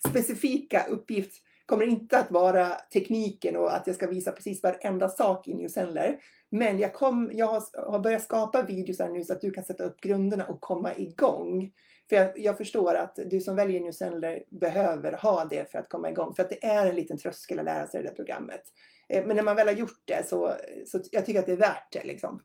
specifika 0.08 0.86
uppgift 0.88 1.42
kommer 1.66 1.86
inte 1.86 2.18
att 2.18 2.30
vara 2.30 2.68
tekniken 2.92 3.56
och 3.56 3.76
att 3.76 3.86
jag 3.86 3.96
ska 3.96 4.06
visa 4.06 4.32
precis 4.32 4.62
varenda 4.62 5.08
sak 5.08 5.48
i 5.48 5.54
Newsendler. 5.54 6.18
Men 6.50 6.78
jag, 6.78 6.94
kom, 6.94 7.30
jag 7.34 7.46
har, 7.46 7.98
börjat 7.98 8.22
skapa 8.22 8.62
videos 8.62 8.98
nu 8.98 9.24
så 9.24 9.32
att 9.32 9.40
du 9.40 9.50
kan 9.50 9.64
sätta 9.64 9.84
upp 9.84 10.00
grunderna 10.00 10.46
och 10.46 10.60
komma 10.60 10.94
igång. 10.96 11.72
För 12.08 12.16
jag, 12.16 12.38
jag 12.38 12.58
förstår 12.58 12.94
att 12.94 13.18
du 13.26 13.40
som 13.40 13.56
väljer 13.56 13.80
Newsendler 13.80 14.42
behöver 14.48 15.12
ha 15.12 15.44
det 15.44 15.70
för 15.70 15.78
att 15.78 15.88
komma 15.88 16.10
igång. 16.10 16.34
För 16.34 16.42
att 16.42 16.50
det 16.50 16.64
är 16.64 16.86
en 16.86 16.94
liten 16.94 17.18
tröskel 17.18 17.58
att 17.58 17.64
lära 17.64 17.86
sig 17.86 18.02
det 18.02 18.08
där 18.08 18.14
programmet. 18.14 18.62
Eh, 19.08 19.26
men 19.26 19.36
när 19.36 19.42
man 19.42 19.56
väl 19.56 19.66
har 19.66 19.74
gjort 19.74 20.02
det 20.04 20.28
så, 20.28 20.54
så 20.86 21.00
jag 21.12 21.26
tycker 21.26 21.40
att 21.40 21.46
det 21.46 21.52
är 21.52 21.56
värt 21.56 21.92
det. 21.92 22.04
Liksom. 22.04 22.42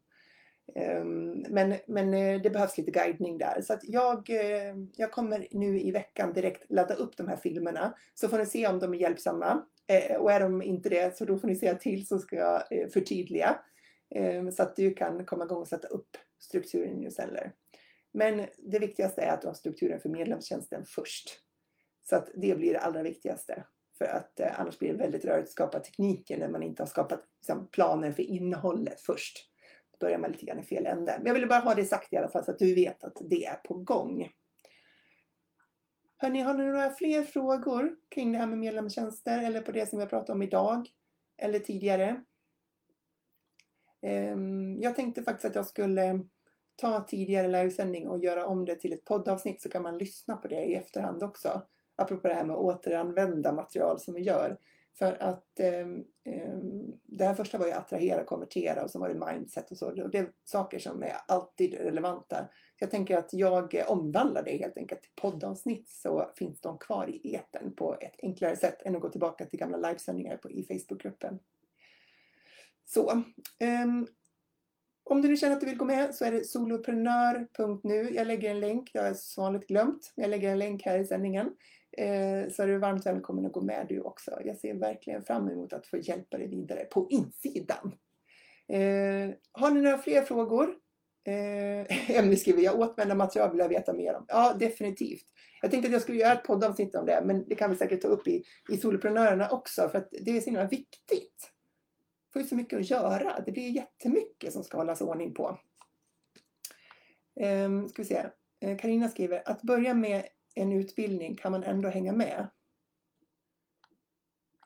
Ehm, 0.76 1.46
men, 1.50 1.76
men 1.88 2.14
eh, 2.14 2.42
det 2.42 2.50
behövs 2.50 2.78
lite 2.78 2.92
guidning 2.92 3.38
där. 3.38 3.62
Så 3.62 3.74
att 3.74 3.84
jag, 3.84 4.30
eh, 4.30 4.76
jag 4.96 5.12
kommer 5.12 5.48
nu 5.52 5.82
i 5.82 5.92
veckan 5.92 6.34
direkt 6.34 6.72
ladda 6.72 6.94
upp 6.94 7.18
de 7.18 7.28
här 7.28 7.38
filmerna. 7.38 7.94
Så 8.14 8.28
får 8.28 8.38
ni 8.38 8.46
se 8.46 8.68
om 8.68 8.80
de 8.80 8.94
är 8.94 8.98
hjälpsamma. 8.98 9.62
Och 10.20 10.32
är 10.32 10.40
de 10.40 10.62
inte 10.62 10.90
det 10.90 11.18
så 11.18 11.26
då 11.26 11.38
får 11.38 11.48
ni 11.48 11.56
säga 11.56 11.76
till 11.76 12.08
så 12.08 12.20
ska 12.20 12.36
jag 12.36 12.64
förtydliga. 12.94 13.60
Ehm, 14.16 14.52
så 14.52 14.64
att 14.64 14.76
du 14.76 14.94
kan 14.94 15.26
komma 15.26 15.44
igång 15.44 15.62
och 15.62 15.68
sätta 15.68 15.88
upp 15.88 16.18
strukturen 16.40 16.98
i 16.98 17.02
Newsendler. 17.02 17.54
Men 18.14 18.48
det 18.58 18.80
viktigaste 18.80 19.22
är 19.22 19.34
att 19.34 19.42
du 19.42 19.48
har 19.48 19.54
strukturen 19.54 20.00
för 20.00 20.10
medlemstjänsten 20.10 20.86
först. 20.86 21.40
Så 22.10 22.16
att 22.16 22.30
det 22.36 22.56
blir 22.56 22.74
det 22.74 22.80
allra 22.80 23.04
viktigaste. 23.04 23.66
För 23.98 24.06
att 24.06 24.40
eh, 24.40 24.60
annars 24.60 24.80
blir 24.80 24.92
det 24.92 24.98
väldigt 24.98 25.26
rörigt 25.26 25.48
att 25.48 25.52
skapa 25.52 25.80
tekniken 25.80 26.40
när 26.40 26.50
man 26.50 26.64
inte 26.64 26.84
har 26.84 26.88
skapat 26.88 27.24
liksom, 27.40 27.68
planer 27.68 28.12
för 28.12 28.24
innehållet 28.24 29.02
först. 29.02 29.52
Då 29.92 30.06
börjar 30.06 30.18
man 30.18 30.32
lite 30.32 30.46
grann 30.46 30.60
i 30.60 30.64
fel 30.64 30.86
ände. 30.86 31.16
Men 31.18 31.28
jag 31.28 31.34
ville 31.34 31.48
bara 31.48 31.60
ha 31.60 31.76
det 31.76 31.86
sagt 31.86 32.14
i 32.14 32.18
alla 32.18 32.30
fall 32.30 32.46
så 32.46 32.52
att 32.52 32.60
du 32.60 32.76
vet 32.76 33.04
att 33.04 33.18
det 33.30 33.46
är 33.46 33.56
på 33.56 33.74
gång. 33.74 34.30
Hörni, 36.18 36.42
har 36.42 36.54
ni 36.54 36.64
några 36.64 36.90
fler 36.90 37.24
frågor 37.24 37.96
kring 38.10 38.32
det 38.32 38.38
här 38.38 38.48
med 38.48 38.58
medlemstjänster 38.58 39.44
eller 39.44 39.62
på 39.62 39.72
det 39.72 39.90
som 39.90 39.98
vi 40.00 40.04
har 40.04 40.10
pratat 40.10 40.30
om 40.30 40.42
idag 40.42 40.88
eller 41.38 41.60
tidigare? 41.60 42.24
Ehm, 44.06 44.82
jag 44.82 44.96
tänkte 44.96 45.24
faktiskt 45.24 45.46
att 45.46 45.56
jag 45.56 45.68
skulle 45.68 46.20
ta 46.76 47.04
tidigare 47.04 47.48
livesändning 47.48 48.08
och 48.08 48.20
göra 48.20 48.46
om 48.46 48.66
det 48.66 48.76
till 48.76 48.94
ett 48.94 49.06
poddavsnitt 49.06 49.62
så 49.62 49.70
kan 49.70 49.84
man 49.84 49.98
lyssna 49.98 50.38
på 50.38 50.48
det 50.48 50.64
i 50.64 50.76
efterhand 50.76 51.24
också. 51.24 51.62
Apropå 51.96 52.28
det 52.28 52.34
här 52.34 52.46
med 52.46 52.56
att 52.56 52.62
återanvända 52.62 53.54
material 53.54 54.00
som 54.00 54.14
vi 54.14 54.22
gör. 54.22 54.58
För 54.98 55.24
att 55.24 55.60
eh, 55.60 55.88
det 57.04 57.26
här 57.26 57.34
första 57.34 57.58
var 57.58 57.66
ju 57.66 57.72
attrahera, 57.72 58.24
konvertera 58.24 58.84
och 58.84 58.92
så 58.92 59.00
var 59.00 59.10
det 59.10 59.34
mindset 59.34 59.72
och 59.72 59.78
så. 59.78 60.04
Och 60.04 60.10
det 60.10 60.18
är 60.18 60.32
saker 60.44 60.80
som 60.80 61.04
är 61.04 61.14
alltid 61.28 61.74
relevanta. 61.74 62.50
Jag 62.80 62.92
tänker 62.92 63.18
att 63.18 63.34
jag 63.34 63.76
omvandlar 63.88 64.44
det 64.44 64.58
helt 64.58 64.78
enkelt 64.78 65.02
till 65.02 65.12
poddavsnitt 65.16 65.90
så 65.90 66.32
finns 66.36 66.62
de 66.62 66.78
kvar 66.78 67.10
i 67.10 67.36
eten 67.36 67.76
på 67.76 67.98
ett 68.00 68.16
enklare 68.22 68.56
sätt 68.56 68.82
än 68.82 68.96
att 68.96 69.02
gå 69.02 69.10
tillbaka 69.10 69.46
till 69.46 69.60
gamla 69.60 69.78
livesändningar 69.78 70.38
på, 70.38 70.52
i 70.52 70.64
Facebookgruppen. 70.64 71.40
Så, 72.86 73.12
um, 73.84 74.08
om 75.10 75.22
du 75.22 75.28
nu 75.28 75.38
känner 75.38 75.56
att 75.56 75.62
du 75.62 75.66
vill 75.66 75.78
gå 75.78 75.86
med 75.86 76.16
så 76.16 76.26
är 76.26 76.32
det 76.32 76.46
soloprenör.nu. 76.46 78.10
Jag 78.14 78.28
lägger 78.28 78.52
en 78.52 78.60
länk, 78.60 78.90
jag 78.94 79.04
har 79.04 79.14
som 79.14 79.44
vanligt 79.44 79.68
glömt. 79.68 80.14
Jag 80.16 80.30
lägger 80.30 80.52
en 80.52 80.60
länk 80.60 80.84
här 80.84 81.00
i 81.00 81.06
sändningen. 81.06 81.52
Eh, 81.98 82.52
så 82.52 82.64
är 82.64 82.68
du 82.68 82.78
varmt 82.78 83.06
välkommen 83.06 83.46
att 83.46 83.52
gå 83.52 83.62
med 83.62 83.86
du 83.90 84.02
också. 84.02 84.40
Jag 84.46 84.58
ser 84.58 84.74
verkligen 84.74 85.24
fram 85.24 85.50
emot 85.50 85.74
att 85.74 85.88
få 85.88 85.98
hjälpa 85.98 86.38
dig 86.38 86.48
vidare 86.48 86.86
på 86.86 87.08
insidan. 87.10 87.96
Eh, 88.68 89.36
har 89.52 89.72
ni 89.72 89.82
några 89.82 89.98
fler 89.98 90.22
frågor? 90.22 90.76
Eh, 91.28 92.36
skriver, 92.38 92.62
jag 92.62 92.80
återvänder 92.80 93.16
material 93.16 93.52
vill 93.52 93.60
jag 93.60 93.70
veta 93.70 93.94
mer 93.94 94.16
om. 94.16 94.26
Ja, 94.28 94.56
definitivt. 94.60 95.26
Jag 95.62 95.72
tänkte 95.72 95.88
att 95.88 95.94
jag 95.94 96.02
skulle 96.02 96.18
göra 96.18 96.34
ett 96.34 96.44
poddavsnitt 96.44 96.96
om 96.96 97.06
det, 97.06 97.24
men 97.26 97.48
det 97.48 97.56
kan 97.56 97.70
vi 97.70 97.76
säkert 97.76 98.02
ta 98.02 98.08
upp 98.08 98.28
i, 98.28 98.44
i 98.72 98.78
soloprenörerna 98.78 99.50
också, 99.50 99.90
för 99.90 99.98
att 99.98 100.10
det 100.12 100.38
är 100.38 100.42
så 100.42 100.46
himla 100.46 100.68
viktigt 100.68 101.55
får 102.36 102.42
ju 102.42 102.48
så 102.48 102.56
mycket 102.56 102.80
att 102.80 102.90
göra. 102.90 103.40
Det 103.46 103.52
blir 103.52 103.70
jättemycket 103.70 104.54
som 104.54 104.64
ska 104.64 104.78
hållas 104.78 105.02
ordning 105.02 105.34
på. 105.34 105.60
Ehm, 107.36 107.90
ska 107.90 108.02
vi 108.02 108.08
se. 108.08 108.26
Eh, 108.60 108.78
Karina 108.78 109.10
skriver, 109.10 109.50
att 109.50 109.62
börja 109.62 109.94
med 109.94 110.28
en 110.56 110.74
utbildning 110.74 111.36
kan 111.36 111.52
man 111.52 111.64
ändå 111.64 111.90
hänga 111.90 112.14
med. 112.14 112.48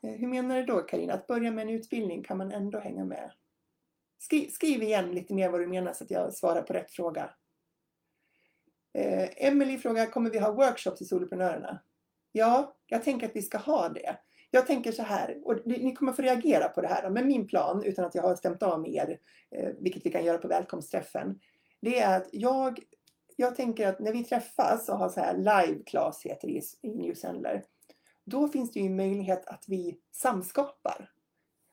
Eh, 0.02 0.10
hur 0.10 0.28
menar 0.28 0.56
du 0.56 0.66
då 0.66 0.80
Karina? 0.80 1.12
Att 1.12 1.26
börja 1.26 1.50
med 1.50 1.62
en 1.62 1.68
utbildning 1.68 2.22
kan 2.22 2.38
man 2.38 2.52
ändå 2.52 2.78
hänga 2.78 3.04
med? 3.04 3.32
Skriv, 4.18 4.48
skriv 4.48 4.82
igen 4.82 5.12
lite 5.12 5.34
mer 5.34 5.50
vad 5.50 5.60
du 5.60 5.66
menar 5.66 5.92
så 5.92 6.04
att 6.04 6.10
jag 6.10 6.34
svarar 6.34 6.62
på 6.62 6.72
rätt 6.72 6.90
fråga. 6.90 7.34
Eh, 8.98 9.46
Emily 9.46 9.78
frågar, 9.78 10.06
kommer 10.06 10.30
vi 10.30 10.38
ha 10.38 10.52
workshops 10.52 11.02
i 11.02 11.04
Soloprenörerna? 11.04 11.82
Ja, 12.32 12.76
jag 12.86 13.04
tänker 13.04 13.26
att 13.26 13.36
vi 13.36 13.42
ska 13.42 13.58
ha 13.58 13.88
det. 13.88 14.18
Jag 14.50 14.66
tänker 14.66 14.92
så 14.92 15.02
här, 15.02 15.38
och 15.44 15.60
ni 15.64 15.94
kommer 15.94 16.12
få 16.12 16.22
reagera 16.22 16.68
på 16.68 16.80
det 16.80 16.88
här, 16.88 17.10
men 17.10 17.26
min 17.26 17.46
plan, 17.46 17.82
utan 17.84 18.04
att 18.04 18.14
jag 18.14 18.22
har 18.22 18.34
stämt 18.34 18.62
av 18.62 18.80
med 18.80 18.90
er, 18.90 19.18
eh, 19.50 19.68
vilket 19.78 20.06
vi 20.06 20.10
kan 20.10 20.24
göra 20.24 20.38
på 20.38 20.48
välkomstträffen, 20.48 21.40
det 21.80 22.00
är 22.00 22.16
att 22.16 22.28
jag, 22.32 22.80
jag 23.36 23.56
tänker 23.56 23.88
att 23.88 24.00
när 24.00 24.12
vi 24.12 24.24
träffas 24.24 24.88
och 24.88 24.98
har 24.98 25.08
så 25.08 25.20
här 25.20 25.36
live 25.36 25.82
class 25.86 26.22
heter 26.22 26.48
det 26.48 26.88
i 26.88 26.90
Newsendler, 26.94 27.64
då 28.24 28.48
finns 28.48 28.72
det 28.72 28.80
ju 28.80 28.90
möjlighet 28.90 29.46
att 29.46 29.64
vi 29.68 29.98
samskapar. 30.12 31.10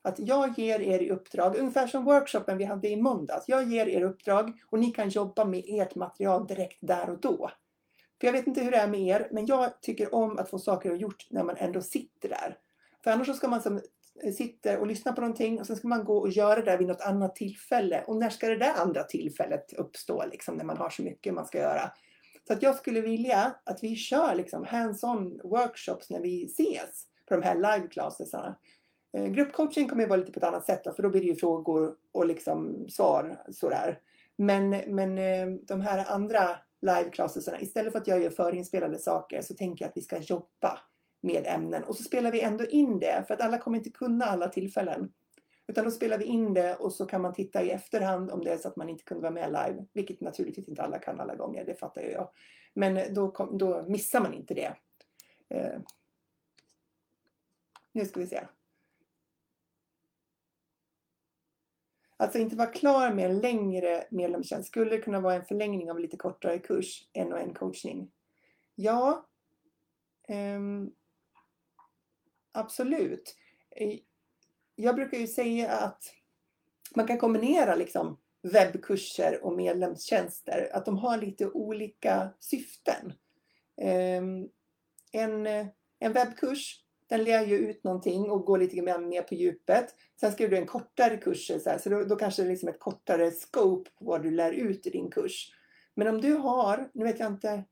Att 0.02 0.18
jag 0.18 0.58
ger 0.58 0.80
er 0.80 0.98
i 0.98 1.10
uppdrag, 1.10 1.56
ungefär 1.56 1.86
som 1.86 2.04
workshopen 2.04 2.58
vi 2.58 2.64
hade 2.64 2.88
i 2.88 2.96
måndags. 2.96 3.48
Jag 3.48 3.64
ger 3.64 3.88
er 3.88 4.02
uppdrag 4.02 4.52
och 4.70 4.78
ni 4.78 4.90
kan 4.90 5.08
jobba 5.08 5.44
med 5.44 5.64
ert 5.66 5.94
material 5.94 6.46
direkt 6.46 6.78
där 6.80 7.10
och 7.10 7.20
då. 7.20 7.50
För 8.20 8.26
jag 8.26 8.32
vet 8.32 8.46
inte 8.46 8.60
hur 8.60 8.70
det 8.70 8.76
är 8.76 8.88
med 8.88 9.00
er, 9.00 9.28
men 9.30 9.46
jag 9.46 9.80
tycker 9.80 10.14
om 10.14 10.38
att 10.38 10.50
få 10.50 10.58
saker 10.58 10.94
gjort 10.94 11.26
när 11.30 11.44
man 11.44 11.56
ändå 11.56 11.82
sitter 11.82 12.28
där. 12.28 12.56
För 13.04 13.10
annars 13.10 13.26
så 13.26 13.34
ska 13.34 13.48
man 13.48 13.62
som 13.62 13.76
eh, 14.24 14.32
sitter 14.32 14.78
och 14.78 14.86
lyssnar 14.86 15.12
på 15.12 15.20
någonting 15.20 15.60
och 15.60 15.66
sen 15.66 15.76
ska 15.76 15.88
man 15.88 16.04
gå 16.04 16.18
och 16.18 16.30
göra 16.30 16.62
det 16.62 16.76
vid 16.76 16.88
något 16.88 17.00
annat 17.00 17.36
tillfälle. 17.36 18.04
Och 18.06 18.16
när 18.16 18.30
ska 18.30 18.48
det 18.48 18.58
där 18.58 18.74
andra 18.74 19.02
tillfället 19.02 19.72
uppstå 19.72 20.24
liksom 20.30 20.56
när 20.56 20.64
man 20.64 20.76
har 20.76 20.90
så 20.90 21.02
mycket 21.02 21.34
man 21.34 21.46
ska 21.46 21.58
göra? 21.58 21.90
Så 22.46 22.52
att 22.52 22.62
jag 22.62 22.76
skulle 22.76 23.00
vilja 23.00 23.54
att 23.64 23.82
vi 23.82 23.96
kör 23.96 24.34
liksom 24.34 24.64
hands-on 24.64 25.40
workshops 25.44 26.10
när 26.10 26.20
vi 26.20 26.44
ses 26.44 27.06
på 27.28 27.34
de 27.34 27.42
här 27.42 27.54
live 27.54 27.88
classesarna. 27.88 28.58
Eh, 29.16 29.26
gruppcoaching 29.26 29.88
kommer 29.88 30.02
ju 30.02 30.08
vara 30.08 30.20
lite 30.20 30.32
på 30.32 30.38
ett 30.38 30.44
annat 30.44 30.66
sätt 30.66 30.84
då, 30.84 30.92
för 30.92 31.02
då 31.02 31.10
blir 31.10 31.20
det 31.20 31.26
ju 31.26 31.36
frågor 31.36 31.94
och 32.12 32.26
liksom 32.26 32.88
svar 32.88 33.44
sådär. 33.50 33.98
Men, 34.36 34.70
men 34.70 35.18
eh, 35.18 35.46
de 35.62 35.80
här 35.80 36.04
andra 36.12 36.58
live 36.82 37.10
classesarna, 37.10 37.60
istället 37.60 37.92
för 37.92 38.00
att 38.00 38.06
jag 38.06 38.22
gör 38.22 38.30
förinspelade 38.30 38.98
saker 38.98 39.42
så 39.42 39.54
tänker 39.54 39.84
jag 39.84 39.88
att 39.88 39.96
vi 39.96 40.02
ska 40.02 40.18
jobba 40.18 40.78
med 41.20 41.46
ämnen. 41.46 41.84
Och 41.84 41.96
så 41.96 42.02
spelar 42.02 42.32
vi 42.32 42.40
ändå 42.40 42.66
in 42.66 42.98
det, 42.98 43.24
för 43.26 43.34
att 43.34 43.40
alla 43.40 43.58
kommer 43.58 43.78
inte 43.78 43.90
kunna 43.90 44.24
alla 44.24 44.48
tillfällen. 44.48 45.12
Utan 45.66 45.84
då 45.84 45.90
spelar 45.90 46.18
vi 46.18 46.24
in 46.24 46.54
det 46.54 46.76
och 46.76 46.92
så 46.92 47.06
kan 47.06 47.22
man 47.22 47.34
titta 47.34 47.62
i 47.62 47.70
efterhand 47.70 48.30
om 48.30 48.44
det 48.44 48.52
är 48.52 48.56
så 48.56 48.68
att 48.68 48.76
man 48.76 48.88
inte 48.88 49.04
kunde 49.04 49.22
vara 49.22 49.32
med 49.32 49.48
live. 49.48 49.86
Vilket 49.92 50.20
naturligtvis 50.20 50.68
inte 50.68 50.82
alla 50.82 50.98
kan 50.98 51.20
alla 51.20 51.34
gånger, 51.34 51.64
det 51.64 51.74
fattar 51.74 52.02
ju 52.02 52.10
jag. 52.10 52.30
Men 52.74 53.14
då, 53.14 53.30
kom, 53.30 53.58
då 53.58 53.84
missar 53.88 54.20
man 54.20 54.34
inte 54.34 54.54
det. 54.54 54.76
Eh. 55.48 55.80
Nu 57.92 58.04
ska 58.04 58.20
vi 58.20 58.26
se. 58.26 58.40
Alltså 62.16 62.38
inte 62.38 62.56
vara 62.56 62.70
klar 62.70 63.14
med 63.14 63.30
en 63.30 63.38
längre 63.38 64.04
medlemstjänst. 64.10 64.68
Skulle 64.68 64.90
det 64.90 64.98
kunna 64.98 65.20
vara 65.20 65.34
en 65.34 65.44
förlängning 65.44 65.90
av 65.90 65.96
en 65.96 66.02
lite 66.02 66.16
kortare 66.16 66.58
kurs, 66.58 67.08
en 67.12 67.32
och 67.32 67.40
en 67.40 67.54
coachning? 67.54 68.10
Ja, 68.74 69.26
um, 70.28 70.94
absolut. 72.58 73.36
Eh, 73.76 73.98
jag 74.74 74.94
brukar 74.94 75.18
ju 75.18 75.26
säga 75.26 75.70
att 75.70 76.14
man 76.96 77.06
kan 77.06 77.18
kombinera 77.18 77.74
liksom 77.74 78.18
webbkurser 78.42 79.44
och 79.44 79.56
medlemstjänster, 79.56 80.70
att 80.72 80.84
de 80.84 80.98
har 80.98 81.18
lite 81.18 81.46
olika 81.46 82.30
syften. 82.38 83.12
Ehm, 83.80 84.48
en, 85.12 85.46
en 85.98 86.12
webbkurs, 86.12 86.84
den 87.06 87.24
lär 87.24 87.46
ju 87.46 87.58
ut 87.58 87.84
någonting 87.84 88.30
och 88.30 88.44
går 88.44 88.58
lite 88.58 88.82
mer 88.82 89.22
på 89.22 89.34
djupet. 89.34 89.94
Sen 90.20 90.32
skriver 90.32 90.50
du 90.50 90.56
en 90.56 90.66
kortare 90.66 91.16
kurs, 91.16 91.46
så, 91.46 91.70
här, 91.70 91.78
så 91.78 91.88
då, 91.88 92.04
då, 92.04 92.16
kanske 92.16 92.42
det 92.42 92.48
är 92.48 92.50
liksom 92.50 92.68
ett 92.68 92.80
kortare 92.80 93.30
scope 93.30 93.90
på 93.98 94.04
vad 94.04 94.22
du 94.22 94.30
lär 94.30 94.52
ut 94.52 94.86
i 94.86 94.90
din 94.90 95.10
kurs. 95.10 95.52
Men 95.94 96.08
om 96.08 96.20
du 96.20 96.32
har, 96.32 96.90
nu 96.94 97.04
vet 97.04 97.20
jag 97.20 97.32
inte, 97.32 97.64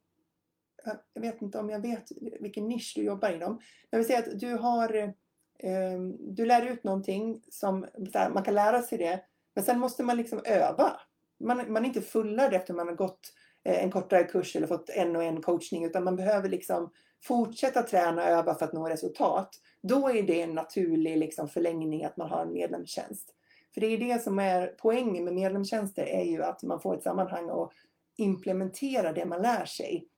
jag 1.15 1.23
vet 1.23 1.43
inte 1.43 1.59
om 1.59 1.71
jag 1.71 1.81
vet 1.81 2.13
vilken 2.41 2.69
nisch 2.69 2.93
du 2.97 3.03
jobbar 3.03 3.31
inom. 3.31 3.61
Jag 3.91 3.99
vill 3.99 4.07
säga 4.07 4.19
att 4.19 4.41
du 4.41 4.55
har, 4.55 5.13
ehm, 5.59 6.35
du 6.35 6.47
lär 6.47 6.67
ut 6.67 6.85
någonting 6.85 7.43
som, 7.51 7.87
man 8.35 8.43
kan 8.43 8.55
lära 8.55 8.83
sig 8.83 8.99
det, 8.99 9.21
men 9.55 9.65
sen 9.65 9.79
måste 9.79 10.03
man 10.03 10.17
liksom 10.17 10.41
öva. 10.45 11.01
Man, 11.41 11.73
man 11.73 11.85
är 11.85 11.87
inte 11.87 12.03
fullärd 12.03 12.55
efter 12.55 12.75
man 12.75 12.89
har 12.89 12.95
gått 12.95 13.33
eh, 13.65 13.85
en 13.85 13.91
kortare 13.91 14.25
kurs 14.25 14.57
eller 14.57 14.67
fått 14.67 14.91
en 14.91 15.17
och 15.17 15.25
en 15.25 15.43
coachning 15.43 15.85
utan 15.85 16.05
man 16.05 16.17
behöver 16.17 16.49
liksom 16.49 16.91
fortsätta 17.23 17.83
träna 17.83 18.23
och 18.23 18.29
öva 18.29 18.55
för 18.55 18.65
att 18.65 18.73
nå 18.73 18.89
resultat. 18.89 19.51
Då 19.83 20.09
är 20.09 20.23
det 20.23 20.43
en 20.43 20.55
naturlig 20.55 21.17
liksom 21.17 21.49
förlängning 21.49 22.05
att 22.05 22.17
man 22.17 22.31
har 22.31 22.43
en 22.43 22.53
medlemstjänst. 22.53 23.35
För 23.75 23.81
det 23.81 23.87
är 23.87 23.99
det 23.99 24.23
som 24.23 24.39
är 24.39 24.75
poängen 24.79 25.25
med 25.25 25.35
medlemstjänster 25.35 26.07
är 26.07 26.25
ju 26.25 26.43
att 26.43 26.63
man 26.63 26.81
får 26.81 26.97
ett 26.97 27.03
sammanhang 27.03 27.51
och 27.51 27.73
implementera 28.17 29.13
det 29.13 29.25
man 29.25 29.43
lär 29.43 29.65
sig. 29.65 30.09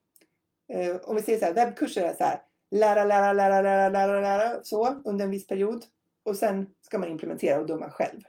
Eh, 0.73 0.95
om 1.03 1.15
vi 1.15 1.21
säger 1.21 1.39
så 1.39 1.45
här, 1.45 1.53
webbkurser 1.53 2.03
är 2.03 2.13
så 2.13 2.23
här, 2.23 2.41
lära, 2.71 3.03
lära, 3.03 3.33
lära, 3.33 3.61
lära, 3.61 3.89
lära, 3.89 4.21
lära, 4.21 4.63
så 4.63 5.01
under 5.05 5.25
en 5.25 5.31
viss 5.31 5.47
period. 5.47 5.85
Och 6.23 6.35
sen 6.35 6.67
ska 6.81 6.99
man 6.99 7.09
implementera 7.09 7.59
och 7.59 7.67
döma 7.67 7.89
själv. 7.89 8.21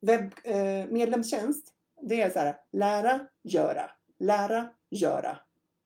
Webb, 0.00 0.34
eh, 0.44 0.86
medlemstjänst, 0.90 1.72
det 2.00 2.22
är 2.22 2.30
så 2.30 2.38
här, 2.38 2.56
lära, 2.72 3.26
göra, 3.42 3.90
lära, 4.18 4.68
göra, 4.90 5.38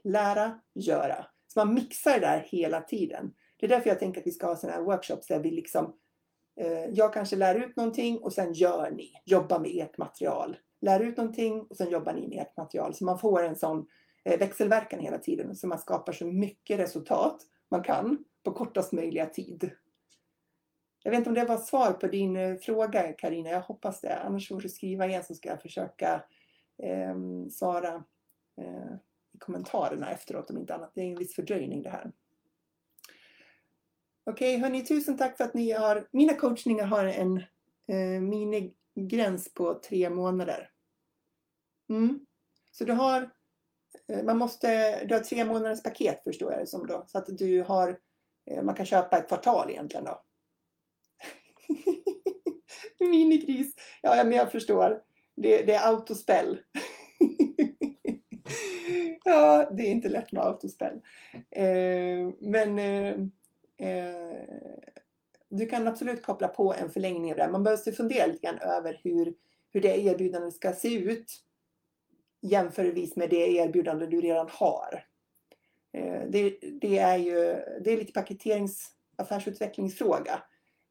lära, 0.04 0.60
göra. 0.74 1.26
Så 1.46 1.58
man 1.58 1.74
mixar 1.74 2.12
det 2.12 2.26
där 2.26 2.46
hela 2.48 2.80
tiden. 2.80 3.34
Det 3.56 3.66
är 3.66 3.70
därför 3.70 3.88
jag 3.88 3.98
tänker 3.98 4.20
att 4.20 4.26
vi 4.26 4.30
ska 4.30 4.46
ha 4.46 4.56
sådana 4.56 4.76
här 4.78 4.84
workshops 4.84 5.26
där 5.26 5.40
vi 5.40 5.50
liksom 5.50 5.96
eh, 6.60 6.84
jag 6.84 7.12
kanske 7.12 7.36
lär 7.36 7.54
ut 7.54 7.76
någonting 7.76 8.18
och 8.18 8.32
sen 8.32 8.52
gör 8.52 8.90
ni, 8.90 9.12
jobbar 9.24 9.58
med 9.58 9.70
ert 9.74 9.98
material. 9.98 10.56
Lär 10.80 11.00
ut 11.00 11.16
någonting 11.16 11.60
och 11.70 11.76
sen 11.76 11.90
jobbar 11.90 12.12
ni 12.12 12.28
med 12.28 12.38
ert 12.38 12.56
material. 12.56 12.94
Så 12.94 13.04
man 13.04 13.18
får 13.18 13.42
en 13.42 13.56
sån 13.56 13.78
eh, 13.78 13.84
Eh, 14.24 14.38
växelverkan 14.38 15.00
hela 15.00 15.18
tiden 15.18 15.56
så 15.56 15.66
man 15.66 15.78
skapar 15.78 16.12
så 16.12 16.26
mycket 16.26 16.78
resultat 16.78 17.42
man 17.68 17.82
kan 17.82 18.24
på 18.42 18.52
kortast 18.52 18.92
möjliga 18.92 19.26
tid. 19.26 19.70
Jag 21.02 21.10
vet 21.10 21.18
inte 21.18 21.30
om 21.30 21.34
det 21.34 21.44
var 21.44 21.58
svar 21.58 21.92
på 21.92 22.06
din 22.06 22.36
eh, 22.36 22.56
fråga 22.56 23.12
Karina. 23.12 23.50
jag 23.50 23.60
hoppas 23.60 24.00
det. 24.00 24.16
Annars 24.16 24.48
får 24.48 24.60
du 24.60 24.68
skriva 24.68 25.06
igen 25.06 25.24
så 25.24 25.34
ska 25.34 25.48
jag 25.48 25.62
försöka 25.62 26.24
eh, 26.82 27.16
svara 27.50 28.04
eh, 28.60 28.94
i 29.34 29.38
kommentarerna 29.38 30.10
efteråt 30.10 30.50
om 30.50 30.58
inte 30.58 30.74
annat. 30.74 30.92
Det 30.94 31.00
är 31.00 31.06
en 31.06 31.18
viss 31.18 31.34
fördröjning 31.34 31.82
det 31.82 31.90
här. 31.90 32.12
Okej, 34.26 34.56
okay, 34.56 34.62
hörni, 34.62 34.84
tusen 34.84 35.16
tack 35.16 35.36
för 35.36 35.44
att 35.44 35.54
ni 35.54 35.72
har... 35.72 36.08
Mina 36.10 36.34
coachningar 36.34 36.86
har 36.86 37.04
en 37.04 37.36
eh, 37.86 38.20
minigräns 38.20 39.54
på 39.54 39.74
tre 39.74 40.10
månader. 40.10 40.70
Mm. 41.88 42.26
Så 42.72 42.84
du 42.84 42.92
har... 42.92 43.30
Eh, 44.12 44.24
man 44.24 44.38
måste... 44.38 45.00
Du 45.04 45.14
har 45.14 45.20
tre 45.20 45.44
månaders 45.44 45.82
paket 45.82 46.24
förstår 46.24 46.52
jag 46.52 46.60
det 46.60 46.66
som 46.66 46.86
då. 46.86 47.04
Så 47.06 47.18
att 47.18 47.26
du 47.28 47.62
har... 47.62 47.98
Eh, 48.50 48.62
man 48.62 48.74
kan 48.74 48.86
köpa 48.86 49.18
ett 49.18 49.28
kvartal 49.28 49.70
egentligen 49.70 50.04
då. 50.04 50.22
Minigris. 53.00 53.74
Ja, 54.02 54.24
men 54.24 54.32
jag 54.32 54.52
förstår. 54.52 55.02
Det, 55.36 55.62
det 55.62 55.74
är 55.74 55.88
autospel. 55.88 56.60
ja, 59.24 59.70
det 59.70 59.82
är 59.82 59.90
inte 59.90 60.08
lätt 60.08 60.32
med 60.32 60.44
autospel. 60.44 61.00
Eh, 61.50 62.30
men 62.40 62.78
eh, 62.78 63.14
eh, 63.88 64.42
du 65.48 65.66
kan 65.66 65.88
absolut 65.88 66.22
koppla 66.22 66.48
på 66.48 66.74
en 66.74 66.90
förlängning 66.90 67.34
där. 67.34 67.50
Man 67.50 67.62
behöver 67.62 67.92
fundera 67.92 68.26
lite 68.26 68.46
grann 68.46 68.58
över 68.58 69.00
hur, 69.02 69.34
hur 69.70 69.80
det 69.80 69.98
erbjudandet 69.98 70.54
ska 70.54 70.72
se 70.72 70.94
ut 70.94 71.43
jämförelsevis 72.44 73.16
med 73.16 73.30
det 73.30 73.50
erbjudande 73.50 74.06
du 74.06 74.20
redan 74.20 74.48
har. 74.50 75.04
Eh, 75.92 76.22
det, 76.28 76.58
det, 76.80 76.98
är 76.98 77.16
ju 77.16 77.34
det 77.84 77.92
är 77.92 77.96
lite 77.96 78.12
paketerings 78.12 78.90
affärsutvecklingsfråga. 79.16 80.42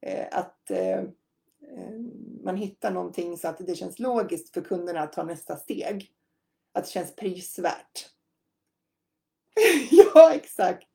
Eh, 0.02 0.26
att 0.32 0.72
eh, 0.72 1.04
man 2.44 2.58
hittar 2.58 2.92
någonting 2.92 3.38
så 3.38 3.48
att 3.48 3.68
det 3.68 3.76
känns 3.76 4.00
logiskt 4.00 4.54
för 4.54 4.62
kunderna 4.62 5.02
att 5.02 5.14
ta 5.14 5.24
nästa 5.24 5.56
steg. 5.56 6.12
Att 6.74 6.84
det 6.84 6.90
känns 6.90 7.16
prisvärt. 7.16 8.10
ja, 9.92 10.34
exakt. 10.34 10.88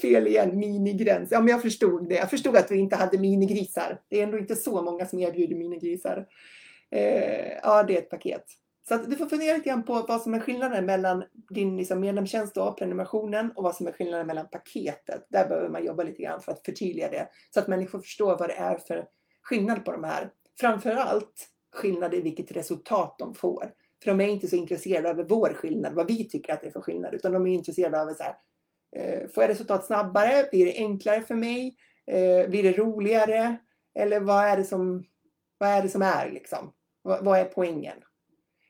Fel 0.00 0.26
igen, 0.26 0.58
minigräns. 0.58 1.28
Ja, 1.32 1.40
men 1.40 1.48
jag 1.48 1.62
förstod 1.62 2.08
det. 2.08 2.14
Jag 2.14 2.30
förstod 2.30 2.56
att 2.56 2.70
vi 2.70 2.78
inte 2.78 2.96
hade 2.96 3.18
minigrisar. 3.18 4.02
Det 4.08 4.18
är 4.18 4.22
ändå 4.22 4.38
inte 4.38 4.56
så 4.56 4.82
många 4.82 5.06
som 5.06 5.18
erbjuder 5.18 5.56
minigrisar. 5.56 6.26
Ja, 7.62 7.82
det 7.82 7.96
är 7.96 7.98
ett 7.98 8.10
paket. 8.10 8.44
Så 8.88 8.94
att 8.94 9.10
du 9.10 9.16
får 9.16 9.26
fundera 9.26 9.56
lite 9.56 9.68
grann 9.68 9.84
på 9.84 10.04
vad 10.08 10.22
som 10.22 10.34
är 10.34 10.40
skillnaden 10.40 10.86
mellan 10.86 11.24
din 11.32 11.76
liksom, 11.76 12.00
medlemstjänst 12.00 12.56
och 12.56 12.78
prenumerationen 12.78 13.52
och 13.56 13.64
vad 13.64 13.76
som 13.76 13.86
är 13.86 13.92
skillnaden 13.92 14.26
mellan 14.26 14.48
paketet. 14.48 15.26
Där 15.28 15.48
behöver 15.48 15.68
man 15.68 15.84
jobba 15.84 16.02
lite 16.02 16.22
grann 16.22 16.40
för 16.40 16.52
att 16.52 16.64
förtydliga 16.64 17.10
det 17.10 17.28
så 17.50 17.60
att 17.60 17.68
människor 17.68 17.98
förstår 17.98 18.38
vad 18.38 18.48
det 18.48 18.54
är 18.54 18.78
för 18.78 19.06
skillnad 19.42 19.84
på 19.84 19.92
de 19.92 20.04
här. 20.04 20.30
Framförallt 20.60 21.48
skillnad 21.76 22.14
i 22.14 22.20
vilket 22.20 22.52
resultat 22.52 23.16
de 23.18 23.34
får. 23.34 23.72
För 24.02 24.10
de 24.10 24.20
är 24.20 24.28
inte 24.28 24.48
så 24.48 24.56
intresserade 24.56 25.10
av 25.10 25.28
vår 25.28 25.54
skillnad, 25.54 25.94
vad 25.94 26.06
vi 26.06 26.28
tycker 26.28 26.52
att 26.52 26.60
det 26.60 26.66
är 26.66 26.72
för 26.72 26.80
skillnad, 26.80 27.14
utan 27.14 27.32
de 27.32 27.46
är 27.46 27.54
intresserade 27.54 28.02
av 28.02 28.14
så 28.14 28.22
här, 28.22 28.36
eh, 28.96 29.28
får 29.28 29.42
jag 29.42 29.50
resultat 29.50 29.86
snabbare? 29.86 30.48
Blir 30.50 30.66
det 30.66 30.76
enklare 30.76 31.22
för 31.22 31.34
mig? 31.34 31.76
Eh, 32.06 32.48
blir 32.48 32.62
det 32.62 32.72
roligare? 32.72 33.56
Eller 33.94 34.20
vad 34.20 34.44
är 34.44 34.56
det 34.56 34.64
som, 34.64 35.04
vad 35.58 35.68
är, 35.68 35.82
det 35.82 35.88
som 35.88 36.02
är 36.02 36.30
liksom? 36.30 36.72
Vad, 37.02 37.24
vad 37.24 37.38
är 37.38 37.44
poängen? 37.44 37.96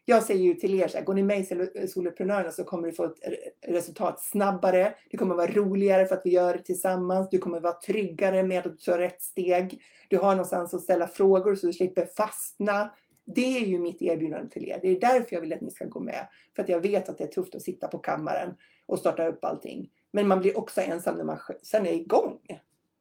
Jag 0.08 0.22
säger 0.22 0.44
ju 0.44 0.54
till 0.54 0.80
er 0.80 0.88
så 0.88 0.98
här, 0.98 1.04
går 1.04 1.14
ni 1.14 1.22
med 1.22 1.40
i 1.40 1.70
eh, 1.74 1.86
Soloprenörerna 1.86 2.50
så 2.50 2.64
kommer 2.64 2.88
du 2.88 2.94
få 2.94 3.04
ett 3.04 3.18
resultat 3.66 4.20
snabbare. 4.20 4.94
Det 5.10 5.16
kommer 5.16 5.34
vara 5.34 5.50
roligare 5.50 6.06
för 6.06 6.14
att 6.14 6.22
vi 6.24 6.30
gör 6.30 6.54
det 6.54 6.62
tillsammans. 6.62 7.28
Du 7.30 7.38
kommer 7.38 7.60
vara 7.60 7.72
tryggare 7.72 8.42
med 8.42 8.58
att 8.58 8.64
du 8.64 8.76
tar 8.76 8.98
rätt 8.98 9.22
steg. 9.22 9.82
Du 10.08 10.18
har 10.18 10.30
någonstans 10.30 10.74
att 10.74 10.80
ställa 10.80 11.08
frågor 11.08 11.54
så 11.54 11.66
du 11.66 11.72
slipper 11.72 12.06
fastna. 12.16 12.90
Det 13.24 13.56
är 13.58 13.66
ju 13.66 13.78
mitt 13.78 14.02
erbjudande 14.02 14.50
till 14.50 14.68
er. 14.68 14.78
Det 14.82 14.88
är 14.88 15.00
därför 15.00 15.36
jag 15.36 15.40
vill 15.40 15.52
att 15.52 15.60
ni 15.60 15.70
ska 15.70 15.84
gå 15.84 16.00
med. 16.00 16.26
För 16.56 16.62
att 16.62 16.68
jag 16.68 16.80
vet 16.80 17.08
att 17.08 17.18
det 17.18 17.24
är 17.24 17.28
tufft 17.28 17.54
att 17.54 17.62
sitta 17.62 17.88
på 17.88 17.98
kammaren 17.98 18.54
och 18.86 18.98
starta 18.98 19.26
upp 19.26 19.44
allting. 19.44 19.90
Men 20.10 20.28
man 20.28 20.40
blir 20.40 20.58
också 20.58 20.80
ensam 20.80 21.16
när 21.16 21.24
man 21.24 21.38
sen 21.62 21.86
är 21.86 21.92
igång. 21.92 22.40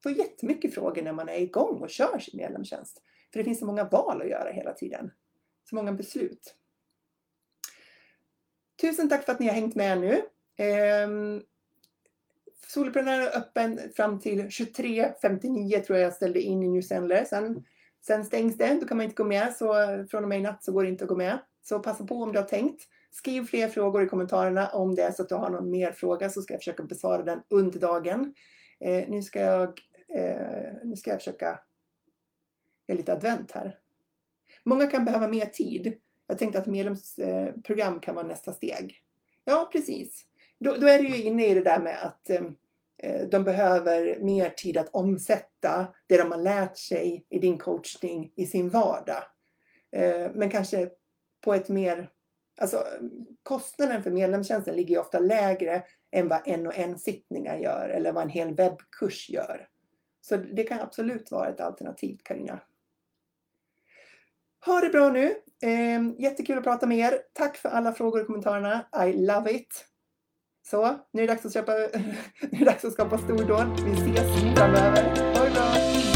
Får 0.04 0.12
jättemycket 0.12 0.74
frågor 0.74 1.02
när 1.02 1.14
man 1.14 1.30
är 1.30 1.40
igång 1.42 1.82
och 1.82 1.90
kör 1.90 2.20
sin 2.20 2.38
medlemstjänst. 2.38 3.02
För 3.34 3.40
det 3.40 3.44
finns 3.44 3.60
så 3.60 3.66
många 3.66 3.84
val 3.84 4.22
att 4.22 4.30
göra 4.30 4.52
hela 4.52 4.74
tiden. 4.74 5.12
Så 5.70 5.76
många 5.76 5.92
beslut. 5.92 6.56
Tusen 8.82 9.10
tack 9.10 9.26
för 9.26 9.32
att 9.32 9.40
ni 9.40 9.48
har 9.48 9.54
hängt 9.54 9.76
med 9.76 10.00
nu. 10.00 10.14
Eh, 10.66 11.08
Soloprenör 12.68 13.22
är 13.22 13.38
öppen 13.38 13.80
fram 13.96 14.20
till 14.20 14.42
23.59 14.42 15.80
tror 15.80 15.98
jag 16.00 16.06
jag 16.06 16.14
ställde 16.14 16.42
in 16.42 16.64
i 16.64 16.68
New 16.68 16.82
Sendler. 16.82 17.26
Sen, 17.26 17.64
sen 18.02 18.26
stängs 18.26 18.58
det, 18.58 18.78
då 18.82 18.88
kan 18.88 18.98
man 18.98 19.04
inte 19.04 19.16
gå 19.16 19.24
med. 19.24 19.56
Så 19.56 19.74
från 20.12 20.24
och 20.24 20.30
med 20.30 20.40
i 20.40 20.42
natt 20.42 20.64
så 20.64 20.72
går 20.72 20.84
det 20.84 20.90
inte 20.90 21.04
att 21.04 21.10
gå 21.10 21.16
med. 21.16 21.40
Så 21.64 21.80
passa 21.80 22.06
på 22.06 22.16
om 22.16 22.32
du 22.32 22.40
har 22.40 22.46
tänkt. 22.48 22.82
Skriv 23.12 23.46
fler 23.46 23.68
frågor 23.68 24.04
i 24.04 24.08
kommentarerna 24.08 24.68
om 24.68 24.96
det 24.96 25.02
är 25.02 25.12
så 25.12 25.24
att 25.24 25.30
du 25.30 25.36
har 25.36 25.50
någon 25.50 25.72
mer 25.72 25.92
fråga 25.92 26.30
så 26.30 26.42
ska 26.42 26.54
jag 26.54 26.62
försöka 26.62 26.84
besvara 26.84 27.24
den 27.24 27.42
under 27.50 27.80
dagen. 27.80 28.34
Eh, 28.80 29.10
nu, 29.10 29.22
ska 29.22 29.40
jag, 29.40 29.82
eh, 30.16 30.74
nu 30.84 30.96
ska 30.96 31.10
jag 31.10 31.20
försöka 31.20 31.60
göra 32.88 32.98
lite 32.98 33.14
advent 33.14 33.52
här. 33.52 33.80
Många 34.64 34.88
kan 34.88 35.06
behöva 35.06 35.28
mer 35.28 35.46
tid. 35.46 35.94
Jag 36.28 36.40
tänkte 36.40 36.60
att 36.60 36.66
medlemsprogram 36.66 38.00
kan 38.00 38.16
vara 38.16 38.28
nästa 38.28 38.54
steg. 38.54 39.02
Ja, 39.44 39.70
precis. 39.72 40.26
Då, 40.60 40.76
då 40.76 40.88
är 40.88 41.00
du 41.00 41.08
ju 41.08 41.24
inne 41.24 41.48
i 41.48 41.54
det 41.54 41.62
där 41.62 41.80
med 41.80 42.04
att 42.04 42.30
eh, 42.30 42.44
eh, 42.98 43.28
de 43.28 43.44
behöver 43.44 44.20
mer 44.20 44.50
tid 44.50 44.78
att 44.78 44.90
omsätta 44.90 45.88
det 46.08 46.18
de 46.18 46.32
har 46.32 46.38
lärt 46.38 46.78
sig 46.78 47.26
i 47.30 47.40
din 47.40 47.58
coachning 47.58 48.32
i 48.36 48.46
sin 48.46 48.70
vardag. 48.70 49.24
Eh, 49.92 50.32
men 50.34 50.50
kanske 50.50 50.90
på 51.42 51.54
ett 51.54 51.70
mer... 51.70 52.10
Alltså 52.58 52.86
kostnaden 53.44 54.04
för 54.04 54.12
medlemstjänsten 54.12 54.76
ligger 54.76 54.96
ju 54.96 55.02
ofta 55.02 55.20
lägre 55.20 55.84
än 56.12 56.28
vad 56.28 56.42
en 56.46 56.68
och 56.68 56.78
en 56.78 57.00
sittningar 57.00 57.58
gör 57.58 57.90
eller 57.90 58.12
vad 58.12 58.24
en 58.24 58.30
hel 58.30 58.56
webbkurs 58.56 59.30
gör. 59.30 59.68
Så 60.22 60.38
det 60.38 60.64
kan 60.64 60.80
absolut 60.80 61.32
vara 61.32 61.50
ett 61.50 61.62
alternativ, 61.62 62.20
Karina. 62.24 62.60
Ha 64.66 64.82
det 64.82 64.90
bra 64.90 65.10
nu! 65.10 65.36
Eh, 65.64 66.24
jättekul 66.24 66.58
att 66.58 66.64
prata 66.64 66.88
med 66.88 66.98
er. 66.98 67.20
Tack 67.34 67.58
för 67.58 67.70
alla 67.70 67.94
frågor 67.94 68.22
och 68.22 68.28
kommentarerna. 68.28 68.86
I 69.08 69.14
love 69.14 69.52
it! 69.52 69.86
Så, 70.68 71.00
nu 71.14 71.24
är 71.24 71.28
det 71.28 71.34
dags 71.34 71.46
att, 71.46 71.54
köpa, 71.54 71.72
nu 71.72 71.88
är 72.52 72.60
det 72.60 72.66
dags 72.66 72.86
att 72.86 72.94
skapa 72.94 73.18
stordåd. 73.18 73.82
Vi 73.86 73.92
ses 73.92 74.56
framöver. 74.56 75.04
Ha 75.38 75.46
det 75.46 75.52
bra! 75.52 76.15